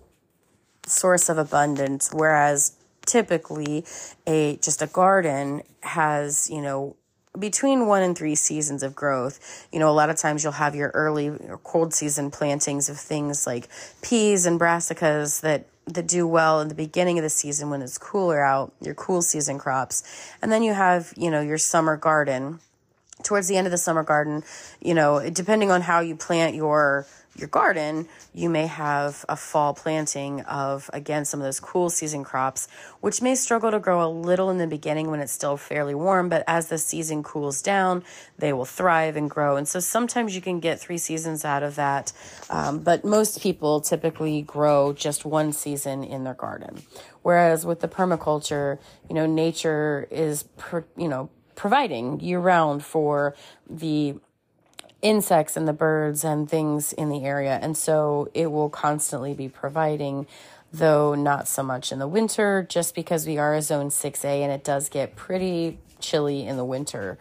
source 0.86 1.30
of 1.30 1.38
abundance. 1.38 2.10
Whereas 2.14 2.76
typically 3.10 3.84
a 4.28 4.58
just 4.58 4.82
a 4.82 4.88
garden 4.88 5.64
has 5.82 6.50
you 6.50 6.62
know 6.62 6.96
between 7.38 7.88
one 7.88 8.04
and 8.04 8.18
three 8.18 8.36
seasons 8.36 8.84
of 8.84 8.96
growth. 8.96 9.68
You 9.72 9.80
know, 9.80 9.90
a 9.90 9.94
lot 9.94 10.10
of 10.10 10.18
times 10.18 10.44
you'll 10.44 10.54
have 10.54 10.76
your 10.76 10.90
early 10.94 11.30
or 11.30 11.60
cold 11.64 11.94
season 11.94 12.32
plantings 12.32 12.90
of 12.90 12.98
things 12.98 13.46
like 13.46 13.68
peas 14.02 14.46
and 14.46 14.60
brassicas 14.60 15.42
that 15.42 15.66
that 15.86 16.08
do 16.08 16.28
well 16.28 16.62
in 16.62 16.68
the 16.68 16.76
beginning 16.76 17.18
of 17.18 17.24
the 17.24 17.30
season 17.30 17.72
when 17.72 17.82
it's 17.82 17.98
cooler 17.98 18.44
out, 18.44 18.72
your 18.80 18.94
cool 18.94 19.24
season 19.24 19.58
crops. 19.58 20.04
And 20.40 20.52
then 20.52 20.62
you 20.62 20.74
have, 20.74 21.14
you 21.18 21.32
know, 21.32 21.42
your 21.42 21.58
summer 21.58 21.98
garden. 21.98 22.60
Towards 23.22 23.50
the 23.50 23.58
end 23.58 23.68
of 23.68 23.72
the 23.72 23.78
summer 23.78 24.04
garden, 24.04 24.44
you 24.80 24.94
know, 24.94 25.30
depending 25.30 25.72
on 25.72 25.82
how 25.82 26.00
you 26.00 26.16
plant 26.16 26.56
your 26.56 27.06
your 27.40 27.48
garden, 27.48 28.08
you 28.34 28.50
may 28.50 28.68
have 28.68 29.26
a 29.30 29.36
fall 29.36 29.74
planting 29.74 30.42
of, 30.42 30.90
again, 30.94 31.26
some 31.26 31.40
of 31.40 31.46
those 31.46 31.60
cool 31.60 31.90
season 31.90 32.24
crops, 32.24 32.68
which 33.02 33.22
may 33.22 33.36
struggle 33.36 33.72
to 33.72 33.80
grow 33.80 34.06
a 34.06 34.10
little 34.10 34.50
in 34.50 34.58
the 34.58 34.68
beginning 34.68 35.10
when 35.10 35.20
it's 35.20 35.32
still 35.32 35.58
fairly 35.58 35.96
warm, 35.96 36.30
but 36.30 36.44
as 36.48 36.68
the 36.68 36.78
season 36.78 37.24
cools 37.24 37.62
down, 37.62 38.04
they 38.38 38.54
will 38.54 38.66
thrive 38.66 39.16
and 39.16 39.30
grow. 39.30 39.56
And 39.56 39.68
so 39.68 39.80
sometimes 39.80 40.36
you 40.36 40.42
can 40.42 40.60
get 40.60 40.80
three 40.80 40.98
seasons 40.98 41.46
out 41.46 41.64
of 41.64 41.76
that, 41.76 42.12
um, 42.50 42.80
but 42.80 43.04
most 43.06 43.42
people 43.42 43.82
typically 43.82 44.42
grow 44.42 44.94
just 44.94 45.26
one 45.26 45.54
season 45.54 46.04
in 46.04 46.24
their 46.24 46.34
garden. 46.34 46.84
Whereas 47.22 47.66
with 47.66 47.80
the 47.80 47.88
permaculture, 47.88 48.80
you 49.08 49.16
know, 49.16 49.26
nature 49.26 50.08
is, 50.12 50.44
per, 50.58 50.86
you 50.98 51.08
know, 51.08 51.30
providing 51.56 52.20
year 52.22 52.40
round 52.40 52.86
for 52.86 53.36
the 53.70 54.16
insects 55.02 55.56
and 55.56 55.68
the 55.68 55.74
birds 55.74 56.24
and 56.24 56.50
things 56.50 56.94
in 56.94 57.10
the 57.10 57.24
area. 57.24 57.60
And 57.62 57.78
so 57.78 58.30
it 58.34 58.52
will 58.52 58.70
constantly 58.70 59.34
be 59.34 59.48
providing, 59.48 60.28
though 60.72 61.16
not 61.16 61.48
so 61.48 61.64
much 61.64 61.92
in 61.92 62.00
the 62.00 62.08
winter, 62.08 62.66
just 62.68 62.96
because 62.96 63.26
we 63.26 63.38
are 63.38 63.56
a 63.56 63.62
zone 63.62 63.90
6A 63.90 64.26
and 64.26 64.52
it 64.52 64.64
does 64.64 64.90
get 64.90 65.16
pretty 65.16 65.80
chilly 66.00 66.46
in 66.46 66.58
the 66.58 66.66
winter. 66.66 67.18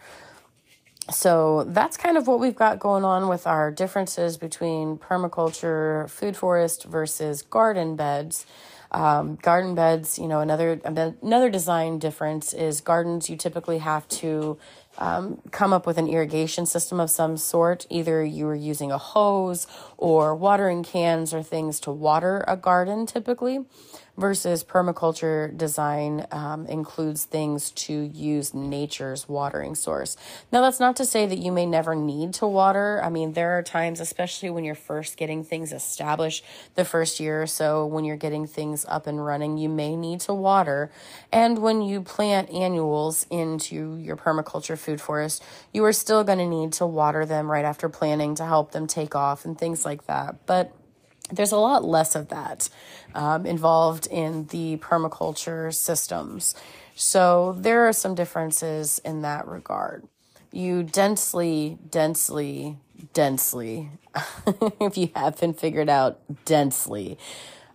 So 1.11 1.63
that's 1.67 1.97
kind 1.97 2.17
of 2.17 2.27
what 2.27 2.39
we've 2.39 2.55
got 2.55 2.79
going 2.79 3.03
on 3.03 3.27
with 3.29 3.47
our 3.47 3.71
differences 3.71 4.37
between 4.37 4.97
permaculture, 4.97 6.09
food 6.09 6.37
forest 6.37 6.83
versus 6.83 7.41
garden 7.41 7.95
beds. 7.95 8.45
Um, 8.91 9.35
garden 9.35 9.75
beds, 9.75 10.17
you 10.17 10.27
know, 10.27 10.39
another 10.39 10.79
another 10.83 11.49
design 11.49 11.99
difference 11.99 12.53
is 12.53 12.81
gardens. 12.81 13.29
You 13.29 13.37
typically 13.37 13.79
have 13.79 14.07
to 14.09 14.57
um, 14.99 15.41
come 15.51 15.73
up 15.73 15.87
with 15.87 15.97
an 15.97 16.07
irrigation 16.07 16.65
system 16.65 16.99
of 16.99 17.09
some 17.09 17.37
sort. 17.37 17.87
Either 17.89 18.23
you 18.23 18.47
are 18.47 18.55
using 18.55 18.91
a 18.91 18.97
hose 18.97 19.65
or 19.97 20.35
watering 20.35 20.83
cans 20.83 21.33
or 21.33 21.41
things 21.41 21.79
to 21.81 21.91
water 21.91 22.43
a 22.47 22.55
garden 22.55 23.05
typically 23.05 23.65
versus 24.19 24.63
permaculture 24.63 25.55
design 25.57 26.27
um, 26.31 26.65
includes 26.67 27.23
things 27.25 27.71
to 27.71 27.93
use 27.93 28.53
nature's 28.53 29.29
watering 29.29 29.75
source. 29.75 30.17
Now, 30.51 30.61
that's 30.61 30.79
not 30.79 30.95
to 30.97 31.05
say 31.05 31.25
that 31.25 31.37
you 31.37 31.51
may 31.51 31.65
never 31.65 31.95
need 31.95 32.33
to 32.35 32.47
water. 32.47 33.01
I 33.03 33.09
mean, 33.09 33.33
there 33.33 33.57
are 33.57 33.63
times, 33.63 33.99
especially 33.99 34.49
when 34.49 34.63
you're 34.63 34.75
first 34.75 35.17
getting 35.17 35.43
things 35.43 35.71
established 35.71 36.43
the 36.75 36.85
first 36.85 37.19
year 37.19 37.41
or 37.41 37.47
so, 37.47 37.85
when 37.85 38.03
you're 38.03 38.17
getting 38.17 38.45
things 38.45 38.85
up 38.89 39.07
and 39.07 39.25
running, 39.25 39.57
you 39.57 39.69
may 39.69 39.95
need 39.95 40.19
to 40.21 40.33
water. 40.33 40.91
And 41.31 41.59
when 41.59 41.81
you 41.81 42.01
plant 42.01 42.49
annuals 42.49 43.25
into 43.29 43.97
your 43.97 44.17
permaculture 44.17 44.77
food 44.77 44.99
forest, 44.99 45.43
you 45.71 45.85
are 45.85 45.93
still 45.93 46.23
going 46.23 46.39
to 46.39 46.47
need 46.47 46.73
to 46.73 46.85
water 46.85 47.25
them 47.25 47.49
right 47.49 47.65
after 47.65 47.87
planting 47.87 48.35
to 48.35 48.45
help 48.45 48.71
them 48.71 48.85
take 48.85 49.15
off 49.15 49.45
and 49.45 49.57
things 49.57 49.85
like 49.85 50.07
that. 50.07 50.45
But 50.45 50.73
there's 51.31 51.51
a 51.51 51.57
lot 51.57 51.83
less 51.83 52.15
of 52.15 52.29
that 52.29 52.69
um, 53.15 53.45
involved 53.45 54.07
in 54.07 54.45
the 54.47 54.77
permaculture 54.77 55.73
systems. 55.73 56.55
So 56.95 57.55
there 57.57 57.87
are 57.87 57.93
some 57.93 58.15
differences 58.15 58.99
in 59.05 59.21
that 59.21 59.47
regard. 59.47 60.07
You 60.51 60.83
densely, 60.83 61.77
densely, 61.89 62.77
densely, 63.13 63.89
if 64.81 64.97
you 64.97 65.09
haven't 65.15 65.59
figured 65.59 65.89
out 65.89 66.19
densely, 66.45 67.17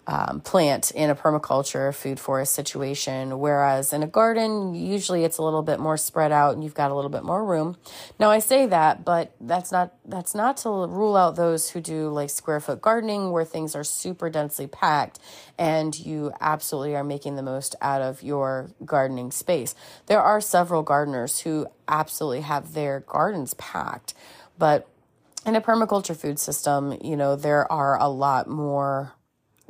um, 0.07 0.41
plant 0.41 0.91
in 0.91 1.11
a 1.11 1.15
permaculture 1.15 1.95
food 1.95 2.21
forest 2.21 2.55
situation. 2.55 3.39
Whereas 3.39 3.93
in 3.93 4.03
a 4.03 4.07
garden, 4.07 4.75
usually 4.75 5.25
it's 5.25 5.39
a 5.39 5.43
little 5.43 5.63
bit 5.63 5.81
more 5.81 5.97
spread 5.97 6.33
out 6.33 6.55
and 6.55 6.63
you've 6.63 6.75
got 6.75 6.91
a 6.91 6.95
little 6.95 7.11
bit 7.11 7.25
more 7.25 7.45
room. 7.45 7.77
Now 8.19 8.31
I 8.31 8.39
say 8.39 8.67
that, 8.67 9.05
but 9.05 9.35
that's 9.41 9.73
not, 9.73 9.95
that's 10.05 10.35
not 10.35 10.59
to 10.59 10.69
rule 10.69 11.17
out 11.17 11.37
those 11.37 11.71
who 11.71 11.81
do 11.81 12.09
like 12.09 12.31
square 12.31 12.61
foot 12.61 12.83
gardening 12.83 13.31
where 13.31 13.45
things 13.45 13.75
are 13.75 13.85
super 13.85 14.29
densely 14.29 14.67
packed 14.67 15.19
and 15.59 15.99
you 15.99 16.33
absolutely 16.41 16.97
are 16.97 17.05
making 17.05 17.37
the 17.37 17.43
most 17.43 17.75
out 17.81 18.03
of 18.03 18.23
your 18.23 18.71
gardening 18.85 19.31
space. 19.31 19.75
There 20.07 20.21
are 20.21 20.41
several 20.41 20.83
gardeners 20.83 21.41
who 21.41 21.67
absolutely 21.89 22.43
have 22.43 22.75
their 22.75 23.01
gardens 23.01 23.55
packed, 23.55 24.15
but 24.59 24.89
in 25.47 25.57
a 25.57 25.61
permaculture 25.61 26.17
food 26.17 26.39
system, 26.39 26.99
you 27.03 27.17
know, 27.17 27.37
there 27.37 27.71
are 27.71 27.99
a 28.01 28.09
lot 28.09 28.49
more 28.49 29.13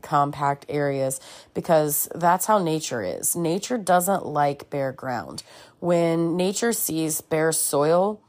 compact 0.05 0.67
areas 0.69 1.21
because 1.55 2.09
that's 2.15 2.47
how 2.47 2.59
nature 2.59 3.03
is. 3.03 3.35
Nature 3.35 3.79
doesn't 3.79 4.25
like 4.25 4.71
bare 4.71 4.93
ground. 4.93 5.43
When 5.81 6.37
nature 6.37 6.73
sees 6.73 7.21
bare 7.21 7.51
soil, 7.51 8.21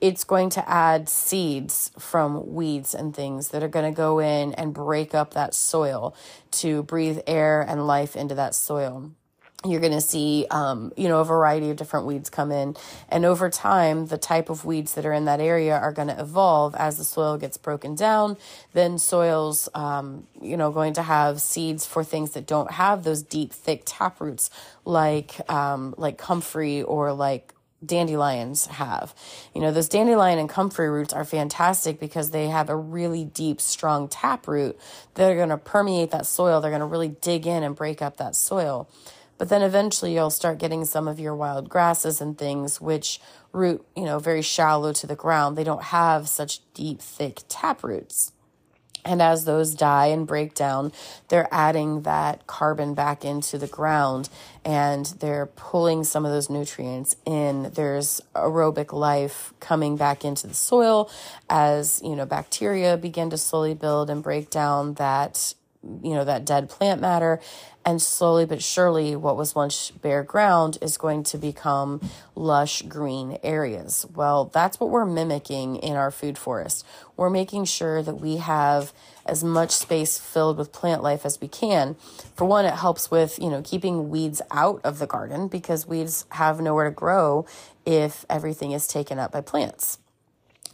it's 0.00 0.24
going 0.24 0.50
to 0.50 0.68
add 0.68 1.08
seeds 1.08 1.92
from 1.98 2.54
weeds 2.54 2.94
and 2.94 3.14
things 3.14 3.50
that 3.50 3.62
are 3.62 3.68
going 3.68 3.84
to 3.90 3.96
go 3.96 4.18
in 4.18 4.54
and 4.54 4.74
break 4.74 5.14
up 5.14 5.34
that 5.34 5.54
soil 5.54 6.16
to 6.50 6.82
breathe 6.82 7.20
air 7.26 7.60
and 7.60 7.86
life 7.86 8.16
into 8.16 8.34
that 8.34 8.54
soil 8.54 9.12
you're 9.66 9.80
going 9.80 9.92
to 9.92 10.00
see 10.00 10.46
um, 10.50 10.92
you 10.96 11.08
know 11.08 11.20
a 11.20 11.24
variety 11.24 11.70
of 11.70 11.76
different 11.76 12.06
weeds 12.06 12.30
come 12.30 12.52
in 12.52 12.76
and 13.08 13.24
over 13.24 13.50
time 13.50 14.06
the 14.06 14.18
type 14.18 14.50
of 14.50 14.64
weeds 14.64 14.94
that 14.94 15.04
are 15.04 15.12
in 15.12 15.24
that 15.24 15.40
area 15.40 15.76
are 15.76 15.92
going 15.92 16.06
to 16.06 16.20
evolve 16.20 16.76
as 16.76 16.96
the 16.96 17.04
soil 17.04 17.36
gets 17.36 17.56
broken 17.56 17.96
down 17.96 18.36
then 18.72 18.98
soils 18.98 19.68
um, 19.74 20.26
you 20.40 20.56
know 20.56 20.70
going 20.70 20.92
to 20.92 21.02
have 21.02 21.40
seeds 21.40 21.84
for 21.84 22.04
things 22.04 22.32
that 22.32 22.46
don't 22.46 22.70
have 22.72 23.02
those 23.02 23.22
deep 23.22 23.52
thick 23.52 23.82
tap 23.84 24.20
roots 24.20 24.48
like 24.84 25.40
um, 25.50 25.92
like 25.98 26.18
comfrey 26.18 26.82
or 26.82 27.12
like 27.12 27.52
dandelions 27.84 28.66
have. 28.66 29.14
You 29.54 29.60
know, 29.60 29.70
those 29.70 29.88
dandelion 29.88 30.38
and 30.38 30.48
comfrey 30.48 30.90
roots 30.90 31.12
are 31.12 31.24
fantastic 31.24 32.00
because 32.00 32.30
they 32.30 32.48
have 32.48 32.68
a 32.68 32.76
really 32.76 33.24
deep, 33.24 33.60
strong 33.60 34.08
tap 34.08 34.48
root 34.48 34.78
that 35.14 35.30
are 35.30 35.36
going 35.36 35.50
to 35.50 35.58
permeate 35.58 36.10
that 36.10 36.26
soil. 36.26 36.60
They're 36.60 36.70
going 36.70 36.80
to 36.80 36.86
really 36.86 37.08
dig 37.08 37.46
in 37.46 37.62
and 37.62 37.76
break 37.76 38.02
up 38.02 38.16
that 38.16 38.34
soil. 38.34 38.88
But 39.38 39.48
then 39.48 39.62
eventually 39.62 40.14
you'll 40.14 40.30
start 40.30 40.58
getting 40.58 40.84
some 40.84 41.08
of 41.08 41.20
your 41.20 41.34
wild 41.34 41.68
grasses 41.68 42.20
and 42.20 42.36
things 42.36 42.80
which 42.80 43.20
root, 43.52 43.86
you 43.96 44.04
know, 44.04 44.18
very 44.18 44.42
shallow 44.42 44.92
to 44.92 45.06
the 45.06 45.16
ground. 45.16 45.56
They 45.56 45.64
don't 45.64 45.84
have 45.84 46.28
such 46.28 46.60
deep, 46.74 47.00
thick 47.00 47.42
tap 47.48 47.82
roots. 47.82 48.32
And 49.04 49.22
as 49.22 49.44
those 49.44 49.74
die 49.74 50.06
and 50.06 50.26
break 50.26 50.54
down, 50.54 50.92
they're 51.28 51.48
adding 51.50 52.02
that 52.02 52.46
carbon 52.46 52.92
back 52.92 53.24
into 53.24 53.56
the 53.56 53.66
ground 53.66 54.28
and 54.64 55.06
they're 55.20 55.46
pulling 55.46 56.04
some 56.04 56.26
of 56.26 56.32
those 56.32 56.50
nutrients 56.50 57.16
in. 57.24 57.70
There's 57.74 58.20
aerobic 58.34 58.92
life 58.92 59.54
coming 59.60 59.96
back 59.96 60.24
into 60.24 60.46
the 60.46 60.54
soil 60.54 61.10
as, 61.48 62.02
you 62.04 62.16
know, 62.16 62.26
bacteria 62.26 62.98
begin 62.98 63.30
to 63.30 63.38
slowly 63.38 63.72
build 63.72 64.10
and 64.10 64.22
break 64.22 64.50
down 64.50 64.94
that 64.94 65.54
you 65.82 66.14
know 66.14 66.24
that 66.24 66.44
dead 66.44 66.68
plant 66.68 67.00
matter. 67.00 67.40
And 67.84 68.02
slowly 68.02 68.44
but 68.44 68.62
surely 68.62 69.16
what 69.16 69.36
was 69.36 69.54
once 69.54 69.90
bare 69.90 70.22
ground 70.22 70.76
is 70.82 70.98
going 70.98 71.22
to 71.24 71.38
become 71.38 72.00
lush 72.34 72.82
green 72.82 73.38
areas. 73.42 74.04
Well 74.14 74.46
that's 74.46 74.78
what 74.78 74.90
we're 74.90 75.06
mimicking 75.06 75.76
in 75.76 75.96
our 75.96 76.10
food 76.10 76.36
forest. 76.36 76.84
We're 77.16 77.30
making 77.30 77.64
sure 77.64 78.02
that 78.02 78.20
we 78.20 78.38
have 78.38 78.92
as 79.24 79.42
much 79.42 79.70
space 79.70 80.18
filled 80.18 80.58
with 80.58 80.72
plant 80.72 81.02
life 81.02 81.24
as 81.24 81.40
we 81.40 81.48
can. 81.48 81.94
For 82.34 82.44
one 82.44 82.64
it 82.64 82.74
helps 82.74 83.10
with 83.10 83.38
you 83.38 83.48
know 83.48 83.62
keeping 83.62 84.10
weeds 84.10 84.42
out 84.50 84.80
of 84.84 84.98
the 84.98 85.06
garden 85.06 85.48
because 85.48 85.86
weeds 85.86 86.26
have 86.32 86.60
nowhere 86.60 86.84
to 86.84 86.90
grow 86.90 87.46
if 87.86 88.26
everything 88.28 88.72
is 88.72 88.86
taken 88.86 89.18
up 89.18 89.32
by 89.32 89.40
plants 89.40 89.98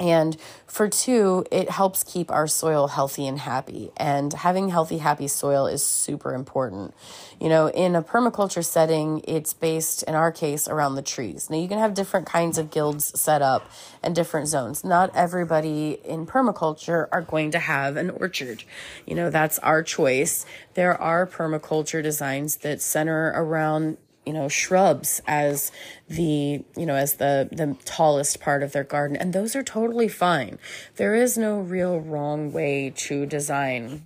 And 0.00 0.36
for 0.66 0.88
two, 0.88 1.46
it 1.52 1.70
helps 1.70 2.02
keep 2.02 2.30
our 2.30 2.48
soil 2.48 2.88
healthy 2.88 3.28
and 3.28 3.38
happy. 3.38 3.92
And 3.96 4.32
having 4.32 4.70
healthy, 4.70 4.98
happy 4.98 5.28
soil 5.28 5.66
is 5.68 5.86
super 5.86 6.34
important. 6.34 6.94
You 7.40 7.48
know, 7.48 7.68
in 7.68 7.94
a 7.94 8.02
permaculture 8.02 8.64
setting, 8.64 9.22
it's 9.28 9.54
based, 9.54 10.02
in 10.02 10.14
our 10.14 10.32
case, 10.32 10.66
around 10.66 10.96
the 10.96 11.02
trees. 11.02 11.48
Now, 11.48 11.58
you 11.58 11.68
can 11.68 11.78
have 11.78 11.94
different 11.94 12.26
kinds 12.26 12.58
of 12.58 12.72
guilds 12.72 13.18
set 13.20 13.40
up 13.40 13.70
and 14.02 14.16
different 14.16 14.48
zones. 14.48 14.82
Not 14.82 15.14
everybody 15.14 16.00
in 16.04 16.26
permaculture 16.26 17.06
are 17.12 17.22
going 17.22 17.52
to 17.52 17.60
have 17.60 17.96
an 17.96 18.10
orchard. 18.10 18.64
You 19.06 19.14
know, 19.14 19.30
that's 19.30 19.60
our 19.60 19.82
choice. 19.82 20.44
There 20.74 21.00
are 21.00 21.24
permaculture 21.24 22.02
designs 22.02 22.56
that 22.56 22.82
center 22.82 23.32
around 23.36 23.98
you 24.26 24.32
know 24.32 24.48
shrubs 24.48 25.20
as 25.26 25.70
the 26.08 26.64
you 26.76 26.86
know 26.86 26.94
as 26.94 27.14
the 27.14 27.48
the 27.52 27.76
tallest 27.84 28.40
part 28.40 28.62
of 28.62 28.72
their 28.72 28.84
garden. 28.84 29.16
And 29.16 29.32
those 29.32 29.54
are 29.56 29.62
totally 29.62 30.08
fine. 30.08 30.58
There 30.96 31.14
is 31.14 31.36
no 31.38 31.58
real 31.58 32.00
wrong 32.00 32.52
way 32.52 32.92
to 32.96 33.26
design 33.26 34.04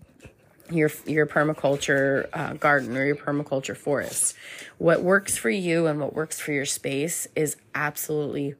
your 0.70 0.90
your 1.06 1.26
permaculture 1.26 2.28
uh, 2.32 2.54
garden 2.54 2.96
or 2.96 3.04
your 3.04 3.16
permaculture 3.16 3.76
forest. 3.76 4.34
What 4.78 5.02
works 5.02 5.36
for 5.36 5.50
you 5.50 5.86
and 5.86 6.00
what 6.00 6.14
works 6.14 6.40
for 6.40 6.52
your 6.52 6.66
space 6.66 7.26
is 7.34 7.56
absolutely 7.74 8.54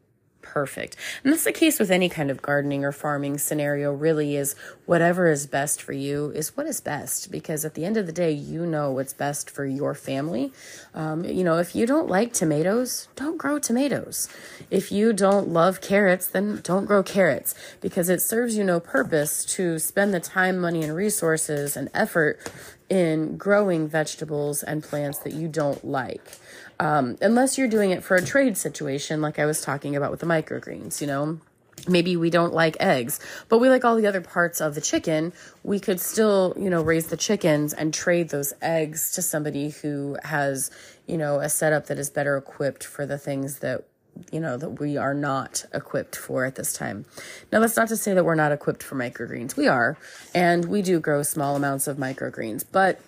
perfect. 0.49 0.97
And 1.23 1.33
that's 1.33 1.45
the 1.45 1.53
case 1.53 1.79
with 1.79 1.91
any 1.91 2.09
kind 2.09 2.31
of 2.31 2.41
gardening 2.41 2.85
or 2.85 2.93
farming 2.93 3.37
scenario, 3.39 3.93
really, 3.93 4.35
is 4.35 4.55
whatever 4.87 5.31
is 5.31 5.47
best 5.47 5.83
for 5.83 5.93
you 5.93 6.31
is 6.35 6.57
what 6.57 6.67
is 6.67 6.81
best. 6.81 7.31
Because 7.31 7.65
at 7.65 7.75
the 7.75 7.85
end 7.85 7.97
of 7.97 8.07
the 8.07 8.13
day, 8.13 8.33
you 8.33 8.65
know 8.65 8.91
what's 8.91 9.13
best 9.13 9.51
for 9.51 9.67
your 9.67 9.95
family. 9.95 10.53
Um, 10.95 11.25
you 11.25 11.45
know, 11.45 11.59
if 11.59 11.77
you 11.77 11.87
don't 11.87 12.09
like 12.09 12.33
tomatoes, 12.33 13.09
don't 13.15 13.37
grow 13.37 13.59
tomatoes. 13.59 14.29
If 14.71 14.91
you 14.91 15.13
don't 15.13 15.49
love 15.49 15.81
carrots, 15.81 16.27
then 16.27 16.61
don't 16.63 16.87
grow 16.87 17.03
carrots 17.03 17.55
because 17.81 18.09
it 18.09 18.23
serves 18.23 18.57
you 18.57 18.65
no 18.65 18.81
purpose 18.81 19.45
to 19.57 19.79
spend 19.79 20.15
the 20.15 20.21
time, 20.21 20.59
money, 20.59 20.83
and 20.83 20.97
resources 20.97 21.77
and 21.77 21.91
effort 21.93 22.41
in 22.89 23.37
growing 23.37 23.89
vegetables 23.89 24.63
and 24.63 24.83
plants 24.83 25.19
that 25.19 25.33
you 25.33 25.49
don't 25.49 25.85
like 25.85 26.39
um, 26.81 27.17
unless 27.21 27.59
you're 27.59 27.69
doing 27.69 27.91
it 27.91 28.05
for 28.05 28.17
a 28.17 28.25
trade 28.25 28.57
situation, 28.57 29.21
like 29.21 29.39
I 29.39 29.47
was 29.47 29.61
talking 29.61 29.97
about 29.97 30.11
with 30.11 30.21
the 30.21 30.27
microgreens, 30.27 31.01
you 31.01 31.07
know. 31.07 31.41
Maybe 31.87 32.17
we 32.17 32.29
don't 32.29 32.53
like 32.53 32.77
eggs, 32.81 33.21
but 33.49 33.59
we 33.59 33.69
like 33.71 33.85
all 33.85 33.97
the 33.97 34.07
other 34.07 34.21
parts 34.21 34.61
of 34.61 34.75
the 34.75 34.81
chicken. 34.81 35.33
We 35.63 35.79
could 35.79 36.01
still, 36.01 36.53
you 36.59 36.69
know, 36.69 36.83
raise 36.83 37.07
the 37.07 37.17
chickens 37.17 37.73
and 37.73 37.95
trade 37.95 38.31
those 38.31 38.53
eggs 38.61 39.13
to 39.13 39.23
somebody 39.23 39.71
who 39.71 40.19
has, 40.25 40.71
you 41.07 41.17
know, 41.17 41.39
a 41.39 41.49
setup 41.49 41.87
that 41.87 41.99
is 41.99 42.11
better 42.11 42.37
equipped 42.37 42.85
for 42.85 43.07
the 43.07 43.17
things 43.17 43.61
that 43.61 43.85
you 44.33 44.41
know 44.41 44.57
that 44.57 44.81
we 44.81 44.97
are 44.97 45.15
not 45.15 45.65
equipped 45.73 46.17
for 46.17 46.45
at 46.45 46.55
this 46.55 46.73
time. 46.73 47.05
Now 47.53 47.61
that's 47.61 47.77
not 47.77 47.89
to 47.89 47.97
say 47.97 48.15
that 48.15 48.25
we're 48.25 48.35
not 48.35 48.53
equipped 48.53 48.83
for 48.83 48.97
microgreens. 48.97 49.57
We 49.57 49.69
are, 49.69 49.97
and 50.35 50.65
we 50.67 50.83
do 50.83 51.01
grow 51.01 51.23
small 51.23 51.57
amounts 51.57 51.87
of 51.87 51.97
microgreens, 51.97 52.65
but 52.71 53.01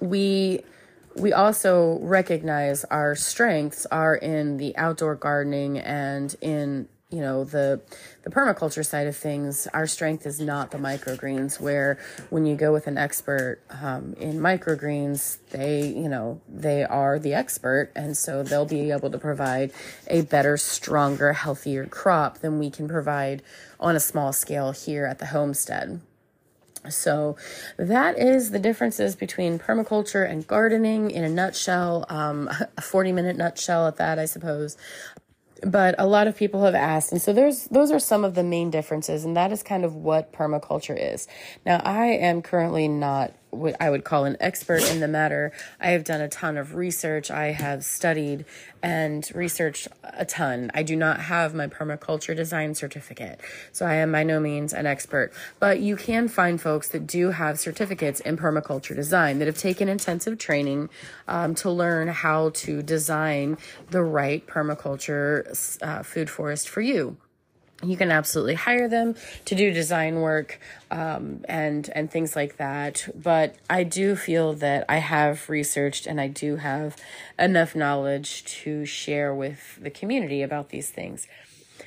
we 0.00 0.62
we 1.16 1.32
also 1.32 1.98
recognize 2.00 2.84
our 2.84 3.14
strengths 3.14 3.86
are 3.86 4.14
in 4.14 4.56
the 4.56 4.76
outdoor 4.76 5.14
gardening 5.14 5.78
and 5.78 6.34
in 6.40 6.88
you 7.10 7.20
know 7.20 7.44
the 7.44 7.80
the 8.22 8.30
permaculture 8.30 8.84
side 8.84 9.06
of 9.06 9.16
things 9.16 9.66
our 9.72 9.86
strength 9.86 10.26
is 10.26 10.40
not 10.40 10.70
the 10.70 10.78
microgreens 10.78 11.60
where 11.60 11.98
when 12.28 12.46
you 12.46 12.54
go 12.54 12.72
with 12.72 12.86
an 12.86 12.98
expert 12.98 13.60
um, 13.82 14.14
in 14.18 14.38
microgreens 14.38 15.38
they 15.50 15.86
you 15.86 16.08
know 16.08 16.40
they 16.48 16.84
are 16.84 17.18
the 17.18 17.34
expert 17.34 17.90
and 17.94 18.16
so 18.16 18.42
they'll 18.42 18.66
be 18.66 18.90
able 18.90 19.10
to 19.10 19.18
provide 19.18 19.72
a 20.08 20.22
better 20.22 20.56
stronger 20.56 21.32
healthier 21.32 21.86
crop 21.86 22.38
than 22.38 22.58
we 22.58 22.70
can 22.70 22.88
provide 22.88 23.42
on 23.78 23.96
a 23.96 24.00
small 24.00 24.32
scale 24.32 24.72
here 24.72 25.06
at 25.06 25.18
the 25.18 25.26
homestead 25.26 26.00
so, 26.88 27.36
that 27.76 28.18
is 28.18 28.52
the 28.52 28.58
differences 28.58 29.14
between 29.14 29.58
permaculture 29.58 30.28
and 30.28 30.46
gardening 30.46 31.10
in 31.10 31.24
a 31.24 31.28
nutshell, 31.28 32.06
um, 32.08 32.48
a 32.76 32.80
40 32.80 33.12
minute 33.12 33.36
nutshell 33.36 33.86
at 33.86 33.96
that, 33.96 34.18
I 34.18 34.24
suppose. 34.24 34.78
But 35.62 35.94
a 35.98 36.06
lot 36.06 36.26
of 36.26 36.36
people 36.36 36.64
have 36.64 36.74
asked, 36.74 37.12
and 37.12 37.20
so 37.20 37.32
there's 37.32 37.64
those 37.64 37.90
are 37.90 37.98
some 37.98 38.24
of 38.24 38.34
the 38.34 38.42
main 38.42 38.70
differences, 38.70 39.24
and 39.24 39.36
that 39.36 39.52
is 39.52 39.62
kind 39.62 39.84
of 39.84 39.94
what 39.94 40.32
permaculture 40.32 40.96
is. 40.98 41.28
Now, 41.66 41.80
I 41.84 42.06
am 42.06 42.42
currently 42.42 42.88
not 42.88 43.34
what 43.50 43.76
I 43.80 43.90
would 43.90 44.04
call 44.04 44.24
an 44.24 44.36
expert 44.40 44.88
in 44.90 45.00
the 45.00 45.08
matter. 45.08 45.52
I 45.80 45.88
have 45.90 46.04
done 46.04 46.20
a 46.20 46.28
ton 46.28 46.56
of 46.56 46.74
research. 46.74 47.30
I 47.30 47.52
have 47.52 47.84
studied 47.84 48.44
and 48.82 49.30
researched 49.34 49.88
a 50.02 50.24
ton. 50.24 50.70
I 50.74 50.82
do 50.82 50.96
not 50.96 51.20
have 51.20 51.54
my 51.54 51.66
permaculture 51.66 52.34
design 52.34 52.74
certificate, 52.74 53.40
so 53.72 53.86
I 53.86 53.94
am 53.94 54.12
by 54.12 54.22
no 54.22 54.40
means 54.40 54.72
an 54.72 54.86
expert. 54.86 55.32
But 55.58 55.80
you 55.80 55.96
can 55.96 56.28
find 56.28 56.60
folks 56.60 56.88
that 56.88 57.06
do 57.06 57.30
have 57.30 57.58
certificates 57.58 58.20
in 58.20 58.36
permaculture 58.36 58.94
design 58.94 59.38
that 59.38 59.46
have 59.46 59.58
taken 59.58 59.88
intensive 59.88 60.38
training 60.38 60.88
um, 61.28 61.54
to 61.56 61.70
learn 61.70 62.08
how 62.08 62.50
to 62.50 62.82
design 62.82 63.58
the 63.90 64.02
right 64.02 64.46
permaculture 64.46 65.78
uh, 65.82 66.02
food 66.02 66.30
forest 66.30 66.68
for 66.68 66.80
you 66.80 67.16
you 67.82 67.96
can 67.96 68.10
absolutely 68.10 68.54
hire 68.54 68.88
them 68.88 69.14
to 69.46 69.54
do 69.54 69.72
design 69.72 70.20
work 70.20 70.60
um, 70.90 71.44
and 71.48 71.88
and 71.94 72.10
things 72.10 72.36
like 72.36 72.56
that. 72.56 73.08
But 73.14 73.56
i 73.68 73.84
do 73.84 74.16
feel 74.16 74.54
that 74.54 74.84
i 74.88 74.98
have 74.98 75.48
researched 75.48 76.06
and 76.06 76.20
i 76.20 76.28
do 76.28 76.56
have 76.56 76.96
enough 77.38 77.74
knowledge 77.74 78.44
to 78.44 78.84
share 78.84 79.34
with 79.34 79.78
the 79.80 79.90
community 79.90 80.42
about 80.42 80.68
these 80.68 80.90
things. 80.90 81.26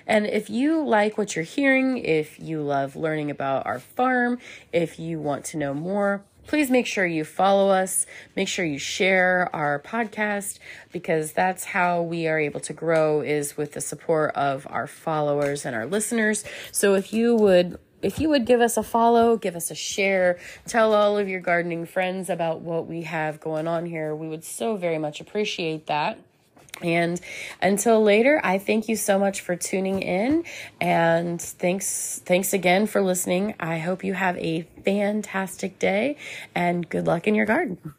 And 0.06 0.26
if 0.26 0.50
you 0.50 0.84
like 0.84 1.18
what 1.18 1.36
you're 1.36 1.46
hearing 1.46 1.98
if 1.98 2.39
you 2.39 2.62
love 2.62 2.96
learning 2.96 3.30
about 3.30 3.66
our 3.66 3.80
farm 3.80 4.39
if 4.72 5.00
you 5.00 5.20
want 5.20 5.46
to 5.46 5.58
know 5.58 5.74
more 5.74 6.24
please 6.48 6.70
make 6.70 6.86
sure 6.86 7.06
you 7.06 7.24
follow 7.24 7.70
us. 7.70 8.06
Make 8.36 8.48
sure 8.48 8.66
you 8.66 8.80
share 8.80 9.50
our 9.54 9.80
podcast 9.80 10.60
because 10.91 11.32
that's 11.32 11.64
how 11.64 12.02
we 12.02 12.28
are 12.28 12.39
able 12.39 12.60
to 12.62 12.74
grow 12.74 13.22
is 13.22 13.58
with 13.58 13.74
the 13.74 13.82
support 13.82 14.34
of 14.36 14.68
our 14.70 14.88
followers 14.88 15.66
and 15.66 15.76
our 15.76 15.86
listeners. 15.86 16.44
So 16.72 16.96
if 16.96 17.14
you 17.14 17.36
would 17.36 17.80
if 18.02 18.20
you 18.20 18.28
would 18.30 18.46
give 18.46 18.60
us 18.60 18.76
a 18.76 18.84
follow, 18.84 19.38
give 19.38 19.56
us 19.56 19.72
a 19.72 19.76
share, 19.76 20.38
tell 20.68 20.94
all 20.94 21.18
of 21.18 21.30
your 21.30 21.39
gardening 21.39 21.86
friends 21.86 22.30
about 22.30 22.60
what 22.60 22.86
we 22.86 23.04
have 23.04 23.39
going 23.39 23.66
on 23.66 23.86
here, 23.86 24.14
we 24.14 24.28
would 24.28 24.44
so 24.44 24.76
very 24.76 24.98
much 24.98 25.22
appreciate 25.22 25.88
that. 25.88 26.20
And 26.82 27.19
until 27.61 28.01
later, 28.01 28.41
I 28.43 28.57
thank 28.57 28.89
you 28.89 28.95
so 28.95 29.19
much 29.19 29.41
for 29.41 29.55
tuning 29.55 30.01
in 30.01 30.43
and 30.82 31.41
thanks 31.41 32.21
thanks 32.26 32.53
again 32.53 32.88
for 32.88 33.01
listening. 33.01 33.55
I 33.59 33.78
hope 33.78 34.03
you 34.03 34.13
have 34.13 34.38
a 34.38 34.63
fantastic 34.84 35.80
day 35.80 36.17
and 36.55 36.89
good 36.89 37.07
luck 37.07 37.28
in 37.28 37.36
your 37.36 37.45
garden. 37.45 37.93